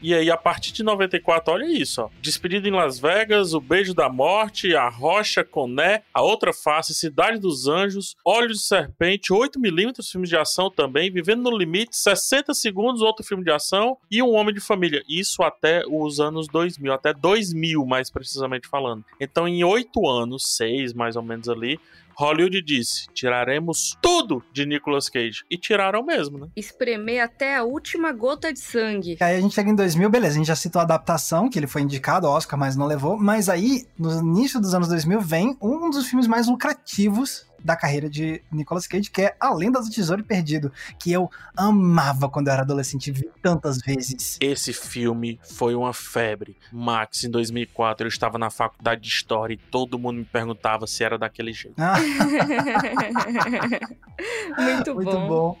e 0.00 0.14
aí 0.14 0.30
a 0.30 0.36
partir 0.36 0.72
de 0.72 0.82
94, 0.82 1.52
olha 1.52 1.66
isso, 1.66 2.02
ó. 2.02 2.10
Despedida 2.20 2.68
em 2.68 2.72
Las 2.72 2.98
Vegas, 2.98 3.54
O 3.54 3.60
Beijo 3.60 3.94
da 3.94 4.08
Morte, 4.08 4.74
A 4.74 4.88
Rocha, 4.88 5.44
Coné, 5.44 6.02
A 6.12 6.22
Outra 6.22 6.52
Face, 6.52 6.94
Cidade 6.94 7.38
dos 7.38 7.66
Anjos, 7.66 8.16
Olhos 8.24 8.58
de 8.58 8.64
Serpente, 8.64 9.32
8mm, 9.32 10.10
filmes 10.10 10.28
de 10.28 10.36
ação 10.36 10.70
também, 10.70 11.10
Vivendo 11.10 11.42
no 11.42 11.56
Limite, 11.56 11.96
60 11.96 12.54
segundos, 12.54 13.02
outro 13.02 13.24
filme 13.24 13.44
de 13.44 13.50
ação, 13.50 13.96
e 14.10 14.22
Um 14.22 14.34
Homem 14.34 14.54
de 14.54 14.60
Família. 14.60 15.02
Isso 15.08 15.42
até 15.42 15.82
os 15.86 16.20
anos 16.20 16.46
2000, 16.48 16.92
até 16.92 17.12
2000 17.12 17.84
mais 17.86 18.10
precisamente 18.10 18.68
falando. 18.68 19.04
Então 19.20 19.48
em 19.48 19.64
oito 19.64 20.06
anos, 20.08 20.56
seis 20.56 20.92
mais 20.92 21.16
ou 21.16 21.22
menos 21.22 21.48
ali, 21.48 21.80
Hollywood 22.18 22.60
disse: 22.62 23.06
tiraremos 23.14 23.96
tudo 24.02 24.42
de 24.52 24.66
Nicolas 24.66 25.08
Cage. 25.08 25.44
E 25.48 25.56
tiraram 25.56 26.02
mesmo, 26.02 26.36
né? 26.36 26.48
Espremer 26.56 27.22
até 27.22 27.56
a 27.56 27.62
última 27.62 28.12
gota 28.12 28.52
de 28.52 28.58
sangue. 28.58 29.16
Aí 29.20 29.36
a 29.36 29.40
gente 29.40 29.54
chega 29.54 29.70
em 29.70 29.74
2000, 29.74 30.10
beleza, 30.10 30.34
a 30.34 30.38
gente 30.38 30.48
já 30.48 30.56
citou 30.56 30.80
a 30.80 30.82
adaptação, 30.82 31.48
que 31.48 31.58
ele 31.58 31.68
foi 31.68 31.82
indicado 31.82 32.26
ao 32.26 32.32
Oscar, 32.34 32.58
mas 32.58 32.74
não 32.74 32.86
levou. 32.86 33.16
Mas 33.16 33.48
aí, 33.48 33.86
no 33.96 34.10
início 34.18 34.60
dos 34.60 34.74
anos 34.74 34.88
2000, 34.88 35.20
vem 35.20 35.56
um 35.62 35.88
dos 35.90 36.06
filmes 36.08 36.26
mais 36.26 36.48
lucrativos 36.48 37.47
da 37.62 37.76
carreira 37.76 38.08
de 38.08 38.42
Nicolas 38.50 38.86
Cage, 38.86 39.10
que 39.10 39.22
é 39.22 39.36
A 39.40 39.52
Lenda 39.52 39.80
do 39.80 39.90
Tesouro 39.90 40.24
Perdido, 40.24 40.72
que 40.98 41.12
eu 41.12 41.30
amava 41.56 42.28
quando 42.28 42.48
eu 42.48 42.52
era 42.52 42.62
adolescente, 42.62 43.10
vi 43.10 43.28
tantas 43.42 43.78
vezes. 43.78 44.38
Esse 44.40 44.72
filme 44.72 45.38
foi 45.42 45.74
uma 45.74 45.92
febre. 45.92 46.56
Max, 46.72 47.24
em 47.24 47.30
2004, 47.30 48.06
eu 48.06 48.08
estava 48.08 48.38
na 48.38 48.50
faculdade 48.50 49.02
de 49.02 49.08
História 49.08 49.54
e 49.54 49.56
todo 49.56 49.98
mundo 49.98 50.18
me 50.18 50.24
perguntava 50.24 50.86
se 50.86 51.02
era 51.02 51.18
daquele 51.18 51.52
jeito. 51.52 51.74
Ah. 51.78 51.96
Muito, 54.58 54.94
Muito 54.94 55.10
bom. 55.10 55.28
bom. 55.28 55.58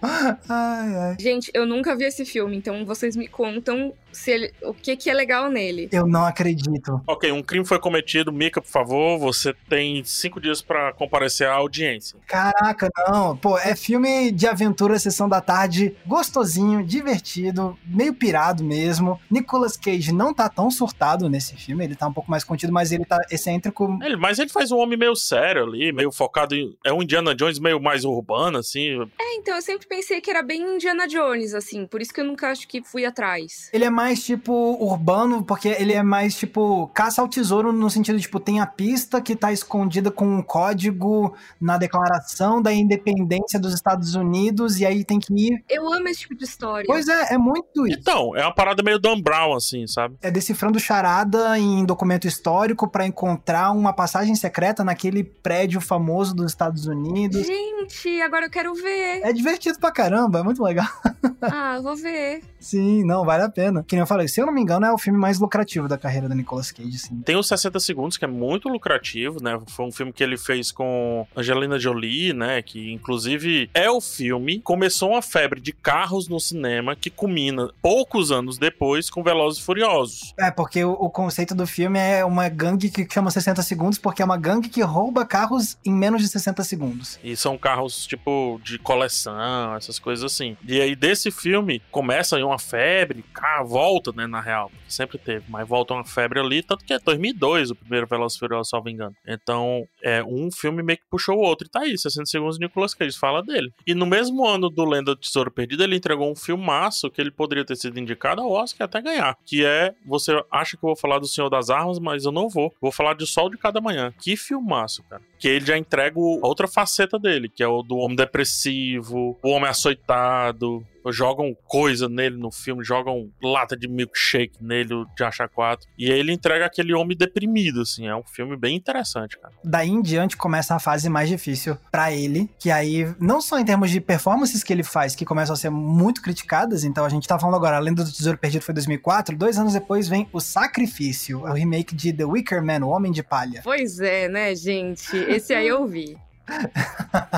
Ai, 0.48 0.96
ai. 0.96 1.16
Gente, 1.18 1.50
eu 1.54 1.66
nunca 1.66 1.96
vi 1.96 2.04
esse 2.04 2.24
filme, 2.24 2.56
então 2.56 2.84
vocês 2.84 3.16
me 3.16 3.28
contam 3.28 3.92
se 4.18 4.32
ele, 4.32 4.52
o 4.62 4.74
que, 4.74 4.96
que 4.96 5.08
é 5.08 5.14
legal 5.14 5.48
nele. 5.48 5.88
Eu 5.92 6.06
não 6.06 6.24
acredito. 6.24 7.00
Ok, 7.06 7.30
um 7.30 7.42
crime 7.42 7.64
foi 7.64 7.78
cometido. 7.78 8.32
Mika, 8.32 8.60
por 8.60 8.70
favor, 8.70 9.18
você 9.18 9.54
tem 9.68 10.02
cinco 10.04 10.40
dias 10.40 10.60
para 10.60 10.92
comparecer 10.92 11.46
à 11.46 11.54
audiência. 11.54 12.18
Caraca, 12.26 12.88
não. 13.06 13.36
Pô, 13.36 13.56
é 13.58 13.76
filme 13.76 14.32
de 14.32 14.46
aventura, 14.46 14.98
sessão 14.98 15.28
da 15.28 15.40
tarde, 15.40 15.96
gostosinho, 16.06 16.84
divertido, 16.84 17.78
meio 17.86 18.12
pirado 18.12 18.64
mesmo. 18.64 19.20
Nicolas 19.30 19.76
Cage 19.76 20.12
não 20.12 20.34
tá 20.34 20.48
tão 20.48 20.70
surtado 20.70 21.28
nesse 21.28 21.54
filme, 21.54 21.84
ele 21.84 21.94
tá 21.94 22.08
um 22.08 22.12
pouco 22.12 22.30
mais 22.30 22.42
contido, 22.42 22.72
mas 22.72 22.90
ele 22.90 23.04
tá 23.04 23.18
excêntrico. 23.30 23.98
Ele, 24.02 24.16
mas 24.16 24.38
ele 24.38 24.50
faz 24.50 24.72
um 24.72 24.78
homem 24.78 24.98
meio 24.98 25.14
sério 25.14 25.64
ali, 25.64 25.92
meio 25.92 26.10
focado 26.10 26.54
em. 26.54 26.76
É 26.84 26.92
um 26.92 27.02
Indiana 27.02 27.34
Jones 27.34 27.58
meio 27.58 27.80
mais 27.80 28.04
urbano, 28.04 28.58
assim. 28.58 29.00
É, 29.20 29.36
então 29.36 29.54
eu 29.54 29.62
sempre 29.62 29.86
pensei 29.86 30.20
que 30.20 30.30
era 30.30 30.42
bem 30.42 30.74
Indiana 30.74 31.06
Jones, 31.06 31.54
assim, 31.54 31.86
por 31.86 32.02
isso 32.02 32.12
que 32.12 32.20
eu 32.20 32.24
nunca 32.24 32.50
acho 32.50 32.66
que 32.66 32.82
fui 32.82 33.04
atrás. 33.04 33.70
Ele 33.72 33.84
é 33.84 33.90
mais, 33.90 34.07
tipo, 34.14 34.52
urbano, 34.80 35.42
porque 35.42 35.68
ele 35.68 35.92
é 35.92 36.02
mais, 36.02 36.36
tipo, 36.36 36.88
caça 36.88 37.20
ao 37.20 37.28
tesouro 37.28 37.72
no 37.72 37.90
sentido, 37.90 38.18
tipo, 38.20 38.38
tem 38.40 38.60
a 38.60 38.66
pista 38.66 39.20
que 39.20 39.34
tá 39.34 39.52
escondida 39.52 40.10
com 40.10 40.26
um 40.26 40.42
código 40.42 41.34
na 41.60 41.78
declaração 41.78 42.60
da 42.62 42.72
independência 42.72 43.58
dos 43.58 43.74
Estados 43.74 44.14
Unidos 44.14 44.80
e 44.80 44.86
aí 44.86 45.04
tem 45.04 45.18
que 45.18 45.32
ir. 45.32 45.64
Eu 45.68 45.92
amo 45.92 46.08
esse 46.08 46.20
tipo 46.20 46.34
de 46.34 46.44
história. 46.44 46.86
Pois 46.86 47.08
é, 47.08 47.34
é 47.34 47.38
muito 47.38 47.86
isso. 47.86 47.98
Então, 47.98 48.36
é 48.36 48.42
uma 48.42 48.54
parada 48.54 48.82
meio 48.82 48.98
Dan 48.98 49.20
Brown, 49.20 49.54
assim, 49.54 49.86
sabe? 49.86 50.16
É 50.22 50.30
decifrando 50.30 50.78
charada 50.78 51.58
em 51.58 51.84
documento 51.84 52.26
histórico 52.26 52.88
para 52.88 53.06
encontrar 53.06 53.72
uma 53.72 53.92
passagem 53.92 54.34
secreta 54.34 54.84
naquele 54.84 55.24
prédio 55.24 55.80
famoso 55.80 56.34
dos 56.34 56.50
Estados 56.52 56.86
Unidos. 56.86 57.46
Gente, 57.46 58.20
agora 58.22 58.46
eu 58.46 58.50
quero 58.50 58.74
ver. 58.74 59.22
É 59.22 59.32
divertido 59.32 59.78
pra 59.78 59.90
caramba, 59.90 60.40
é 60.40 60.42
muito 60.42 60.62
legal. 60.62 60.88
Ah, 61.40 61.78
vou 61.80 61.94
ver. 61.94 62.42
Sim, 62.58 63.04
não, 63.04 63.24
vale 63.24 63.44
a 63.44 63.48
pena 63.48 63.82
que 63.88 63.96
nem 63.96 64.00
eu 64.02 64.06
falei, 64.06 64.28
se 64.28 64.40
eu 64.40 64.46
não 64.46 64.52
me 64.52 64.60
engano, 64.60 64.84
é 64.84 64.92
o 64.92 64.98
filme 64.98 65.18
mais 65.18 65.40
lucrativo 65.40 65.88
da 65.88 65.96
carreira 65.96 66.28
da 66.28 66.34
Nicolas 66.34 66.70
Cage, 66.70 66.94
assim. 66.94 67.20
Tem 67.22 67.36
os 67.36 67.48
60 67.48 67.80
Segundos, 67.80 68.18
que 68.18 68.24
é 68.24 68.28
muito 68.28 68.68
lucrativo, 68.68 69.42
né? 69.42 69.58
Foi 69.68 69.86
um 69.86 69.92
filme 69.92 70.12
que 70.12 70.22
ele 70.22 70.36
fez 70.36 70.70
com 70.70 71.26
Angelina 71.34 71.78
Jolie, 71.78 72.34
né? 72.34 72.60
Que 72.60 72.92
inclusive 72.92 73.70
é 73.72 73.90
o 73.90 74.00
filme. 74.00 74.60
Começou 74.60 75.12
uma 75.12 75.22
febre 75.22 75.60
de 75.60 75.72
carros 75.72 76.28
no 76.28 76.38
cinema 76.38 76.94
que 76.94 77.08
culmina 77.08 77.70
poucos 77.80 78.30
anos 78.30 78.58
depois 78.58 79.08
com 79.08 79.22
Velozes 79.22 79.60
e 79.60 79.64
Furiosos. 79.64 80.34
É, 80.38 80.50
porque 80.50 80.84
o, 80.84 80.92
o 80.92 81.08
conceito 81.08 81.54
do 81.54 81.66
filme 81.66 81.98
é 81.98 82.24
uma 82.24 82.48
gangue 82.48 82.90
que 82.90 83.06
chama 83.10 83.30
60 83.30 83.62
segundos, 83.62 83.98
porque 83.98 84.20
é 84.20 84.24
uma 84.24 84.36
gangue 84.36 84.68
que 84.68 84.82
rouba 84.82 85.24
carros 85.24 85.78
em 85.84 85.92
menos 85.92 86.20
de 86.20 86.28
60 86.28 86.62
segundos. 86.64 87.18
E 87.24 87.36
são 87.36 87.56
carros, 87.56 88.06
tipo, 88.06 88.60
de 88.62 88.78
coleção, 88.78 89.74
essas 89.76 89.98
coisas 89.98 90.24
assim. 90.24 90.56
E 90.66 90.80
aí, 90.80 90.94
desse 90.94 91.30
filme, 91.30 91.80
começa 91.90 92.36
aí 92.36 92.42
uma 92.42 92.58
febre, 92.58 93.24
carro 93.32 93.77
volta, 93.78 94.10
né, 94.10 94.26
na 94.26 94.40
real, 94.40 94.72
sempre 94.88 95.18
teve, 95.18 95.44
mas 95.48 95.68
volta 95.68 95.94
uma 95.94 96.04
febre 96.04 96.40
ali, 96.40 96.64
tanto 96.64 96.84
que 96.84 96.92
é 96.92 96.98
2002 96.98 97.70
o 97.70 97.76
primeiro 97.76 98.08
Velozes 98.08 98.36
Furiosos, 98.36 98.70
salvo 98.70 98.88
engano. 98.88 99.14
Então, 99.24 99.86
é 100.02 100.20
um 100.24 100.50
filme 100.50 100.82
meio 100.82 100.98
que 100.98 101.04
puxou 101.08 101.36
o 101.36 101.42
outro, 101.42 101.68
e 101.68 101.70
tá 101.70 101.82
aí, 101.82 101.96
60 101.96 102.26
segundos 102.26 102.58
Nicolas 102.58 102.92
Cage, 102.92 103.16
fala 103.16 103.40
dele. 103.40 103.72
E 103.86 103.94
no 103.94 104.04
mesmo 104.04 104.44
ano 104.44 104.68
do 104.68 104.84
Lenda 104.84 105.14
do 105.14 105.20
Tesouro 105.20 105.48
Perdido, 105.48 105.84
ele 105.84 105.94
entregou 105.94 106.28
um 106.28 106.34
filmaço 106.34 107.08
que 107.08 107.20
ele 107.20 107.30
poderia 107.30 107.64
ter 107.64 107.76
sido 107.76 108.00
indicado 108.00 108.42
ao 108.42 108.50
Oscar 108.50 108.86
até 108.86 109.00
ganhar, 109.00 109.36
que 109.46 109.64
é, 109.64 109.94
você 110.04 110.32
acha 110.50 110.76
que 110.76 110.84
eu 110.84 110.88
vou 110.88 110.96
falar 110.96 111.20
do 111.20 111.28
Senhor 111.28 111.48
das 111.48 111.70
Armas, 111.70 112.00
mas 112.00 112.24
eu 112.24 112.32
não 112.32 112.48
vou. 112.48 112.74
Vou 112.80 112.90
falar 112.90 113.14
de 113.14 113.28
Sol 113.28 113.48
de 113.48 113.56
Cada 113.56 113.80
Manhã. 113.80 114.12
Que 114.20 114.36
filmaço, 114.36 115.04
cara. 115.04 115.22
Que 115.38 115.46
ele 115.46 115.64
já 115.64 115.78
entrega 115.78 116.18
outra 116.18 116.66
faceta 116.66 117.16
dele, 117.16 117.48
que 117.48 117.62
é 117.62 117.68
o 117.68 117.80
do 117.80 117.96
homem 117.98 118.16
depressivo, 118.16 119.38
o 119.40 119.50
homem 119.50 119.70
açoitado, 119.70 120.84
jogam 121.10 121.56
coisa 121.64 122.08
nele 122.08 122.36
no 122.36 122.50
filme, 122.50 122.84
jogam 122.84 123.30
lata 123.42 123.76
de 123.76 123.88
milkshake 123.88 124.62
nele, 124.62 125.04
de 125.16 125.24
achar 125.24 125.48
quatro. 125.48 125.86
E 125.98 126.12
aí 126.12 126.18
ele 126.18 126.32
entrega 126.32 126.66
aquele 126.66 126.92
homem 126.94 127.16
deprimido, 127.16 127.82
assim. 127.82 128.06
É 128.06 128.14
um 128.14 128.24
filme 128.24 128.56
bem 128.56 128.76
interessante, 128.76 129.38
cara. 129.38 129.54
Daí 129.64 129.88
em 129.88 130.02
diante 130.02 130.36
começa 130.36 130.74
a 130.74 130.78
fase 130.78 131.08
mais 131.08 131.28
difícil 131.28 131.76
para 131.90 132.12
ele, 132.12 132.50
que 132.58 132.70
aí, 132.70 133.12
não 133.20 133.40
só 133.40 133.58
em 133.58 133.64
termos 133.64 133.90
de 133.90 134.00
performances 134.00 134.62
que 134.62 134.72
ele 134.72 134.82
faz, 134.82 135.14
que 135.14 135.24
começam 135.24 135.54
a 135.54 135.56
ser 135.56 135.70
muito 135.70 136.22
criticadas, 136.22 136.84
então 136.84 137.04
a 137.04 137.08
gente 137.08 137.26
tá 137.26 137.38
falando 137.38 137.56
agora, 137.56 137.76
a 137.76 137.80
Lenda 137.80 138.04
do 138.04 138.12
Tesouro 138.12 138.38
Perdido 138.38 138.62
foi 138.62 138.74
2004, 138.74 139.36
dois 139.36 139.58
anos 139.58 139.72
depois 139.72 140.08
vem 140.08 140.28
O 140.32 140.40
Sacrifício, 140.40 141.40
o 141.40 141.52
remake 141.52 141.94
de 141.94 142.12
The 142.12 142.24
Wicker 142.24 142.62
Man, 142.62 142.84
O 142.84 142.90
Homem 142.90 143.12
de 143.12 143.22
Palha. 143.22 143.60
Pois 143.62 144.00
é, 144.00 144.28
né, 144.28 144.54
gente? 144.54 145.16
Esse 145.16 145.54
aí 145.54 145.68
eu 145.68 145.86
vi. 145.86 146.16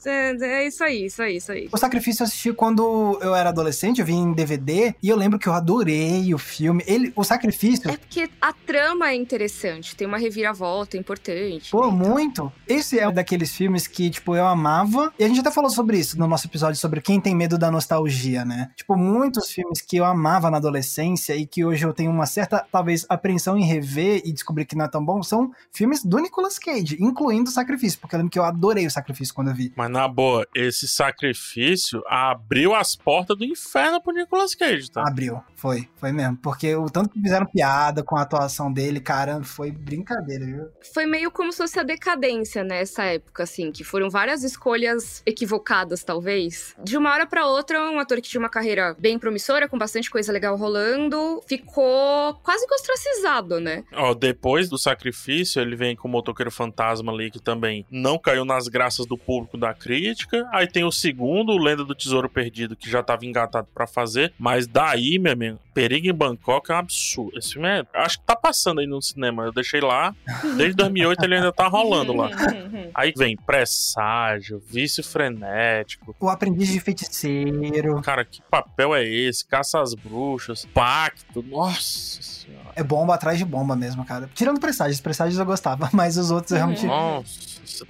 É, 0.07 0.37
é 0.41 0.67
isso 0.67 0.85
aí, 0.85 1.07
isso 1.07 1.23
aí, 1.23 1.37
isso 1.37 1.53
aí. 1.53 1.69
O 1.73 1.77
Sacrifício 1.77 2.23
eu 2.23 2.27
assisti 2.27 2.53
quando 2.53 3.19
eu 3.21 3.35
era 3.35 3.51
adolescente, 3.51 4.01
eu 4.01 4.07
vi 4.07 4.15
em 4.15 4.33
DVD, 4.33 4.95
e 5.03 5.09
eu 5.09 5.17
lembro 5.17 5.39
que 5.39 5.49
eu 5.49 5.53
adorei 5.53 6.33
o 6.35 6.39
filme. 6.39 6.83
Ele, 6.87 7.13
o 7.17 7.25
Sacrifício. 7.25 7.91
É 7.91 7.97
porque 7.97 8.29
a 8.41 8.53
trama 8.53 9.11
é 9.11 9.15
interessante, 9.15 9.97
tem 9.97 10.07
uma 10.07 10.19
reviravolta 10.19 10.97
importante. 10.97 11.71
Pô, 11.71 11.91
muito. 11.91 12.53
Esse 12.67 12.99
é 12.99 13.09
um 13.09 13.13
daqueles 13.13 13.55
filmes 13.55 13.87
que, 13.87 14.11
tipo, 14.11 14.35
eu 14.35 14.47
amava. 14.47 15.13
E 15.19 15.25
a 15.25 15.29
gente 15.29 15.41
até 15.41 15.51
falou 15.51 15.71
sobre 15.71 15.99
isso 15.99 16.19
no 16.19 16.27
nosso 16.27 16.47
episódio 16.47 16.79
sobre 16.81 17.01
quem 17.01 17.21
tem 17.21 17.35
medo 17.35 17.59
da 17.59 17.71
nostalgia, 17.71 18.45
né? 18.45 18.71
Tipo, 18.77 18.97
muitos 18.97 19.51
filmes 19.51 19.81
que 19.81 19.97
eu 19.97 20.05
amava 20.05 20.51
na 20.51 20.57
adolescência 20.57 21.35
e 21.35 21.47
que 21.47 21.65
hoje 21.65 21.85
eu 21.85 21.93
tenho 21.93 22.11
uma 22.11 22.27
certa, 22.27 22.65
talvez, 22.71 23.05
apreensão 23.09 23.57
em 23.57 23.65
rever 23.65 24.23
e 24.25 24.33
descobrir 24.33 24.65
que 24.65 24.77
não 24.77 24.85
é 24.85 24.89
tão 24.89 25.05
bom, 25.05 25.23
são 25.23 25.51
filmes 25.73 26.05
do 26.05 26.19
Nicolas 26.19 26.59
Cage, 26.59 26.97
incluindo 27.01 27.51
o 27.51 27.53
Sacrifício, 27.53 27.99
porque 28.01 28.15
eu 28.15 28.19
lembro 28.19 28.31
que 28.31 28.39
eu 28.39 28.45
adorei 28.45 28.86
o 28.87 28.91
Sacrifício 28.91 29.35
quando 29.35 29.49
eu 29.49 29.55
vi. 29.55 29.73
Mas 29.77 29.91
na 29.91 30.07
boa, 30.09 30.47
esse 30.55 30.89
sacrifício 30.89 32.03
abriu 32.07 32.75
as 32.75 32.97
portas 32.97 33.37
do 33.37 33.45
inferno 33.45 34.01
pro 34.01 34.13
Nicolas 34.13 34.55
Cage, 34.55 34.91
tá? 34.91 35.03
Abriu, 35.07 35.43
foi, 35.55 35.89
foi 35.97 36.13
mesmo. 36.13 36.37
Porque 36.37 36.75
o 36.75 36.89
tanto 36.89 37.11
que 37.11 37.21
fizeram 37.21 37.47
piada 37.47 38.03
com 38.03 38.17
a 38.17 38.23
atuação 38.23 38.73
dele, 38.73 39.01
cara, 39.01 39.43
foi 39.43 39.71
brincadeira, 39.71 40.45
viu? 40.45 40.69
Foi 40.95 41.07
meio 41.07 41.31
como 41.31 41.53
se 41.53 41.59
fosse 41.59 41.79
a 41.79 41.83
decadência 41.83 42.65
nessa 42.65 43.05
época, 43.05 43.43
assim, 43.43 43.71
que 43.73 43.85
foram 43.85 44.11
várias 44.11 44.43
escolhas 44.43 45.23
equivocadas, 45.27 46.05
talvez. 46.05 46.75
De 46.83 46.97
uma 46.97 47.13
hora 47.13 47.27
para 47.27 47.47
outra, 47.47 47.81
um 47.91 47.99
ator 47.99 48.21
que 48.21 48.29
tinha 48.29 48.41
uma 48.41 48.49
carreira 48.49 48.97
bem 48.99 49.19
promissora, 49.19 49.69
com 49.69 49.79
bastante 49.79 50.11
coisa 50.11 50.33
legal 50.33 50.57
rolando, 50.57 51.43
ficou 51.47 52.35
quase 52.43 52.67
que 52.67 52.75
ostracizado, 52.75 53.61
né? 53.61 53.85
Ó, 53.93 54.15
depois 54.15 54.69
do 54.69 54.79
sacrifício, 54.79 55.61
ele 55.61 55.77
vem 55.77 55.97
com 55.97 56.09
o 56.09 56.11
motoqueiro 56.11 56.51
fantasma 56.51 57.13
ali, 57.13 57.31
que 57.31 57.41
também 57.41 57.87
não 57.91 58.19
caiu 58.19 58.45
nas 58.45 58.69
graças 58.77 59.07
do 59.07 59.17
público 59.17 59.57
da 59.57 59.73
crítica. 59.73 60.47
Aí 60.53 60.67
tem 60.67 60.85
o 60.85 60.93
segundo, 60.93 61.53
o 61.53 61.59
Lenda 61.59 61.83
do 61.83 61.95
Tesouro 61.95 62.29
Perdido, 62.29 62.77
que 62.77 62.91
já 62.91 63.03
tava 63.03 63.25
engatado 63.25 63.67
para 63.75 63.87
fazer. 63.87 64.35
Mas 64.39 64.67
daí, 64.67 65.19
meu 65.19 65.33
amigo, 65.33 65.59
Perigo 65.73 66.07
em 66.07 66.13
Bangkok 66.13 66.71
é 66.71 66.75
um 66.75 66.79
absurdo. 66.79 67.39
Esse 67.39 67.55
filme 67.55 67.69
é, 67.69 67.83
acho 67.95 68.19
que 68.19 68.27
tá 68.27 68.37
passando 68.37 68.81
aí 68.81 68.87
no 68.87 69.01
cinema. 69.01 69.45
Eu 69.45 69.53
deixei 69.53 69.81
lá. 69.81 70.15
Desde 70.59 70.75
2008 70.75 71.25
ele 71.25 71.37
ainda 71.37 71.53
tá 71.53 71.69
rolando 71.69 72.13
lá. 72.13 72.29
Aí 72.95 73.13
vem 73.15 73.37
Presságio, 73.37 74.63
Vício 74.67 75.05
Frenético. 75.05 76.17
O 76.19 76.29
Aprendiz 76.31 76.69
de 76.69 76.81
Feiticeiro. 76.81 78.01
Cara, 78.01 78.25
que 78.25 78.41
papel 78.51 78.95
é 78.95 79.05
esse? 79.05 79.45
Caça 79.45 79.81
às 79.81 79.93
Bruxas, 79.93 80.65
Pacto. 80.73 81.43
Nossa 81.43 82.23
senhora. 82.23 82.71
É 82.75 82.83
bomba 82.83 83.15
atrás 83.15 83.37
de 83.39 83.45
bomba 83.45 83.77
mesmo, 83.77 84.05
cara. 84.05 84.31
Tirando 84.35 84.59
Presságios. 84.59 85.01
Presságios 85.01 85.39
eu 85.39 85.45
gostava, 85.45 85.89
mas 85.93 86.17
os 86.17 86.31
outros 86.31 86.53
eu 86.53 86.57
realmente... 86.57 86.87
Nossa. 86.87 87.87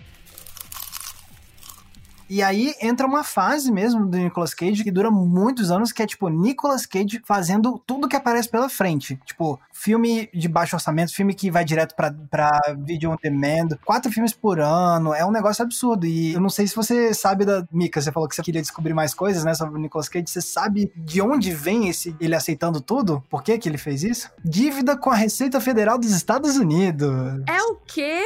E 2.29 2.43
aí 2.43 2.75
entra 2.81 3.07
uma 3.07 3.23
fase 3.23 3.71
mesmo 3.71 4.07
do 4.07 4.17
Nicolas 4.17 4.55
Cage 4.55 4.83
que 4.83 4.91
dura 4.91 5.11
muitos 5.11 5.71
anos, 5.71 5.93
que 5.93 6.03
é 6.03 6.07
tipo 6.07 6.29
Nicolas 6.29 6.87
Cage 6.87 7.23
fazendo 7.25 7.81
tudo 7.87 8.09
que 8.09 8.17
aparece 8.17 8.49
pela 8.49 8.69
frente. 8.69 9.19
Tipo, 9.25 9.61
filme 9.73 10.29
de 10.35 10.49
baixo 10.49 10.77
orçamento, 10.77 11.15
filme 11.15 11.35
que 11.35 11.51
vai 11.51 11.65
direto 11.65 11.95
pra, 11.95 12.13
pra 12.31 12.61
vídeo 12.79 13.11
on 13.11 13.17
demand, 13.23 13.69
quatro 13.85 14.11
filmes 14.11 14.33
por 14.33 14.61
ano, 14.61 15.15
é 15.15 15.25
um 15.25 15.31
negócio 15.31 15.63
absurdo. 15.63 16.07
E 16.07 16.35
eu 16.35 16.41
não 16.41 16.49
sei 16.49 16.67
se 16.67 16.75
você 16.75 17.15
sabe 17.15 17.45
da. 17.45 17.67
Mika, 17.71 18.01
você 18.01 18.11
falou 18.11 18.29
que 18.29 18.35
você 18.35 18.43
queria 18.43 18.61
descobrir 18.61 18.95
mais 18.95 19.15
coisas, 19.15 19.45
né, 19.45 19.55
sobre 19.55 19.79
o 19.79 19.81
Nicolas 19.81 20.09
Cage. 20.09 20.25
Você 20.27 20.41
sabe 20.41 20.93
de 20.97 21.21
onde 21.21 21.53
vem 21.53 21.89
esse 21.89 22.17
ele 22.21 22.35
aceitando 22.35 22.81
tudo? 22.81 23.23
Por 23.31 23.43
que 23.43 23.59
que 23.59 23.69
ele 23.69 23.79
fez 23.79 24.03
isso? 24.03 24.31
Dívida 24.45 24.97
com 24.97 25.11
a 25.11 25.15
Receita 25.15 25.61
Federal 25.61 25.99
dos 25.99 26.11
Estados 26.11 26.57
Unidos. 26.57 27.43
É 27.49 27.63
o 27.63 27.77
quê? 27.87 28.23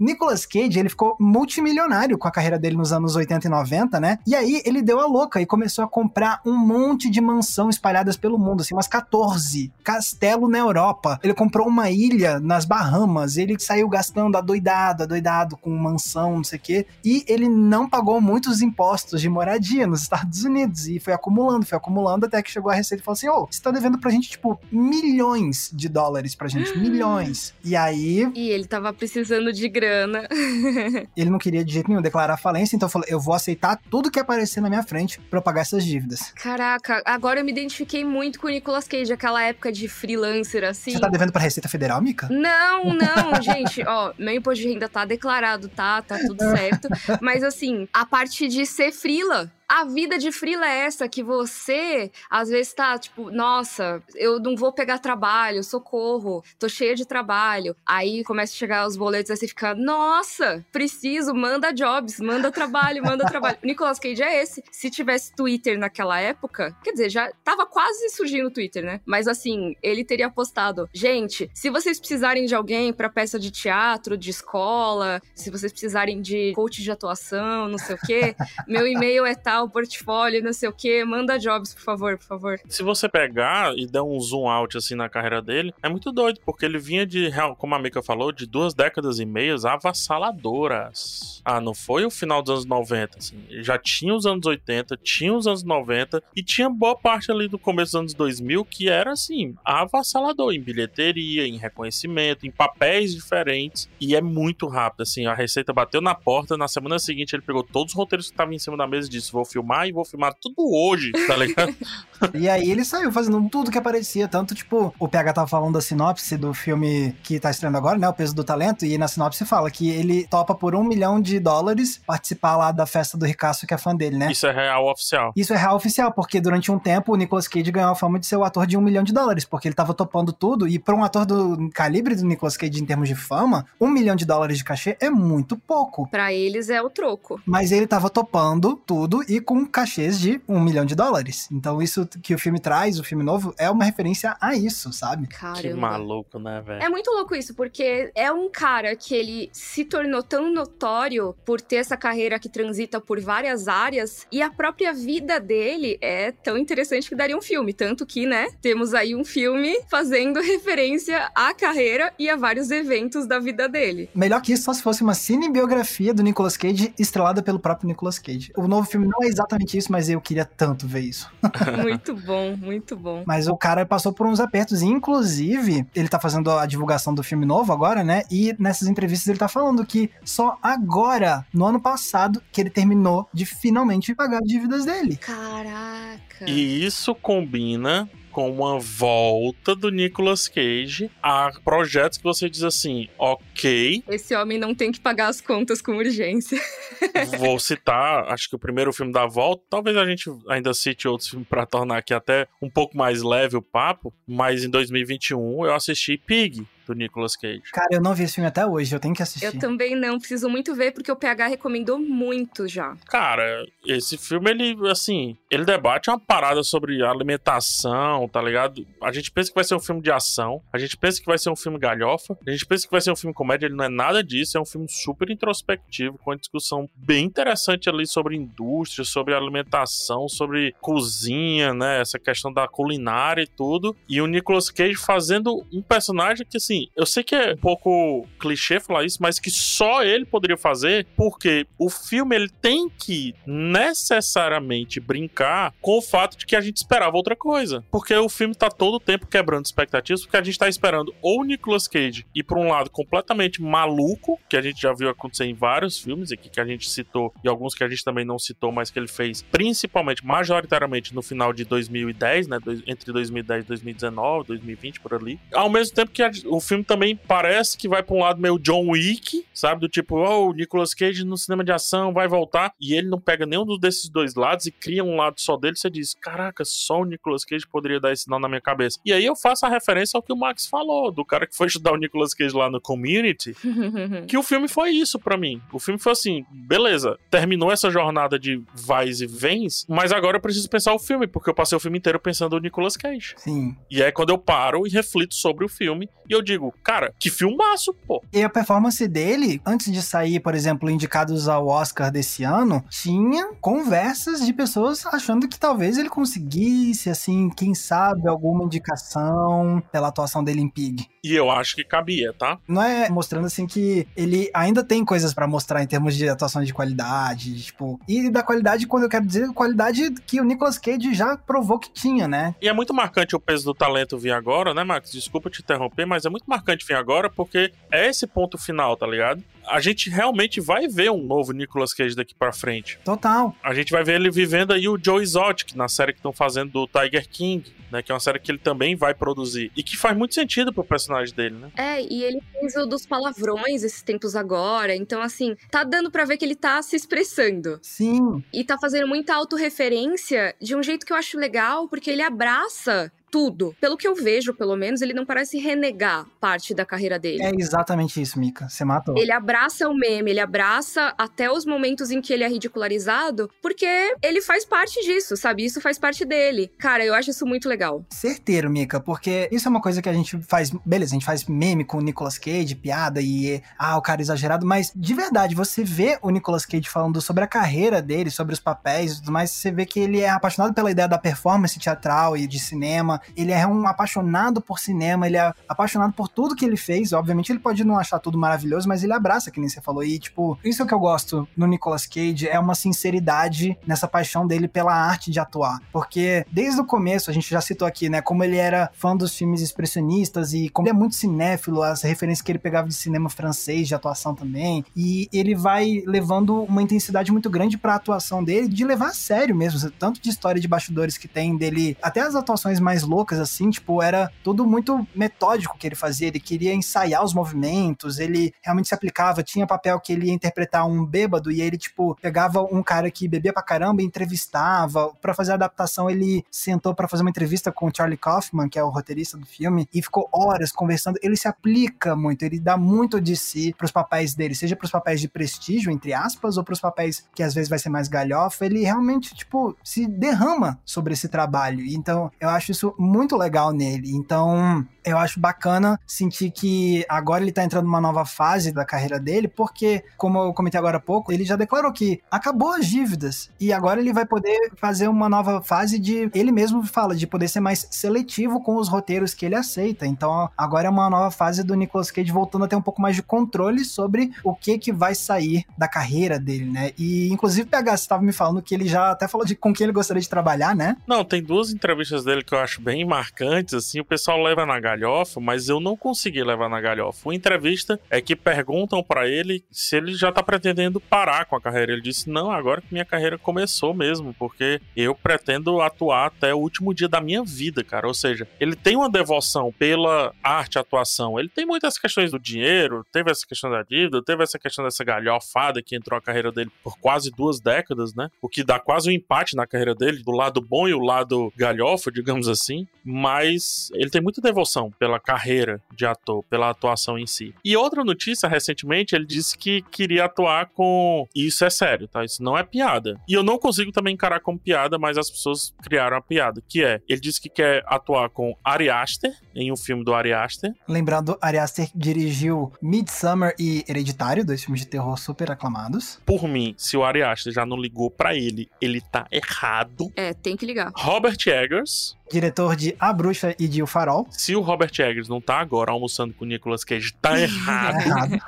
Nicolas 0.00 0.46
Cage, 0.46 0.78
ele 0.78 0.88
ficou 0.88 1.14
multimilionário 1.20 2.16
com 2.16 2.26
a 2.26 2.30
carreira 2.30 2.58
dele 2.58 2.74
nos 2.74 2.90
anos 2.90 3.14
80 3.14 3.46
e 3.46 3.50
90, 3.50 4.00
né? 4.00 4.18
E 4.26 4.34
aí 4.34 4.62
ele 4.64 4.80
deu 4.80 4.98
a 4.98 5.04
louca 5.04 5.42
e 5.42 5.46
começou 5.46 5.84
a 5.84 5.88
comprar 5.88 6.40
um 6.46 6.56
monte 6.56 7.10
de 7.10 7.20
mansão 7.20 7.68
espalhadas 7.68 8.16
pelo 8.16 8.38
mundo, 8.38 8.62
assim, 8.62 8.74
umas 8.74 8.88
14. 8.88 9.70
Castelo 9.84 10.48
na 10.48 10.58
Europa. 10.58 11.20
Ele 11.22 11.34
comprou 11.34 11.68
uma 11.68 11.90
ilha 11.90 12.40
nas 12.40 12.64
Bahamas. 12.64 13.36
Ele 13.36 13.58
saiu 13.58 13.90
gastando 13.90 14.38
adoidado, 14.38 15.02
adoidado 15.02 15.54
com 15.58 15.68
mansão, 15.70 16.36
não 16.36 16.44
sei 16.44 16.58
o 16.58 16.62
quê. 16.62 16.86
E 17.04 17.22
ele 17.28 17.48
não 17.48 17.86
pagou 17.86 18.22
muitos 18.22 18.62
impostos 18.62 19.20
de 19.20 19.28
moradia 19.28 19.86
nos 19.86 20.00
Estados 20.00 20.44
Unidos. 20.44 20.88
E 20.88 20.98
foi 20.98 21.12
acumulando, 21.12 21.66
foi 21.66 21.76
acumulando 21.76 22.24
até 22.24 22.42
que 22.42 22.50
chegou 22.50 22.72
a 22.72 22.74
Receita 22.74 23.02
e 23.02 23.04
falou 23.04 23.16
assim: 23.16 23.28
ô, 23.28 23.42
oh, 23.42 23.46
você 23.50 23.60
tá 23.60 23.70
devendo 23.70 23.98
pra 23.98 24.10
gente, 24.10 24.30
tipo, 24.30 24.58
milhões 24.72 25.70
de 25.74 25.90
dólares 25.90 26.34
pra 26.34 26.48
gente. 26.48 26.78
milhões. 26.78 27.52
E 27.62 27.76
aí. 27.76 28.30
E 28.34 28.48
ele 28.48 28.64
tava 28.64 28.92
precisando 28.94 29.52
de 29.52 29.68
grana 29.68 29.89
ele 31.16 31.30
não 31.30 31.38
queria 31.38 31.64
de 31.64 31.72
jeito 31.72 31.88
nenhum 31.88 32.02
declarar 32.02 32.36
falência, 32.36 32.76
então 32.76 32.88
falou: 32.88 33.06
eu 33.08 33.20
vou 33.20 33.34
aceitar 33.34 33.78
tudo 33.90 34.10
que 34.10 34.18
aparecer 34.18 34.60
na 34.60 34.68
minha 34.68 34.82
frente 34.82 35.20
para 35.20 35.40
pagar 35.40 35.62
essas 35.62 35.84
dívidas. 35.84 36.32
Caraca, 36.32 37.02
agora 37.04 37.40
eu 37.40 37.44
me 37.44 37.52
identifiquei 37.52 38.04
muito 38.04 38.38
com 38.40 38.46
o 38.46 38.50
Nicolas 38.50 38.86
Cage, 38.86 39.12
aquela 39.12 39.42
época 39.42 39.72
de 39.72 39.88
freelancer 39.88 40.64
assim. 40.64 40.92
Você 40.92 41.00
tá 41.00 41.08
devendo 41.08 41.32
pra 41.32 41.40
Receita 41.40 41.68
Federal, 41.68 42.00
Mica? 42.00 42.28
Não, 42.30 42.84
não, 42.94 43.40
gente, 43.40 43.82
ó, 43.86 44.12
meu 44.18 44.34
imposto 44.34 44.62
de 44.62 44.68
renda 44.68 44.88
tá 44.88 45.04
declarado, 45.04 45.68
tá? 45.68 46.02
Tá 46.02 46.18
tudo 46.18 46.40
certo. 46.40 46.88
Mas 47.20 47.42
assim, 47.42 47.88
a 47.92 48.04
parte 48.04 48.48
de 48.48 48.66
ser 48.66 48.92
frila, 48.92 49.50
a 49.70 49.84
vida 49.84 50.18
de 50.18 50.32
frila 50.32 50.66
é 50.68 50.80
essa 50.80 51.08
que 51.08 51.22
você, 51.22 52.10
às 52.28 52.48
vezes, 52.48 52.72
tá 52.72 52.98
tipo, 52.98 53.30
nossa, 53.30 54.02
eu 54.16 54.40
não 54.40 54.56
vou 54.56 54.72
pegar 54.72 54.98
trabalho, 54.98 55.62
socorro, 55.62 56.42
tô 56.58 56.68
cheia 56.68 56.96
de 56.96 57.06
trabalho. 57.06 57.76
Aí 57.86 58.24
começa 58.24 58.52
a 58.52 58.56
chegar 58.56 58.84
os 58.84 58.96
boletos, 58.96 59.30
aí 59.30 59.36
você 59.36 59.46
fica, 59.46 59.72
nossa, 59.76 60.66
preciso, 60.72 61.32
manda 61.32 61.72
jobs, 61.72 62.18
manda 62.18 62.50
trabalho, 62.50 63.04
manda 63.04 63.24
trabalho. 63.24 63.58
Nicolas 63.62 64.00
Cage 64.00 64.20
é 64.20 64.42
esse. 64.42 64.60
Se 64.72 64.90
tivesse 64.90 65.36
Twitter 65.36 65.78
naquela 65.78 66.18
época, 66.18 66.76
quer 66.82 66.90
dizer, 66.90 67.08
já 67.08 67.30
tava 67.44 67.64
quase 67.64 68.08
surgindo 68.08 68.48
o 68.48 68.50
Twitter, 68.50 68.84
né? 68.84 69.00
Mas 69.06 69.28
assim, 69.28 69.76
ele 69.80 70.04
teria 70.04 70.28
postado, 70.28 70.88
gente, 70.92 71.48
se 71.54 71.70
vocês 71.70 72.00
precisarem 72.00 72.44
de 72.44 72.56
alguém 72.56 72.92
para 72.92 73.08
peça 73.08 73.38
de 73.38 73.52
teatro, 73.52 74.18
de 74.18 74.30
escola, 74.30 75.22
se 75.32 75.48
vocês 75.48 75.70
precisarem 75.70 76.20
de 76.20 76.52
coach 76.56 76.82
de 76.82 76.90
atuação, 76.90 77.68
não 77.68 77.78
sei 77.78 77.94
o 77.94 77.98
quê, 78.00 78.34
meu 78.66 78.84
e-mail 78.84 79.24
é 79.24 79.36
tal 79.36 79.59
o 79.62 79.68
portfólio, 79.68 80.42
não 80.42 80.52
sei 80.52 80.68
o 80.68 80.72
que, 80.72 81.04
manda 81.04 81.38
jobs, 81.38 81.74
por 81.74 81.82
favor, 81.82 82.18
por 82.18 82.26
favor. 82.26 82.60
Se 82.68 82.82
você 82.82 83.08
pegar 83.08 83.76
e 83.76 83.86
der 83.86 84.02
um 84.02 84.18
zoom 84.20 84.48
out 84.48 84.76
assim 84.76 84.94
na 84.94 85.08
carreira 85.08 85.40
dele, 85.42 85.74
é 85.82 85.88
muito 85.88 86.12
doido, 86.12 86.40
porque 86.44 86.64
ele 86.64 86.78
vinha 86.78 87.06
de, 87.06 87.30
como 87.58 87.74
a 87.74 87.78
Mika 87.78 88.02
falou, 88.02 88.32
de 88.32 88.46
duas 88.46 88.74
décadas 88.74 89.18
e 89.18 89.24
meias 89.24 89.64
avassaladoras. 89.64 91.40
Ah, 91.44 91.60
não 91.60 91.74
foi 91.74 92.04
o 92.04 92.10
final 92.10 92.42
dos 92.42 92.50
anos 92.50 92.64
90, 92.66 93.18
assim. 93.18 93.36
Já 93.62 93.78
tinha 93.78 94.14
os 94.14 94.26
anos 94.26 94.46
80, 94.46 94.96
tinha 94.98 95.32
os 95.32 95.46
anos 95.46 95.62
90 95.62 96.22
e 96.34 96.42
tinha 96.42 96.68
boa 96.68 96.96
parte 96.96 97.30
ali 97.30 97.48
do 97.48 97.58
começo 97.58 97.92
dos 97.92 98.00
anos 98.00 98.14
2000 98.14 98.64
que 98.64 98.88
era 98.88 99.12
assim, 99.12 99.54
avassalador 99.64 100.52
em 100.52 100.60
bilheteria, 100.60 101.46
em 101.46 101.56
reconhecimento, 101.56 102.46
em 102.46 102.50
papéis 102.50 103.14
diferentes 103.14 103.88
e 104.00 104.14
é 104.14 104.20
muito 104.20 104.66
rápido, 104.66 105.02
assim, 105.02 105.26
a 105.26 105.34
receita 105.34 105.72
bateu 105.72 106.00
na 106.00 106.14
porta, 106.14 106.56
na 106.56 106.68
semana 106.68 106.98
seguinte 106.98 107.34
ele 107.34 107.42
pegou 107.42 107.62
todos 107.62 107.92
os 107.92 107.96
roteiros 107.96 108.26
que 108.26 108.32
estavam 108.32 108.54
em 108.54 108.58
cima 108.58 108.76
da 108.76 108.86
mesa 108.86 109.08
e 109.08 109.10
disse, 109.10 109.32
vou 109.32 109.44
filmar 109.50 109.86
e 109.86 109.92
vou 109.92 110.04
filmar 110.04 110.34
tudo 110.40 110.54
hoje, 110.58 111.10
tá 111.26 111.36
ligado? 111.36 111.74
e 112.34 112.48
aí 112.48 112.70
ele 112.70 112.84
saiu 112.84 113.10
fazendo 113.10 113.48
tudo 113.48 113.70
que 113.70 113.78
aparecia, 113.78 114.28
tanto 114.28 114.54
tipo, 114.54 114.94
o 114.98 115.08
PH 115.08 115.32
tava 115.32 115.46
falando 115.46 115.74
da 115.74 115.80
sinopse 115.80 116.36
do 116.36 116.52
filme 116.54 117.14
que 117.22 117.40
tá 117.40 117.50
estreando 117.50 117.78
agora, 117.78 117.98
né, 117.98 118.08
O 118.08 118.12
Peso 118.12 118.34
do 118.34 118.44
Talento, 118.44 118.84
e 118.84 118.96
na 118.98 119.08
sinopse 119.08 119.44
fala 119.44 119.70
que 119.70 119.90
ele 119.90 120.26
topa 120.28 120.54
por 120.54 120.74
um 120.74 120.84
milhão 120.84 121.20
de 121.20 121.38
dólares 121.38 122.00
participar 122.06 122.56
lá 122.56 122.72
da 122.72 122.86
festa 122.86 123.16
do 123.16 123.26
Ricasso, 123.26 123.66
que 123.66 123.74
é 123.74 123.78
fã 123.78 123.94
dele, 123.94 124.16
né? 124.16 124.30
Isso 124.30 124.46
é 124.46 124.52
real 124.52 124.88
oficial. 124.90 125.32
Isso 125.36 125.52
é 125.52 125.56
real 125.56 125.76
oficial, 125.76 126.12
porque 126.12 126.40
durante 126.40 126.70
um 126.70 126.78
tempo 126.78 127.12
o 127.12 127.16
Nicolas 127.16 127.48
Cage 127.48 127.70
ganhou 127.70 127.90
a 127.90 127.94
fama 127.94 128.18
de 128.18 128.26
ser 128.26 128.36
o 128.36 128.44
ator 128.44 128.66
de 128.66 128.76
um 128.76 128.80
milhão 128.80 129.02
de 129.02 129.12
dólares, 129.12 129.44
porque 129.44 129.68
ele 129.68 129.74
tava 129.74 129.94
topando 129.94 130.32
tudo, 130.32 130.68
e 130.68 130.78
pra 130.78 130.94
um 130.94 131.04
ator 131.04 131.24
do 131.24 131.70
calibre 131.70 132.14
do 132.14 132.24
Nicolas 132.24 132.56
Cage 132.56 132.80
em 132.80 132.86
termos 132.86 133.08
de 133.08 133.14
fama, 133.14 133.66
um 133.80 133.88
milhão 133.88 134.16
de 134.16 134.24
dólares 134.24 134.58
de 134.58 134.64
cachê 134.64 134.96
é 135.00 135.10
muito 135.10 135.56
pouco. 135.56 136.08
Para 136.08 136.32
eles 136.32 136.68
é 136.68 136.80
o 136.82 136.90
troco. 136.90 137.40
Mas 137.44 137.72
ele 137.72 137.86
tava 137.86 138.10
topando 138.10 138.76
tudo 138.76 139.22
e 139.28 139.39
com 139.40 139.66
cachês 139.66 140.18
de 140.18 140.40
um 140.48 140.60
milhão 140.60 140.84
de 140.84 140.94
dólares. 140.94 141.48
Então 141.50 141.80
isso 141.82 142.06
que 142.22 142.34
o 142.34 142.38
filme 142.38 142.58
traz, 142.58 142.98
o 142.98 143.04
filme 143.04 143.24
novo, 143.24 143.54
é 143.58 143.70
uma 143.70 143.84
referência 143.84 144.36
a 144.40 144.54
isso, 144.54 144.92
sabe? 144.92 145.26
Caramba. 145.28 145.60
Que 145.60 145.74
maluco, 145.74 146.38
né, 146.38 146.62
velho? 146.64 146.82
É 146.82 146.88
muito 146.88 147.10
louco 147.10 147.34
isso, 147.34 147.54
porque 147.54 148.10
é 148.14 148.30
um 148.32 148.50
cara 148.50 148.94
que 148.96 149.14
ele 149.14 149.50
se 149.52 149.84
tornou 149.84 150.22
tão 150.22 150.52
notório 150.52 151.34
por 151.44 151.60
ter 151.60 151.76
essa 151.76 151.96
carreira 151.96 152.38
que 152.38 152.48
transita 152.48 153.00
por 153.00 153.20
várias 153.20 153.68
áreas 153.68 154.26
e 154.30 154.42
a 154.42 154.50
própria 154.50 154.92
vida 154.92 155.38
dele 155.40 155.98
é 156.00 156.32
tão 156.32 156.56
interessante 156.56 157.08
que 157.08 157.14
daria 157.14 157.36
um 157.36 157.42
filme. 157.42 157.72
Tanto 157.72 158.06
que, 158.06 158.26
né, 158.26 158.48
temos 158.60 158.94
aí 158.94 159.14
um 159.14 159.24
filme 159.24 159.80
fazendo 159.88 160.40
referência 160.40 161.30
à 161.34 161.54
carreira 161.54 162.12
e 162.18 162.28
a 162.28 162.36
vários 162.36 162.70
eventos 162.70 163.26
da 163.26 163.38
vida 163.38 163.68
dele. 163.68 164.08
Melhor 164.14 164.40
que 164.40 164.52
isso 164.52 164.64
só 164.64 164.72
se 164.72 164.82
fosse 164.82 165.02
uma 165.02 165.14
cinebiografia 165.14 166.12
do 166.12 166.22
Nicolas 166.22 166.56
Cage 166.56 166.92
estrelada 166.98 167.42
pelo 167.42 167.58
próprio 167.58 167.88
Nicolas 167.88 168.18
Cage. 168.18 168.52
O 168.56 168.68
novo 168.68 168.88
filme 168.88 169.06
não 169.06 169.22
é 169.22 169.28
exatamente 169.30 169.76
isso, 169.76 169.90
mas 169.90 170.08
eu 170.08 170.20
queria 170.20 170.44
tanto 170.44 170.86
ver 170.86 171.00
isso. 171.00 171.30
muito 171.82 172.14
bom, 172.14 172.56
muito 172.56 172.96
bom. 172.96 173.22
Mas 173.26 173.48
o 173.48 173.56
cara 173.56 173.86
passou 173.86 174.12
por 174.12 174.26
uns 174.26 174.40
apertos, 174.40 174.82
inclusive, 174.82 175.86
ele 175.94 176.08
tá 176.08 176.18
fazendo 176.18 176.50
a 176.50 176.66
divulgação 176.66 177.14
do 177.14 177.22
filme 177.22 177.46
novo 177.46 177.72
agora, 177.72 178.04
né? 178.04 178.22
E 178.30 178.54
nessas 178.58 178.88
entrevistas 178.88 179.28
ele 179.28 179.38
tá 179.38 179.48
falando 179.48 179.84
que 179.84 180.10
só 180.24 180.58
agora, 180.62 181.46
no 181.52 181.64
ano 181.64 181.80
passado, 181.80 182.42
que 182.52 182.60
ele 182.60 182.70
terminou 182.70 183.28
de 183.32 183.46
finalmente 183.46 184.14
pagar 184.14 184.38
as 184.38 184.48
dívidas 184.48 184.84
dele. 184.84 185.16
Caraca. 185.16 186.44
E 186.46 186.84
isso 186.84 187.14
combina 187.14 188.08
com 188.30 188.50
uma 188.50 188.78
volta 188.78 189.74
do 189.74 189.90
Nicolas 189.90 190.48
Cage 190.48 191.10
a 191.22 191.50
projetos 191.64 192.18
que 192.18 192.24
você 192.24 192.48
diz 192.48 192.62
assim, 192.62 193.08
ok. 193.18 194.02
Esse 194.08 194.34
homem 194.34 194.58
não 194.58 194.74
tem 194.74 194.92
que 194.92 195.00
pagar 195.00 195.28
as 195.28 195.40
contas 195.40 195.82
com 195.82 195.96
urgência. 195.96 196.60
Vou 197.38 197.58
citar, 197.58 198.32
acho 198.32 198.48
que 198.48 198.56
o 198.56 198.58
primeiro 198.58 198.92
filme 198.92 199.12
da 199.12 199.26
volta, 199.26 199.62
talvez 199.68 199.96
a 199.96 200.04
gente 200.04 200.30
ainda 200.48 200.72
cite 200.72 201.08
outros 201.08 201.28
filmes 201.28 201.48
para 201.48 201.66
tornar 201.66 201.98
aqui 201.98 202.14
até 202.14 202.46
um 202.60 202.70
pouco 202.70 202.96
mais 202.96 203.22
leve 203.22 203.56
o 203.56 203.62
papo, 203.62 204.12
mas 204.26 204.64
em 204.64 204.70
2021 204.70 205.66
eu 205.66 205.74
assisti 205.74 206.16
Pig, 206.16 206.66
do 206.90 206.94
Nicolas 206.94 207.36
Cage. 207.36 207.62
Cara, 207.72 207.88
eu 207.92 208.00
não 208.00 208.14
vi 208.14 208.24
esse 208.24 208.34
filme 208.34 208.48
até 208.48 208.66
hoje, 208.66 208.94
eu 208.94 209.00
tenho 209.00 209.14
que 209.14 209.22
assistir. 209.22 209.46
Eu 209.46 209.58
também 209.58 209.94
não, 209.94 210.18
preciso 210.18 210.48
muito 210.48 210.74
ver, 210.74 210.92
porque 210.92 211.10
o 211.10 211.16
PH 211.16 211.46
recomendou 211.46 211.98
muito 211.98 212.66
já. 212.66 212.96
Cara, 213.06 213.64
esse 213.86 214.18
filme, 214.18 214.50
ele, 214.50 214.76
assim, 214.88 215.36
ele 215.50 215.64
debate 215.64 216.10
uma 216.10 216.18
parada 216.18 216.62
sobre 216.62 217.02
alimentação, 217.02 218.28
tá 218.28 218.42
ligado? 218.42 218.86
A 219.00 219.12
gente 219.12 219.30
pensa 219.30 219.50
que 219.50 219.54
vai 219.54 219.64
ser 219.64 219.74
um 219.74 219.80
filme 219.80 220.02
de 220.02 220.10
ação, 220.10 220.60
a 220.72 220.78
gente 220.78 220.96
pensa 220.96 221.20
que 221.20 221.26
vai 221.26 221.38
ser 221.38 221.50
um 221.50 221.56
filme 221.56 221.78
galhofa, 221.78 222.36
a 222.46 222.50
gente 222.50 222.66
pensa 222.66 222.86
que 222.86 222.90
vai 222.90 223.00
ser 223.00 223.12
um 223.12 223.16
filme 223.16 223.34
comédia, 223.34 223.66
ele 223.66 223.76
não 223.76 223.84
é 223.84 223.88
nada 223.88 224.22
disso, 224.22 224.58
é 224.58 224.60
um 224.60 224.66
filme 224.66 224.86
super 224.88 225.30
introspectivo, 225.30 226.18
com 226.18 226.30
uma 226.30 226.36
discussão 226.36 226.88
bem 226.94 227.24
interessante 227.24 227.88
ali 227.88 228.06
sobre 228.06 228.36
indústria, 228.36 229.04
sobre 229.04 229.34
alimentação, 229.34 230.28
sobre 230.28 230.74
cozinha, 230.80 231.72
né? 231.72 232.00
Essa 232.00 232.18
questão 232.18 232.52
da 232.52 232.66
culinária 232.66 233.42
e 233.42 233.46
tudo. 233.46 233.96
E 234.08 234.20
o 234.20 234.26
Nicolas 234.26 234.70
Cage 234.70 234.96
fazendo 234.96 235.64
um 235.72 235.82
personagem 235.82 236.46
que, 236.46 236.56
assim, 236.56 236.79
eu 236.96 237.06
sei 237.06 237.22
que 237.22 237.34
é 237.34 237.52
um 237.54 237.56
pouco 237.56 238.26
clichê 238.38 238.80
falar 238.80 239.04
isso, 239.04 239.18
mas 239.20 239.38
que 239.38 239.50
só 239.50 240.02
ele 240.02 240.24
poderia 240.24 240.56
fazer, 240.56 241.06
porque 241.16 241.66
o 241.78 241.90
filme 241.90 242.36
ele 242.36 242.48
tem 242.48 242.88
que 242.88 243.34
necessariamente 243.46 245.00
brincar 245.00 245.74
com 245.80 245.98
o 245.98 246.02
fato 246.02 246.36
de 246.36 246.46
que 246.46 246.56
a 246.56 246.60
gente 246.60 246.76
esperava 246.76 247.16
outra 247.16 247.36
coisa. 247.36 247.84
Porque 247.90 248.14
o 248.14 248.28
filme 248.28 248.54
tá 248.54 248.68
todo 248.68 248.94
o 248.94 249.00
tempo 249.00 249.26
quebrando 249.26 249.64
expectativas, 249.64 250.22
porque 250.22 250.36
a 250.36 250.42
gente 250.42 250.58
tá 250.58 250.68
esperando 250.68 251.14
ou 251.20 251.40
o 251.40 251.44
Nicolas 251.44 251.88
Cage 251.88 252.26
ir 252.34 252.42
pra 252.42 252.58
um 252.58 252.68
lado 252.68 252.90
completamente 252.90 253.62
maluco, 253.62 254.38
que 254.48 254.56
a 254.56 254.62
gente 254.62 254.80
já 254.80 254.92
viu 254.92 255.08
acontecer 255.08 255.44
em 255.44 255.54
vários 255.54 255.98
filmes 255.98 256.32
aqui 256.32 256.48
que 256.48 256.60
a 256.60 256.64
gente 256.64 256.88
citou, 256.88 257.32
e 257.42 257.48
alguns 257.48 257.74
que 257.74 257.84
a 257.84 257.88
gente 257.88 258.04
também 258.04 258.24
não 258.24 258.38
citou, 258.38 258.72
mas 258.72 258.90
que 258.90 258.98
ele 258.98 259.08
fez 259.08 259.42
principalmente, 259.42 260.24
majoritariamente 260.24 261.14
no 261.14 261.22
final 261.22 261.52
de 261.52 261.64
2010, 261.64 262.48
né? 262.48 262.58
Entre 262.86 263.12
2010 263.12 263.64
e 263.64 263.68
2019, 263.68 264.46
2020, 264.48 265.00
por 265.00 265.14
ali. 265.14 265.38
Ao 265.52 265.68
mesmo 265.68 265.94
tempo 265.94 266.10
que 266.10 266.22
a, 266.22 266.30
o 266.46 266.60
filme 266.70 266.84
também 266.84 267.16
parece 267.16 267.76
que 267.76 267.88
vai 267.88 268.02
pra 268.02 268.14
um 268.14 268.20
lado 268.20 268.40
meio 268.40 268.58
John 268.58 268.90
Wick, 268.90 269.44
sabe? 269.52 269.80
Do 269.80 269.88
tipo, 269.88 270.16
oh, 270.16 270.50
o 270.50 270.52
Nicolas 270.52 270.94
Cage 270.94 271.24
no 271.24 271.36
cinema 271.36 271.64
de 271.64 271.72
ação 271.72 272.12
vai 272.12 272.28
voltar. 272.28 272.72
E 272.80 272.94
ele 272.94 273.08
não 273.08 273.20
pega 273.20 273.44
nenhum 273.44 273.66
desses 273.78 274.08
dois 274.08 274.36
lados 274.36 274.66
e 274.66 274.70
cria 274.70 275.02
um 275.02 275.16
lado 275.16 275.40
só 275.40 275.56
dele. 275.56 275.76
Você 275.76 275.90
diz, 275.90 276.14
caraca, 276.14 276.64
só 276.64 277.00
o 277.00 277.04
Nicolas 277.04 277.44
Cage 277.44 277.66
poderia 277.66 277.98
dar 277.98 278.12
esse 278.12 278.24
sinal 278.24 278.38
na 278.38 278.48
minha 278.48 278.60
cabeça. 278.60 279.00
E 279.04 279.12
aí 279.12 279.24
eu 279.24 279.34
faço 279.34 279.66
a 279.66 279.68
referência 279.68 280.16
ao 280.16 280.22
que 280.22 280.32
o 280.32 280.36
Max 280.36 280.66
falou, 280.66 281.10
do 281.10 281.24
cara 281.24 281.46
que 281.46 281.56
foi 281.56 281.66
estudar 281.66 281.92
o 281.92 281.96
Nicolas 281.96 282.34
Cage 282.34 282.54
lá 282.54 282.70
no 282.70 282.80
Community. 282.80 283.54
que 284.28 284.38
o 284.38 284.42
filme 284.42 284.68
foi 284.68 284.90
isso 284.90 285.18
para 285.18 285.36
mim. 285.36 285.60
O 285.72 285.80
filme 285.80 285.98
foi 285.98 286.12
assim, 286.12 286.46
beleza, 286.50 287.18
terminou 287.30 287.72
essa 287.72 287.90
jornada 287.90 288.38
de 288.38 288.62
vais 288.74 289.20
e 289.20 289.26
vens, 289.26 289.84
mas 289.88 290.12
agora 290.12 290.36
eu 290.36 290.40
preciso 290.40 290.68
pensar 290.70 290.94
o 290.94 290.98
filme, 290.98 291.26
porque 291.26 291.50
eu 291.50 291.54
passei 291.54 291.76
o 291.76 291.80
filme 291.80 291.98
inteiro 291.98 292.20
pensando 292.20 292.54
no 292.54 292.62
Nicolas 292.62 292.96
Cage. 292.96 293.34
Sim. 293.38 293.76
E 293.90 294.00
é 294.02 294.12
quando 294.12 294.30
eu 294.30 294.38
paro 294.38 294.86
e 294.86 294.90
reflito 294.90 295.34
sobre 295.34 295.64
o 295.64 295.68
filme 295.68 296.08
e 296.30 296.32
eu 296.32 296.40
digo, 296.40 296.59
digo, 296.60 296.74
cara, 296.82 297.14
que 297.18 297.30
filmaço, 297.30 297.94
pô. 298.06 298.22
E 298.32 298.42
a 298.42 298.50
performance 298.50 299.06
dele, 299.08 299.60
antes 299.64 299.90
de 299.90 300.02
sair, 300.02 300.38
por 300.40 300.54
exemplo, 300.54 300.90
indicados 300.90 301.48
ao 301.48 301.66
Oscar 301.66 302.10
desse 302.10 302.44
ano, 302.44 302.84
tinha 302.90 303.52
conversas 303.60 304.44
de 304.44 304.52
pessoas 304.52 305.06
achando 305.06 305.48
que 305.48 305.58
talvez 305.58 305.96
ele 305.96 306.10
conseguisse, 306.10 307.08
assim, 307.08 307.48
quem 307.50 307.74
sabe, 307.74 308.28
alguma 308.28 308.64
indicação 308.64 309.82
pela 309.90 310.08
atuação 310.08 310.44
dele 310.44 310.60
em 310.60 310.68
Pig. 310.68 311.08
E 311.24 311.34
eu 311.34 311.50
acho 311.50 311.76
que 311.76 311.84
cabia, 311.84 312.32
tá? 312.32 312.58
Não 312.68 312.82
é 312.82 313.08
mostrando 313.08 313.46
assim 313.46 313.66
que 313.66 314.06
ele 314.16 314.50
ainda 314.54 314.82
tem 314.82 315.04
coisas 315.04 315.34
para 315.34 315.46
mostrar 315.46 315.82
em 315.82 315.86
termos 315.86 316.16
de 316.16 316.28
atuação 316.28 316.62
de 316.62 316.72
qualidade, 316.72 317.62
tipo, 317.62 318.00
e 318.08 318.30
da 318.30 318.42
qualidade 318.42 318.86
quando 318.86 319.04
eu 319.04 319.08
quero 319.08 319.26
dizer 319.26 319.52
qualidade 319.52 320.10
que 320.26 320.40
o 320.40 320.44
Nicolas 320.44 320.78
Cage 320.78 321.14
já 321.14 321.36
provou 321.36 321.78
que 321.78 321.92
tinha, 321.92 322.26
né? 322.26 322.54
E 322.60 322.68
é 322.68 322.72
muito 322.72 322.94
marcante 322.94 323.36
o 323.36 323.40
peso 323.40 323.64
do 323.64 323.74
talento 323.74 324.18
vir 324.18 324.32
agora, 324.32 324.72
né, 324.72 324.82
Max? 324.82 325.12
Desculpa 325.12 325.50
te 325.50 325.60
interromper, 325.60 326.06
mas 326.06 326.24
é 326.24 326.30
muito 326.30 326.39
marcante 326.46 326.86
vir 326.86 326.94
agora 326.94 327.30
porque 327.30 327.72
é 327.90 328.08
esse 328.08 328.26
ponto 328.26 328.58
final, 328.58 328.96
tá 328.96 329.06
ligado? 329.06 329.42
A 329.66 329.80
gente 329.80 330.10
realmente 330.10 330.60
vai 330.60 330.88
ver 330.88 331.10
um 331.10 331.22
novo 331.22 331.52
Nicolas 331.52 331.94
Cage 331.94 332.16
daqui 332.16 332.34
para 332.34 332.52
frente. 332.52 332.98
Total. 333.04 333.54
A 333.62 333.72
gente 333.72 333.92
vai 333.92 334.02
ver 334.02 334.14
ele 334.14 334.30
vivendo 334.30 334.72
aí 334.72 334.88
o 334.88 334.98
Joe 335.00 335.22
Exotic 335.22 335.74
na 335.76 335.88
série 335.88 336.12
que 336.12 336.18
estão 336.18 336.32
fazendo 336.32 336.72
do 336.72 336.88
Tiger 336.88 337.28
King, 337.28 337.72
né, 337.90 338.02
que 338.02 338.10
é 338.10 338.14
uma 338.14 338.20
série 338.20 338.38
que 338.38 338.50
ele 338.50 338.58
também 338.58 338.96
vai 338.96 339.14
produzir 339.14 339.70
e 339.76 339.82
que 339.82 339.96
faz 339.96 340.16
muito 340.16 340.34
sentido 340.34 340.72
pro 340.72 340.84
personagem 340.84 341.34
dele, 341.34 341.56
né? 341.56 341.70
É, 341.76 342.02
e 342.02 342.22
ele 342.22 342.40
fez 342.52 342.76
o 342.76 342.86
dos 342.86 343.06
palavrões 343.06 343.82
esses 343.82 344.02
tempos 344.02 344.34
agora, 344.34 344.94
então 344.94 345.20
assim, 345.20 345.56
tá 345.70 345.84
dando 345.84 346.10
para 346.10 346.24
ver 346.24 346.36
que 346.36 346.44
ele 346.44 346.56
tá 346.56 346.82
se 346.82 346.96
expressando. 346.96 347.78
Sim. 347.82 348.42
E 348.52 348.64
tá 348.64 348.76
fazendo 348.80 349.06
muita 349.06 349.34
autorreferência 349.34 350.54
de 350.60 350.74
um 350.74 350.82
jeito 350.82 351.04
que 351.04 351.12
eu 351.12 351.16
acho 351.16 351.38
legal, 351.38 351.88
porque 351.88 352.10
ele 352.10 352.22
abraça 352.22 353.12
tudo. 353.30 353.74
Pelo 353.80 353.96
que 353.96 354.06
eu 354.06 354.14
vejo, 354.14 354.52
pelo 354.52 354.76
menos, 354.76 355.00
ele 355.00 355.14
não 355.14 355.24
parece 355.24 355.58
renegar 355.58 356.26
parte 356.40 356.74
da 356.74 356.84
carreira 356.84 357.18
dele. 357.18 357.42
É 357.42 357.52
exatamente 357.56 358.20
isso, 358.20 358.38
Mika. 358.38 358.68
Você 358.68 358.84
matou. 358.84 359.16
Ele 359.16 359.32
abraça 359.32 359.88
o 359.88 359.94
meme, 359.94 360.30
ele 360.30 360.40
abraça 360.40 361.14
até 361.16 361.50
os 361.50 361.64
momentos 361.64 362.10
em 362.10 362.20
que 362.20 362.32
ele 362.32 362.44
é 362.44 362.48
ridicularizado, 362.48 363.50
porque 363.62 363.86
ele 364.22 364.40
faz 364.40 364.64
parte 364.64 365.00
disso, 365.02 365.36
sabe? 365.36 365.64
Isso 365.64 365.80
faz 365.80 365.98
parte 365.98 366.24
dele. 366.24 366.70
Cara, 366.78 367.04
eu 367.04 367.14
acho 367.14 367.30
isso 367.30 367.46
muito 367.46 367.68
legal. 367.68 368.04
Certeiro, 368.10 368.70
Mika, 368.70 369.00
porque 369.00 369.48
isso 369.52 369.68
é 369.68 369.70
uma 369.70 369.80
coisa 369.80 370.02
que 370.02 370.08
a 370.08 370.12
gente 370.12 370.38
faz. 370.42 370.70
Beleza, 370.84 371.12
a 371.12 371.16
gente 371.16 371.26
faz 371.26 371.44
meme 371.46 371.84
com 371.84 371.98
o 371.98 372.02
Nicolas 372.02 372.38
Cage, 372.38 372.74
piada 372.74 373.20
e. 373.20 373.62
Ah, 373.78 373.96
o 373.96 374.02
cara 374.02 374.20
exagerado, 374.20 374.66
mas 374.66 374.92
de 374.94 375.14
verdade, 375.14 375.54
você 375.54 375.84
vê 375.84 376.18
o 376.22 376.30
Nicolas 376.30 376.66
Cage 376.66 376.88
falando 376.88 377.20
sobre 377.20 377.44
a 377.44 377.46
carreira 377.46 378.02
dele, 378.02 378.30
sobre 378.30 378.52
os 378.52 378.60
papéis 378.60 379.12
e 379.12 379.20
tudo 379.20 379.32
mais, 379.32 379.50
você 379.50 379.70
vê 379.70 379.86
que 379.86 380.00
ele 380.00 380.20
é 380.20 380.30
apaixonado 380.30 380.74
pela 380.74 380.90
ideia 380.90 381.08
da 381.08 381.18
performance 381.18 381.78
teatral 381.78 382.36
e 382.36 382.46
de 382.46 382.58
cinema 382.58 383.19
ele 383.36 383.52
é 383.52 383.66
um 383.66 383.86
apaixonado 383.86 384.60
por 384.60 384.78
cinema, 384.78 385.26
ele 385.26 385.36
é 385.36 385.52
apaixonado 385.68 386.12
por 386.12 386.28
tudo 386.28 386.54
que 386.54 386.64
ele 386.64 386.76
fez. 386.76 387.12
Obviamente, 387.12 387.50
ele 387.50 387.58
pode 387.58 387.84
não 387.84 387.98
achar 387.98 388.18
tudo 388.18 388.38
maravilhoso, 388.38 388.88
mas 388.88 389.02
ele 389.02 389.12
abraça, 389.12 389.50
que 389.50 389.60
nem 389.60 389.68
você 389.68 389.80
falou. 389.80 390.02
E, 390.02 390.18
tipo, 390.18 390.58
isso 390.64 390.82
é 390.82 390.84
o 390.84 390.88
que 390.88 390.94
eu 390.94 390.98
gosto 390.98 391.46
no 391.56 391.66
Nicolas 391.66 392.06
Cage, 392.06 392.48
é 392.48 392.58
uma 392.58 392.74
sinceridade 392.74 393.76
nessa 393.86 394.08
paixão 394.08 394.46
dele 394.46 394.68
pela 394.68 394.94
arte 394.94 395.30
de 395.30 395.38
atuar. 395.40 395.80
Porque 395.92 396.44
desde 396.50 396.80
o 396.80 396.84
começo, 396.84 397.30
a 397.30 397.32
gente 397.32 397.50
já 397.50 397.60
citou 397.60 397.86
aqui, 397.86 398.08
né, 398.08 398.20
como 398.20 398.44
ele 398.44 398.56
era 398.56 398.90
fã 398.94 399.16
dos 399.16 399.34
filmes 399.36 399.60
expressionistas 399.60 400.52
e 400.52 400.68
como 400.68 400.88
ele 400.88 400.96
é 400.96 400.98
muito 400.98 401.14
cinéfilo, 401.14 401.82
as 401.82 402.02
referências 402.02 402.42
que 402.42 402.52
ele 402.52 402.58
pegava 402.58 402.88
de 402.88 402.94
cinema 402.94 403.28
francês, 403.28 403.88
de 403.88 403.94
atuação 403.94 404.34
também. 404.34 404.84
E 404.96 405.28
ele 405.32 405.54
vai 405.54 406.02
levando 406.06 406.62
uma 406.64 406.82
intensidade 406.82 407.32
muito 407.32 407.50
grande 407.50 407.78
pra 407.78 407.94
atuação 407.94 408.42
dele, 408.42 408.68
de 408.68 408.84
levar 408.84 409.08
a 409.08 409.14
sério 409.14 409.54
mesmo. 409.54 409.90
Tanto 409.92 410.20
de 410.20 410.28
história 410.28 410.60
de 410.60 410.68
bastidores 410.68 411.18
que 411.18 411.28
tem 411.28 411.56
dele, 411.56 411.96
até 412.02 412.20
as 412.20 412.34
atuações 412.34 412.80
mais 412.80 413.02
loucas, 413.10 413.40
assim, 413.40 413.70
tipo, 413.70 414.00
era 414.00 414.30
tudo 414.44 414.64
muito 414.64 415.04
metódico 415.14 415.76
que 415.76 415.86
ele 415.86 415.96
fazia. 415.96 416.28
Ele 416.28 416.38
queria 416.38 416.72
ensaiar 416.72 417.24
os 417.24 417.34
movimentos, 417.34 418.20
ele 418.20 418.54
realmente 418.62 418.88
se 418.88 418.94
aplicava. 418.94 419.42
Tinha 419.42 419.66
papel 419.66 419.98
que 419.98 420.12
ele 420.12 420.26
ia 420.26 420.32
interpretar 420.32 420.86
um 420.86 421.04
bêbado 421.04 421.50
e 421.50 421.60
ele, 421.60 421.76
tipo, 421.76 422.16
pegava 422.22 422.62
um 422.62 422.82
cara 422.82 423.10
que 423.10 423.26
bebia 423.26 423.52
pra 423.52 423.62
caramba 423.62 424.00
e 424.00 424.04
entrevistava. 424.04 425.10
para 425.20 425.34
fazer 425.34 425.52
a 425.52 425.54
adaptação, 425.54 426.08
ele 426.08 426.44
sentou 426.50 426.94
para 426.94 427.08
fazer 427.08 427.22
uma 427.22 427.30
entrevista 427.30 427.72
com 427.72 427.88
o 427.88 427.92
Charlie 427.94 428.16
Kaufman, 428.16 428.68
que 428.68 428.78
é 428.78 428.84
o 428.84 428.88
roteirista 428.88 429.36
do 429.36 429.46
filme, 429.46 429.88
e 429.92 430.00
ficou 430.00 430.28
horas 430.32 430.70
conversando. 430.70 431.18
Ele 431.22 431.36
se 431.36 431.48
aplica 431.48 432.14
muito, 432.14 432.44
ele 432.44 432.60
dá 432.60 432.76
muito 432.76 433.20
de 433.20 433.36
si 433.36 433.74
pros 433.76 433.90
papéis 433.90 434.34
dele, 434.34 434.54
seja 434.54 434.76
pros 434.76 434.90
papéis 434.90 435.20
de 435.20 435.28
prestígio, 435.28 435.90
entre 435.90 436.12
aspas, 436.12 436.56
ou 436.56 436.62
pros 436.62 436.80
papéis 436.80 437.28
que 437.34 437.42
às 437.42 437.54
vezes 437.54 437.68
vai 437.68 437.78
ser 437.78 437.88
mais 437.88 438.06
galhofa. 438.06 438.64
Ele 438.64 438.82
realmente, 438.82 439.34
tipo, 439.34 439.76
se 439.82 440.06
derrama 440.06 440.78
sobre 440.84 441.14
esse 441.14 441.28
trabalho. 441.28 441.84
Então, 441.84 442.30
eu 442.40 442.48
acho 442.48 442.70
isso 442.70 442.94
muito 443.00 443.36
legal 443.36 443.72
nele. 443.72 444.12
Então, 444.12 444.86
eu 445.10 445.18
acho 445.18 445.40
bacana 445.40 445.98
sentir 446.06 446.50
que 446.50 447.04
agora 447.08 447.42
ele 447.42 447.52
tá 447.52 447.64
entrando 447.64 447.84
numa 447.84 448.00
nova 448.00 448.24
fase 448.24 448.72
da 448.72 448.84
carreira 448.84 449.18
dele, 449.18 449.48
porque, 449.48 450.02
como 450.16 450.38
eu 450.38 450.52
comentei 450.52 450.78
agora 450.78 450.96
há 450.96 451.00
pouco, 451.00 451.32
ele 451.32 451.44
já 451.44 451.56
declarou 451.56 451.92
que 451.92 452.20
acabou 452.30 452.72
as 452.72 452.86
dívidas 452.86 453.50
e 453.60 453.72
agora 453.72 454.00
ele 454.00 454.12
vai 454.12 454.26
poder 454.26 454.72
fazer 454.76 455.08
uma 455.08 455.28
nova 455.28 455.62
fase 455.62 455.98
de. 455.98 456.30
Ele 456.34 456.52
mesmo 456.52 456.82
fala 456.84 457.14
de 457.14 457.26
poder 457.26 457.48
ser 457.48 457.60
mais 457.60 457.86
seletivo 457.90 458.62
com 458.62 458.76
os 458.76 458.88
roteiros 458.88 459.34
que 459.34 459.44
ele 459.44 459.54
aceita. 459.54 460.06
Então, 460.06 460.48
agora 460.56 460.86
é 460.86 460.90
uma 460.90 461.10
nova 461.10 461.30
fase 461.30 461.62
do 461.62 461.74
Nicolas 461.74 462.10
Cage 462.10 462.32
voltando 462.32 462.64
a 462.64 462.68
ter 462.68 462.76
um 462.76 462.82
pouco 462.82 463.00
mais 463.00 463.16
de 463.16 463.22
controle 463.22 463.84
sobre 463.84 464.30
o 464.44 464.54
que 464.54 464.78
que 464.78 464.92
vai 464.92 465.14
sair 465.14 465.64
da 465.76 465.88
carreira 465.88 466.38
dele, 466.38 466.64
né? 466.64 466.92
E, 466.98 467.28
inclusive, 467.32 467.68
PH, 467.68 467.96
você 467.96 468.02
estava 468.02 468.22
me 468.22 468.32
falando 468.32 468.62
que 468.62 468.74
ele 468.74 468.86
já 468.86 469.10
até 469.10 469.26
falou 469.28 469.46
de 469.46 469.54
com 469.54 469.72
quem 469.72 469.84
ele 469.84 469.92
gostaria 469.92 470.20
de 470.20 470.28
trabalhar, 470.28 470.74
né? 470.74 470.96
Não, 471.06 471.24
tem 471.24 471.42
duas 471.42 471.70
entrevistas 471.70 472.24
dele 472.24 472.42
que 472.42 472.54
eu 472.54 472.58
acho 472.58 472.80
bem 472.80 473.04
marcantes, 473.04 473.74
assim, 473.74 474.00
o 474.00 474.04
pessoal 474.04 474.40
leva 474.42 474.64
na 474.66 474.80
galhofa, 475.00 475.40
mas 475.40 475.68
eu 475.68 475.80
não 475.80 475.96
consegui 475.96 476.44
levar 476.44 476.68
na 476.68 476.80
galhofa. 476.80 477.28
Uma 477.28 477.34
entrevista 477.34 477.98
é 478.10 478.20
que 478.20 478.36
perguntam 478.36 479.02
para 479.02 479.26
ele 479.26 479.64
se 479.70 479.96
ele 479.96 480.14
já 480.14 480.30
tá 480.30 480.42
pretendendo 480.42 481.00
parar 481.00 481.46
com 481.46 481.56
a 481.56 481.60
carreira. 481.60 481.92
Ele 481.92 482.02
disse: 482.02 482.28
"Não, 482.28 482.50
agora 482.50 482.82
que 482.82 482.92
minha 482.92 483.04
carreira 483.04 483.38
começou 483.38 483.94
mesmo, 483.94 484.34
porque 484.34 484.80
eu 484.94 485.14
pretendo 485.14 485.80
atuar 485.80 486.26
até 486.26 486.54
o 486.54 486.58
último 486.58 486.94
dia 486.94 487.08
da 487.08 487.20
minha 487.20 487.42
vida, 487.42 487.82
cara". 487.82 488.06
Ou 488.06 488.14
seja, 488.14 488.46
ele 488.60 488.76
tem 488.76 488.96
uma 488.96 489.10
devoção 489.10 489.72
pela 489.72 490.32
arte, 490.42 490.78
atuação. 490.78 491.38
Ele 491.38 491.48
tem 491.48 491.64
muitas 491.64 491.96
questões 491.96 492.30
do 492.30 492.38
dinheiro, 492.38 493.04
teve 493.10 493.30
essa 493.30 493.46
questão 493.46 493.70
da 493.70 493.82
dívida, 493.82 494.22
teve 494.22 494.42
essa 494.42 494.58
questão 494.58 494.84
dessa 494.84 495.02
galhofada 495.02 495.82
que 495.82 495.96
entrou 495.96 496.18
a 496.18 496.22
carreira 496.22 496.52
dele 496.52 496.70
por 496.82 496.98
quase 496.98 497.30
duas 497.30 497.60
décadas, 497.60 498.14
né? 498.14 498.28
O 498.42 498.48
que 498.48 498.62
dá 498.62 498.78
quase 498.78 499.08
um 499.08 499.12
empate 499.12 499.56
na 499.56 499.66
carreira 499.66 499.94
dele, 499.94 500.22
do 500.22 500.32
lado 500.32 500.60
bom 500.60 500.88
e 500.88 500.94
o 500.94 501.00
lado 501.00 501.52
galhofa, 501.56 502.10
digamos 502.10 502.48
assim. 502.48 502.86
Mas 503.04 503.90
ele 503.94 504.10
tem 504.10 504.20
muita 504.20 504.40
devoção 504.40 504.79
pela 504.88 505.18
carreira 505.18 505.82
de 505.94 506.06
ator, 506.06 506.44
pela 506.44 506.70
atuação 506.70 507.18
em 507.18 507.26
si. 507.26 507.52
E 507.64 507.76
outra 507.76 508.04
notícia, 508.04 508.48
recentemente, 508.48 509.16
ele 509.16 509.26
disse 509.26 509.58
que 509.58 509.82
queria 509.82 510.26
atuar 510.26 510.66
com. 510.66 511.26
Isso 511.34 511.64
é 511.64 511.70
sério, 511.70 512.06
tá? 512.06 512.24
Isso 512.24 512.42
não 512.42 512.56
é 512.56 512.62
piada. 512.62 513.20
E 513.28 513.34
eu 513.34 513.42
não 513.42 513.58
consigo 513.58 513.90
também 513.90 514.14
encarar 514.14 514.40
como 514.40 514.58
piada, 514.58 514.98
mas 514.98 515.18
as 515.18 515.28
pessoas 515.28 515.74
criaram 515.82 516.16
a 516.16 516.22
piada, 516.22 516.62
que 516.68 516.84
é: 516.84 517.00
ele 517.08 517.20
disse 517.20 517.40
que 517.40 517.48
quer 517.48 517.82
atuar 517.86 518.30
com 518.30 518.56
Ari 518.64 518.88
Aster, 518.88 519.34
em 519.54 519.72
um 519.72 519.76
filme 519.76 520.04
do 520.04 520.14
Ari 520.14 520.32
Aster. 520.32 520.72
Lembrando, 520.86 521.36
Ari 521.40 521.58
Aster 521.58 521.88
dirigiu 521.94 522.72
Midsummer 522.80 523.54
e 523.58 523.84
Hereditário, 523.88 524.44
dois 524.44 524.62
filmes 524.62 524.80
de 524.80 524.86
terror 524.86 525.18
super 525.18 525.50
aclamados. 525.50 526.20
Por 526.24 526.46
mim, 526.46 526.74
se 526.76 526.96
o 526.96 527.04
Ari 527.04 527.22
Aster 527.22 527.52
já 527.52 527.66
não 527.66 527.76
ligou 527.76 528.10
para 528.10 528.34
ele, 528.34 528.68
ele 528.80 529.00
tá 529.00 529.26
errado. 529.30 530.12
É, 530.16 530.32
tem 530.32 530.56
que 530.56 530.66
ligar. 530.66 530.92
Robert 530.94 531.38
Eggers, 531.46 532.16
diretor 532.30 532.76
de 532.76 532.94
A 532.98 533.12
Bruxa 533.12 533.54
e 533.58 533.66
de 533.66 533.82
O 533.82 533.86
Farol. 533.86 534.26
Se 534.30 534.54
o 534.54 534.60
Robert 534.60 534.92
Eggers 534.98 535.28
não 535.28 535.40
tá 535.40 535.58
agora 535.58 535.90
almoçando 535.92 536.32
com 536.34 536.44
o 536.44 536.48
Nicolas 536.48 536.84
Cage, 536.84 537.12
tá 537.20 537.38
errado. 537.40 537.96
errado. 538.06 538.38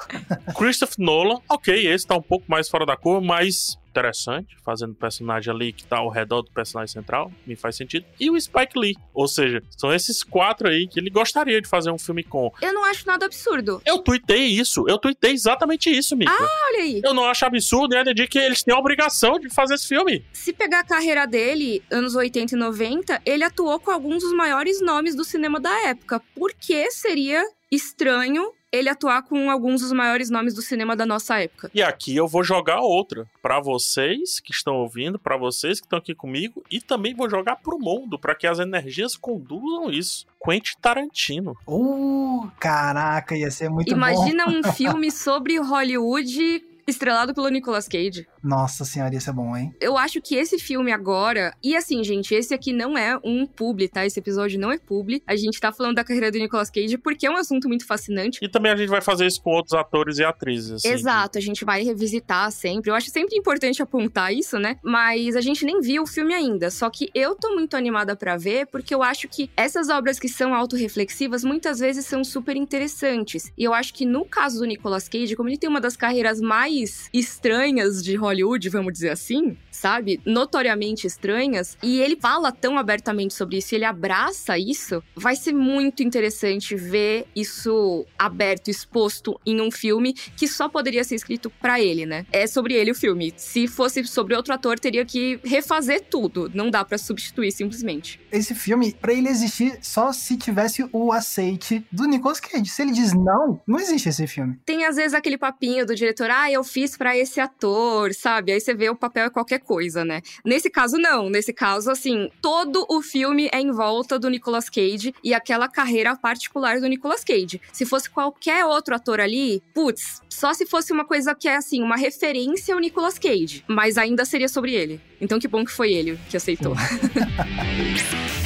Christopher 0.57 0.97
Nolan, 0.99 1.41
ok, 1.49 1.87
esse 1.87 2.07
tá 2.07 2.17
um 2.17 2.23
pouco 2.23 2.45
mais 2.49 2.69
fora 2.69 2.87
da 2.87 2.97
cor, 2.97 3.21
mas 3.21 3.77
interessante, 3.93 4.57
fazendo 4.65 4.95
personagem 4.95 5.53
ali 5.53 5.73
que 5.73 5.85
tá 5.85 5.99
ao 5.99 6.09
redor 6.09 6.43
do 6.43 6.51
personagem 6.51 6.93
central, 6.93 7.31
me 7.47 7.55
faz 7.55 7.77
sentido. 7.77 8.07
E 8.19 8.31
o 8.31 8.41
Spike 8.41 8.79
Lee, 8.79 8.97
ou 9.13 9.29
seja, 9.29 9.63
são 9.77 9.93
esses 9.93 10.23
quatro 10.23 10.69
aí 10.69 10.89
que 10.89 10.99
ele 10.99 11.11
gostaria 11.11 11.61
de 11.61 11.69
fazer 11.69 11.91
um 11.91 11.99
filme 11.99 12.25
com. 12.25 12.51
Eu 12.61 12.73
não 12.73 12.85
acho 12.85 13.07
nada 13.07 13.27
absurdo. 13.27 13.83
Eu 13.85 13.99
tuitei 13.99 14.47
isso, 14.47 14.85
eu 14.89 14.99
tuitei 14.99 15.33
exatamente 15.33 15.91
isso, 15.91 16.17
Mika. 16.17 16.33
Ah, 16.33 16.69
olha 16.71 16.83
aí. 16.83 17.01
Eu 17.05 17.13
não 17.13 17.25
acho 17.25 17.45
absurdo, 17.45 17.95
né, 17.95 18.03
de 18.03 18.27
que 18.27 18.39
eles 18.39 18.63
têm 18.63 18.75
a 18.75 18.79
obrigação 18.79 19.39
de 19.39 19.51
fazer 19.51 19.75
esse 19.75 19.89
filme. 19.89 20.25
Se 20.33 20.53
pegar 20.53 20.81
a 20.81 20.85
carreira 20.85 21.27
dele, 21.27 21.83
anos 21.91 22.15
80 22.15 22.55
e 22.55 22.59
90, 22.59 23.23
ele 23.27 23.45
atuou 23.45 23.79
com 23.79 23.91
alguns 23.91 24.23
dos 24.23 24.33
maiores 24.33 24.81
nomes 24.81 25.15
do 25.15 25.25
cinema 25.25 25.61
da 25.61 25.89
época. 25.89 26.21
Por 26.35 26.53
que 26.55 26.91
seria 26.91 27.45
estranho 27.71 28.53
ele 28.73 28.89
atuar 28.89 29.23
com 29.23 29.51
alguns 29.51 29.83
dos 29.83 29.93
maiores 29.93 30.31
nomes 30.31 30.55
do 30.55 30.63
cinema 30.63 30.97
da 30.97 31.05
nossa 31.05 31.39
época. 31.39 31.71
E 31.75 31.83
aqui 31.83 32.17
eu 32.17 32.27
vou 32.27 32.43
jogar 32.43 32.81
outra 32.81 33.27
para 33.43 33.61
vocês 33.61 34.41
que 34.41 34.51
estão 34.51 34.77
ouvindo, 34.77 35.19
para 35.19 35.37
vocês 35.37 35.79
que 35.79 35.87
estão 35.87 35.99
aqui 35.99 36.15
comigo 36.15 36.65
e 36.71 36.81
também 36.81 37.15
vou 37.15 37.29
jogar 37.29 37.57
pro 37.57 37.79
mundo 37.79 38.19
para 38.19 38.35
que 38.35 38.47
as 38.47 38.59
energias 38.59 39.15
conduzam 39.15 39.91
isso. 39.91 40.27
Quentin 40.43 40.75
Tarantino. 40.81 41.57
Uh, 41.69 42.51
caraca, 42.59 43.37
ia 43.37 43.51
ser 43.51 43.69
muito 43.69 43.93
Imagina 43.93 44.47
bom. 44.47 44.59
um 44.59 44.63
filme 44.73 45.11
sobre 45.11 45.59
Hollywood 45.59 46.65
estrelado 46.87 47.35
pelo 47.35 47.49
Nicolas 47.49 47.87
Cage. 47.87 48.27
Nossa 48.43 48.85
senhora, 48.85 49.15
isso 49.15 49.31
é 49.31 49.33
bom, 49.33 49.57
hein? 49.57 49.73
Eu 49.81 49.97
acho 49.97 50.21
que 50.21 50.35
esse 50.35 50.59
filme 50.59 50.91
agora. 50.91 51.55
E 51.63 51.77
assim, 51.77 52.03
gente, 52.03 52.35
esse 52.35 52.53
aqui 52.53 52.73
não 52.73 52.99
é 52.99 53.19
um 53.23 53.47
publi, 53.47 53.89
tá? 53.89 54.05
Esse 54.05 54.19
episódio 54.19 54.59
não 54.59 54.73
é 54.73 54.79
publi. 54.79 55.23
A 55.27 55.37
gente 55.37 55.61
tá 55.61 55.73
falando 55.73 55.95
da 55.95 56.05
carreira 56.05 56.31
do 56.31 56.39
Nicolas 56.39 56.71
Cage 56.71 56.99
porque 56.99 57.27
é 57.27 57.31
um 57.31 57.37
assunto 57.37 57.69
muito 57.69 57.87
fascinante. 57.87 58.41
E 58.43 58.49
também 58.49 58.73
a 58.73 58.77
gente 58.77 58.89
vai 58.89 59.01
fazer 59.01 59.27
isso 59.27 59.41
com 59.41 59.51
outros 59.51 59.75
atores 59.75 60.19
e 60.19 60.25
atrizes. 60.25 60.73
Assim. 60.73 60.89
Exato, 60.89 61.39
a 61.39 61.41
gente 61.41 61.65
vai 61.65 61.85
revisitar 61.85 62.51
sempre. 62.51 62.91
Eu 62.91 62.95
acho 62.95 63.11
sempre 63.11 63.37
importante 63.37 63.81
apontar 63.81 64.35
isso, 64.35 64.59
né? 64.59 64.77
Mas 64.83 65.37
a 65.37 65.41
gente 65.41 65.65
nem 65.65 65.81
viu 65.81 66.03
o 66.03 66.07
filme 66.07 66.35
ainda. 66.35 66.71
Só 66.71 66.91
que 66.91 67.11
eu 67.15 67.37
tô 67.37 67.55
muito 67.55 67.77
animada 67.77 68.17
para 68.17 68.37
ver 68.37 68.67
porque 68.67 68.95
eu 68.95 69.03
acho 69.03 69.29
que 69.29 69.51
essas 69.57 69.89
obras 69.89 70.19
que 70.19 70.29
são 70.29 70.55
autorreflexivas 70.55 71.45
muitas 71.45 71.79
vezes 71.79 72.07
são 72.07 72.25
super 72.25 72.57
interessantes. 72.57 73.53
E 73.57 73.63
eu 73.63 73.73
acho 73.73 73.95
que 73.95 74.05
no 74.05 74.25
caso 74.25 74.59
do 74.59 74.67
Nicolas 74.67 75.09
Cage, 75.09 75.37
como 75.37 75.49
ele 75.49 75.59
tem 75.59 75.71
uma 75.71 75.81
das 75.81 75.97
carreiras 75.97 76.41
mais 76.41 77.09
estranhas 77.13 78.03
de 78.03 78.17
Hollywood, 78.17 78.32
vamos 78.69 78.93
dizer 78.93 79.11
assim, 79.11 79.57
sabe? 79.73 80.21
Notoriamente 80.25 81.07
estranhas. 81.07 81.77
E 81.83 82.01
ele 82.01 82.17
fala 82.17 82.53
tão 82.53 82.79
abertamente 82.79 83.35
sobre 83.35 83.57
isso, 83.57 83.75
ele 83.75 83.85
abraça 83.85 84.57
isso. 84.59 85.03
Vai 85.17 85.35
ser 85.35 85.53
muito 85.53 86.03
interessante 86.03 86.77
ver 86.77 87.27
isso 87.35 88.07
aberto, 88.19 88.69
exposto 88.69 89.41
em 89.45 89.61
um 89.61 89.71
filme 89.71 90.13
que 90.37 90.47
só 90.47 90.69
poderia 90.69 91.03
ser 91.03 91.17
escrito 91.17 91.51
para 91.51 91.81
ele, 91.81 92.07
né? 92.07 92.27
É 92.31 92.47
sobre 92.47 92.75
ele 92.75 92.91
o 92.91 92.95
filme. 92.95 93.33
Se 93.37 93.67
fosse 93.67 94.05
sobre 94.05 94.37
outro 94.37 94.53
ator, 94.53 94.79
teria 94.79 95.05
que 95.05 95.41
refazer 95.43 96.05
tudo. 96.11 96.51
Não 96.55 96.71
dá 96.71 96.85
para 96.85 96.99
substituir 96.99 97.51
simplesmente. 97.51 98.21
Esse 98.31 98.55
filme, 98.55 98.93
para 98.93 99.13
ele 99.13 99.29
existir, 99.29 99.79
só 99.81 100.13
se 100.13 100.37
tivesse 100.37 100.87
o 100.93 101.13
aceite 101.13 101.85
do 101.91 102.05
Nicolas 102.05 102.41
Cage. 102.41 102.67
Se 102.67 102.83
ele 102.83 102.93
diz 102.93 103.13
não, 103.13 103.61
não 103.67 103.79
existe 103.79 104.09
esse 104.09 104.27
filme. 104.27 104.59
Tem 104.65 104.85
às 104.85 104.97
vezes 104.97 105.15
aquele 105.15 105.39
papinho 105.39 105.87
do 105.87 105.95
diretor, 105.95 106.31
ah, 106.31 106.51
eu 106.51 106.63
fiz 106.63 106.97
para 106.97 107.17
esse 107.17 107.41
ator, 107.41 108.13
sabe? 108.15 108.53
Aí 108.53 108.61
você 108.61 108.75
vê 108.75 108.91
o 108.91 108.97
papel 108.97 109.27
é 109.27 109.31
qualquer 109.31 109.62
coisa, 109.63 110.05
né? 110.05 110.21
Nesse 110.45 110.69
caso, 110.69 110.99
não. 110.99 111.31
Nesse 111.31 111.53
caso, 111.53 111.91
assim, 111.91 112.31
todo 112.41 112.85
o 112.89 113.01
filme 113.01 113.49
é 113.53 113.61
em 113.61 113.71
volta 113.71 114.19
do 114.19 114.29
Nicolas 114.29 114.69
Cage 114.69 115.15
e 115.23 115.33
aquela 115.33 115.69
carreira 115.69 116.17
particular 116.17 116.81
do 116.81 116.89
Nicolas 116.89 117.25
Cage. 117.25 117.61
Se 117.73 117.87
fosse 117.87 118.11
qualquer 118.11 118.65
outro 118.65 118.95
ator 118.95 119.21
ali, 119.21 119.63
putz, 119.73 120.21
só 120.29 120.53
se 120.53 120.67
fosse 120.67 120.93
uma 120.93 121.05
coisa 121.05 121.35
que 121.35 121.49
é, 121.49 121.57
assim, 121.57 121.83
uma 121.83 121.97
referência 121.97 122.75
ao 122.75 122.81
Nicolas 122.81 123.19
Cage. 123.19 123.65
Mas 123.67 123.97
ainda 123.97 124.25
seria 124.25 124.49
sobre 124.49 124.75
ele. 124.75 125.01
Então 125.21 125.39
que 125.39 125.49
bom 125.49 125.65
que 125.65 125.71
foi 125.71 125.93
ele 125.93 126.19
que 126.29 126.37
aceitou. 126.37 126.75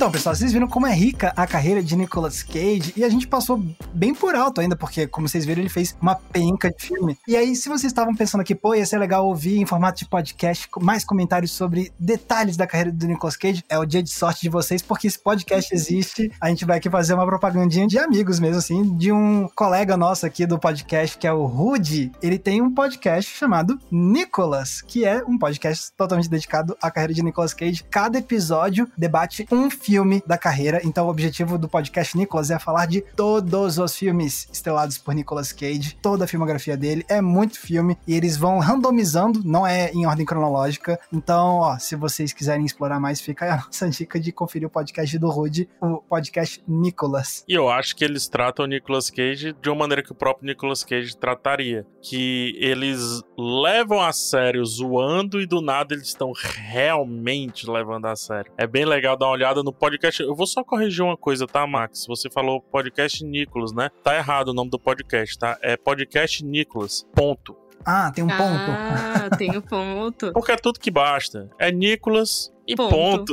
Então, 0.00 0.10
pessoal, 0.10 0.34
vocês 0.34 0.50
viram 0.50 0.66
como 0.66 0.86
é 0.86 0.94
rica 0.94 1.30
a 1.36 1.46
carreira 1.46 1.82
de 1.82 1.94
Nicolas 1.94 2.42
Cage 2.42 2.94
e 2.96 3.04
a 3.04 3.08
gente 3.10 3.28
passou 3.28 3.62
bem 3.92 4.14
por 4.14 4.34
alto 4.34 4.58
ainda, 4.62 4.74
porque, 4.74 5.06
como 5.06 5.28
vocês 5.28 5.44
viram, 5.44 5.60
ele 5.60 5.68
fez 5.68 5.94
uma 6.00 6.14
penca 6.14 6.70
de 6.70 6.86
filme. 6.86 7.18
E 7.28 7.36
aí, 7.36 7.54
se 7.54 7.68
vocês 7.68 7.92
estavam 7.92 8.14
pensando 8.14 8.42
que, 8.42 8.54
pô, 8.54 8.74
ia 8.74 8.86
ser 8.86 8.96
legal 8.96 9.26
ouvir 9.26 9.58
em 9.58 9.66
formato 9.66 9.98
de 9.98 10.08
podcast 10.08 10.66
mais 10.80 11.04
comentários 11.04 11.52
sobre 11.52 11.92
detalhes 12.00 12.56
da 12.56 12.66
carreira 12.66 12.90
do 12.90 13.06
Nicolas 13.06 13.36
Cage, 13.36 13.62
é 13.68 13.78
o 13.78 13.84
dia 13.84 14.02
de 14.02 14.08
sorte 14.08 14.40
de 14.40 14.48
vocês, 14.48 14.80
porque 14.80 15.06
esse 15.06 15.18
podcast 15.18 15.74
existe. 15.74 16.32
A 16.40 16.48
gente 16.48 16.64
vai 16.64 16.78
aqui 16.78 16.88
fazer 16.88 17.12
uma 17.12 17.26
propagandinha 17.26 17.86
de 17.86 17.98
amigos 17.98 18.40
mesmo, 18.40 18.56
assim, 18.56 18.96
de 18.96 19.12
um 19.12 19.50
colega 19.54 19.98
nosso 19.98 20.24
aqui 20.24 20.46
do 20.46 20.58
podcast, 20.58 21.18
que 21.18 21.26
é 21.26 21.32
o 21.34 21.44
Rudy. 21.44 22.10
Ele 22.22 22.38
tem 22.38 22.62
um 22.62 22.72
podcast 22.72 23.36
chamado 23.36 23.78
Nicolas, 23.92 24.80
que 24.80 25.04
é 25.04 25.22
um 25.28 25.38
podcast 25.38 25.92
totalmente 25.94 26.30
dedicado 26.30 26.74
à 26.80 26.90
carreira 26.90 27.12
de 27.12 27.22
Nicolas 27.22 27.52
Cage. 27.52 27.84
Cada 27.90 28.16
episódio 28.16 28.90
debate 28.96 29.46
um 29.52 29.68
filme 29.68 29.89
da 30.26 30.38
carreira. 30.38 30.80
Então, 30.84 31.06
o 31.06 31.10
objetivo 31.10 31.58
do 31.58 31.68
podcast 31.68 32.16
Nicolas 32.16 32.50
é 32.50 32.58
falar 32.58 32.86
de 32.86 33.00
todos 33.00 33.78
os 33.78 33.96
filmes 33.96 34.48
estrelados 34.52 34.98
por 34.98 35.14
Nicolas 35.14 35.52
Cage, 35.52 35.96
toda 36.00 36.24
a 36.24 36.28
filmografia 36.28 36.76
dele. 36.76 37.04
É 37.08 37.20
muito 37.20 37.58
filme 37.58 37.98
e 38.06 38.14
eles 38.14 38.36
vão 38.36 38.60
randomizando, 38.60 39.42
não 39.44 39.66
é 39.66 39.90
em 39.90 40.06
ordem 40.06 40.24
cronológica. 40.24 40.98
Então, 41.12 41.56
ó, 41.58 41.78
se 41.78 41.96
vocês 41.96 42.32
quiserem 42.32 42.64
explorar 42.64 43.00
mais, 43.00 43.20
fica 43.20 43.44
aí 43.44 43.50
a 43.50 43.56
nossa 43.66 43.88
dica 43.88 44.20
de 44.20 44.30
conferir 44.30 44.68
o 44.68 44.70
podcast 44.70 45.18
do 45.18 45.28
Rude, 45.28 45.68
o 45.80 45.98
podcast 45.98 46.62
Nicolas. 46.68 47.44
E 47.48 47.54
eu 47.54 47.68
acho 47.68 47.96
que 47.96 48.04
eles 48.04 48.28
tratam 48.28 48.64
o 48.64 48.68
Nicolas 48.68 49.10
Cage 49.10 49.54
de 49.60 49.68
uma 49.68 49.76
maneira 49.76 50.02
que 50.02 50.12
o 50.12 50.14
próprio 50.14 50.46
Nicolas 50.46 50.84
Cage 50.84 51.16
trataria. 51.16 51.84
Que 52.00 52.54
eles 52.58 53.22
levam 53.36 54.00
a 54.00 54.12
sério 54.12 54.64
zoando 54.64 55.40
e 55.40 55.46
do 55.46 55.60
nada 55.60 55.94
eles 55.94 56.08
estão 56.08 56.32
realmente 56.32 57.68
levando 57.68 58.06
a 58.06 58.16
sério. 58.16 58.52
É 58.56 58.66
bem 58.66 58.84
legal 58.84 59.16
dar 59.16 59.26
uma 59.26 59.32
olhada 59.32 59.62
no 59.62 59.72
podcast. 59.80 60.22
Eu 60.22 60.34
vou 60.34 60.46
só 60.46 60.62
corrigir 60.62 61.02
uma 61.02 61.16
coisa, 61.16 61.46
tá, 61.46 61.66
Max? 61.66 62.04
Você 62.06 62.28
falou 62.30 62.60
podcast 62.60 63.24
Nicolas, 63.24 63.72
né? 63.72 63.90
Tá 64.04 64.14
errado 64.14 64.48
o 64.48 64.54
nome 64.54 64.70
do 64.70 64.78
podcast, 64.78 65.38
tá? 65.38 65.58
É 65.62 65.74
podcast 65.74 66.44
Nicolas. 66.44 67.06
Ponto. 67.14 67.56
Ah, 67.84 68.12
tem 68.14 68.22
um 68.22 68.28
ponto. 68.28 68.70
Ah, 68.70 69.30
tem 69.38 69.56
um 69.56 69.62
ponto. 69.62 70.32
Porque 70.34 70.52
é 70.52 70.56
tudo 70.56 70.78
que 70.78 70.90
basta. 70.90 71.48
É 71.58 71.72
Nicolas 71.72 72.52
e 72.68 72.76
ponto. 72.76 73.32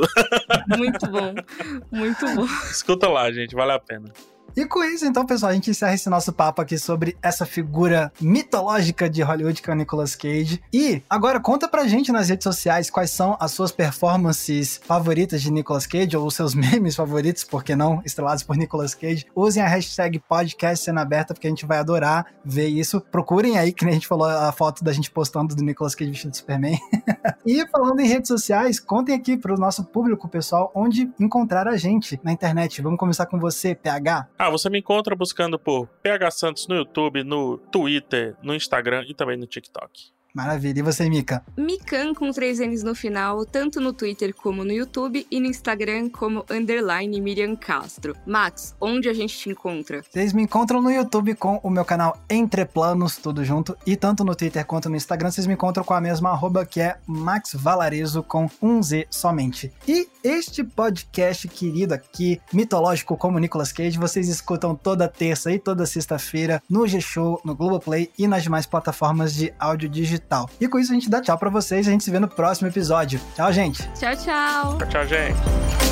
Muito 0.78 1.06
bom. 1.06 1.34
Muito 1.92 2.34
bom. 2.34 2.44
Escuta 2.70 3.08
lá, 3.08 3.30
gente, 3.30 3.54
vale 3.54 3.72
a 3.72 3.78
pena. 3.78 4.10
E 4.56 4.66
com 4.66 4.82
isso, 4.82 5.06
então, 5.06 5.24
pessoal, 5.24 5.50
a 5.50 5.54
gente 5.54 5.70
encerra 5.70 5.94
esse 5.94 6.10
nosso 6.10 6.32
papo 6.32 6.60
aqui 6.60 6.78
sobre 6.78 7.16
essa 7.22 7.46
figura 7.46 8.12
mitológica 8.20 9.08
de 9.08 9.22
Hollywood 9.22 9.62
que 9.62 9.70
é 9.70 9.72
o 9.72 9.76
Nicolas 9.76 10.14
Cage. 10.14 10.60
E 10.72 11.02
agora 11.08 11.40
conta 11.40 11.68
pra 11.68 11.86
gente 11.86 12.10
nas 12.10 12.28
redes 12.28 12.44
sociais 12.44 12.90
quais 12.90 13.10
são 13.10 13.36
as 13.40 13.52
suas 13.52 13.70
performances 13.70 14.80
favoritas 14.84 15.42
de 15.42 15.52
Nicolas 15.52 15.86
Cage 15.86 16.16
ou 16.16 16.26
os 16.26 16.34
seus 16.34 16.54
memes 16.56 16.96
favoritos, 16.96 17.44
por 17.44 17.62
que 17.62 17.76
não, 17.76 18.02
estrelados 18.04 18.42
por 18.42 18.56
Nicolas 18.56 18.94
Cage. 18.94 19.26
Usem 19.34 19.62
a 19.62 19.68
hashtag 19.68 20.18
podcast 20.18 20.88
aberta, 20.90 21.34
porque 21.34 21.46
a 21.46 21.50
gente 21.50 21.66
vai 21.66 21.78
adorar 21.78 22.26
ver 22.44 22.66
isso. 22.68 23.00
Procurem 23.00 23.58
aí, 23.58 23.72
que 23.72 23.84
nem 23.84 23.92
a 23.92 23.94
gente 23.94 24.08
falou 24.08 24.26
a 24.26 24.50
foto 24.52 24.82
da 24.82 24.92
gente 24.92 25.10
postando 25.10 25.54
do 25.54 25.62
Nicolas 25.62 25.94
Cage 25.94 26.10
vestido 26.10 26.30
de 26.32 26.36
Superman. 26.38 26.78
e 27.46 27.66
falando 27.68 28.00
em 28.00 28.08
redes 28.08 28.28
sociais, 28.28 28.80
contem 28.80 29.14
aqui 29.14 29.36
pro 29.36 29.56
nosso 29.56 29.84
público, 29.84 30.28
pessoal, 30.28 30.70
onde 30.74 31.10
encontrar 31.18 31.68
a 31.68 31.76
gente 31.76 32.18
na 32.22 32.32
internet. 32.32 32.82
Vamos 32.82 32.98
começar 32.98 33.26
com 33.26 33.38
você, 33.38 33.74
PH. 33.74 34.26
Ah, 34.40 34.50
você 34.50 34.70
me 34.70 34.78
encontra 34.78 35.16
buscando 35.16 35.58
por 35.58 35.88
PH 36.00 36.30
Santos 36.30 36.68
no 36.68 36.76
YouTube, 36.76 37.24
no 37.24 37.58
Twitter, 37.58 38.36
no 38.40 38.54
Instagram 38.54 39.04
e 39.08 39.12
também 39.12 39.36
no 39.36 39.48
TikTok. 39.48 40.12
Maravilha. 40.38 40.78
E 40.78 40.82
você, 40.82 41.10
Mika? 41.10 41.42
Mikan 41.56 42.14
com 42.14 42.30
três 42.30 42.60
N's 42.60 42.84
no 42.84 42.94
final, 42.94 43.44
tanto 43.44 43.80
no 43.80 43.92
Twitter 43.92 44.32
como 44.32 44.62
no 44.62 44.70
YouTube 44.70 45.26
e 45.28 45.40
no 45.40 45.46
Instagram 45.46 46.08
como 46.10 46.44
underline 46.48 47.20
Miriam 47.20 47.56
Castro. 47.56 48.14
Max, 48.24 48.72
onde 48.80 49.08
a 49.08 49.12
gente 49.12 49.36
te 49.36 49.50
encontra? 49.50 50.00
Vocês 50.08 50.32
me 50.32 50.44
encontram 50.44 50.80
no 50.80 50.92
YouTube 50.92 51.34
com 51.34 51.58
o 51.60 51.68
meu 51.68 51.84
canal 51.84 52.16
Entre 52.30 52.64
Planos, 52.64 53.16
tudo 53.16 53.44
junto, 53.44 53.76
e 53.84 53.96
tanto 53.96 54.22
no 54.22 54.36
Twitter 54.36 54.64
quanto 54.64 54.88
no 54.88 54.94
Instagram 54.94 55.32
vocês 55.32 55.44
me 55.44 55.54
encontram 55.54 55.82
com 55.82 55.92
a 55.92 56.00
mesma 56.00 56.30
arroba 56.30 56.64
que 56.64 56.80
é 56.80 56.98
Max 57.04 57.54
Valarezo 57.54 58.22
com 58.22 58.48
um 58.62 58.80
Z 58.80 59.08
somente. 59.10 59.72
E 59.88 60.06
este 60.22 60.62
podcast 60.62 61.48
querido 61.48 61.94
aqui, 61.94 62.40
mitológico 62.52 63.16
como 63.16 63.40
Nicolas 63.40 63.72
Cage, 63.72 63.98
vocês 63.98 64.28
escutam 64.28 64.76
toda 64.76 65.08
terça 65.08 65.50
e 65.50 65.58
toda 65.58 65.84
sexta-feira 65.84 66.62
no 66.70 66.86
G-Show, 66.86 67.40
no 67.44 67.56
Globoplay 67.56 68.08
e 68.16 68.28
nas 68.28 68.44
demais 68.44 68.66
plataformas 68.66 69.34
de 69.34 69.52
áudio 69.58 69.88
digital 69.88 70.27
tal. 70.28 70.48
E 70.60 70.68
com 70.68 70.78
isso 70.78 70.92
a 70.92 70.94
gente 70.94 71.08
dá 71.08 71.20
tchau 71.20 71.38
para 71.38 71.50
vocês, 71.50 71.88
a 71.88 71.90
gente 71.90 72.04
se 72.04 72.10
vê 72.10 72.18
no 72.18 72.28
próximo 72.28 72.68
episódio. 72.68 73.20
Tchau, 73.34 73.52
gente. 73.52 73.82
Tchau, 73.94 74.16
tchau. 74.16 74.78
Tchau, 74.78 74.88
tchau, 74.88 75.06
gente. 75.06 75.87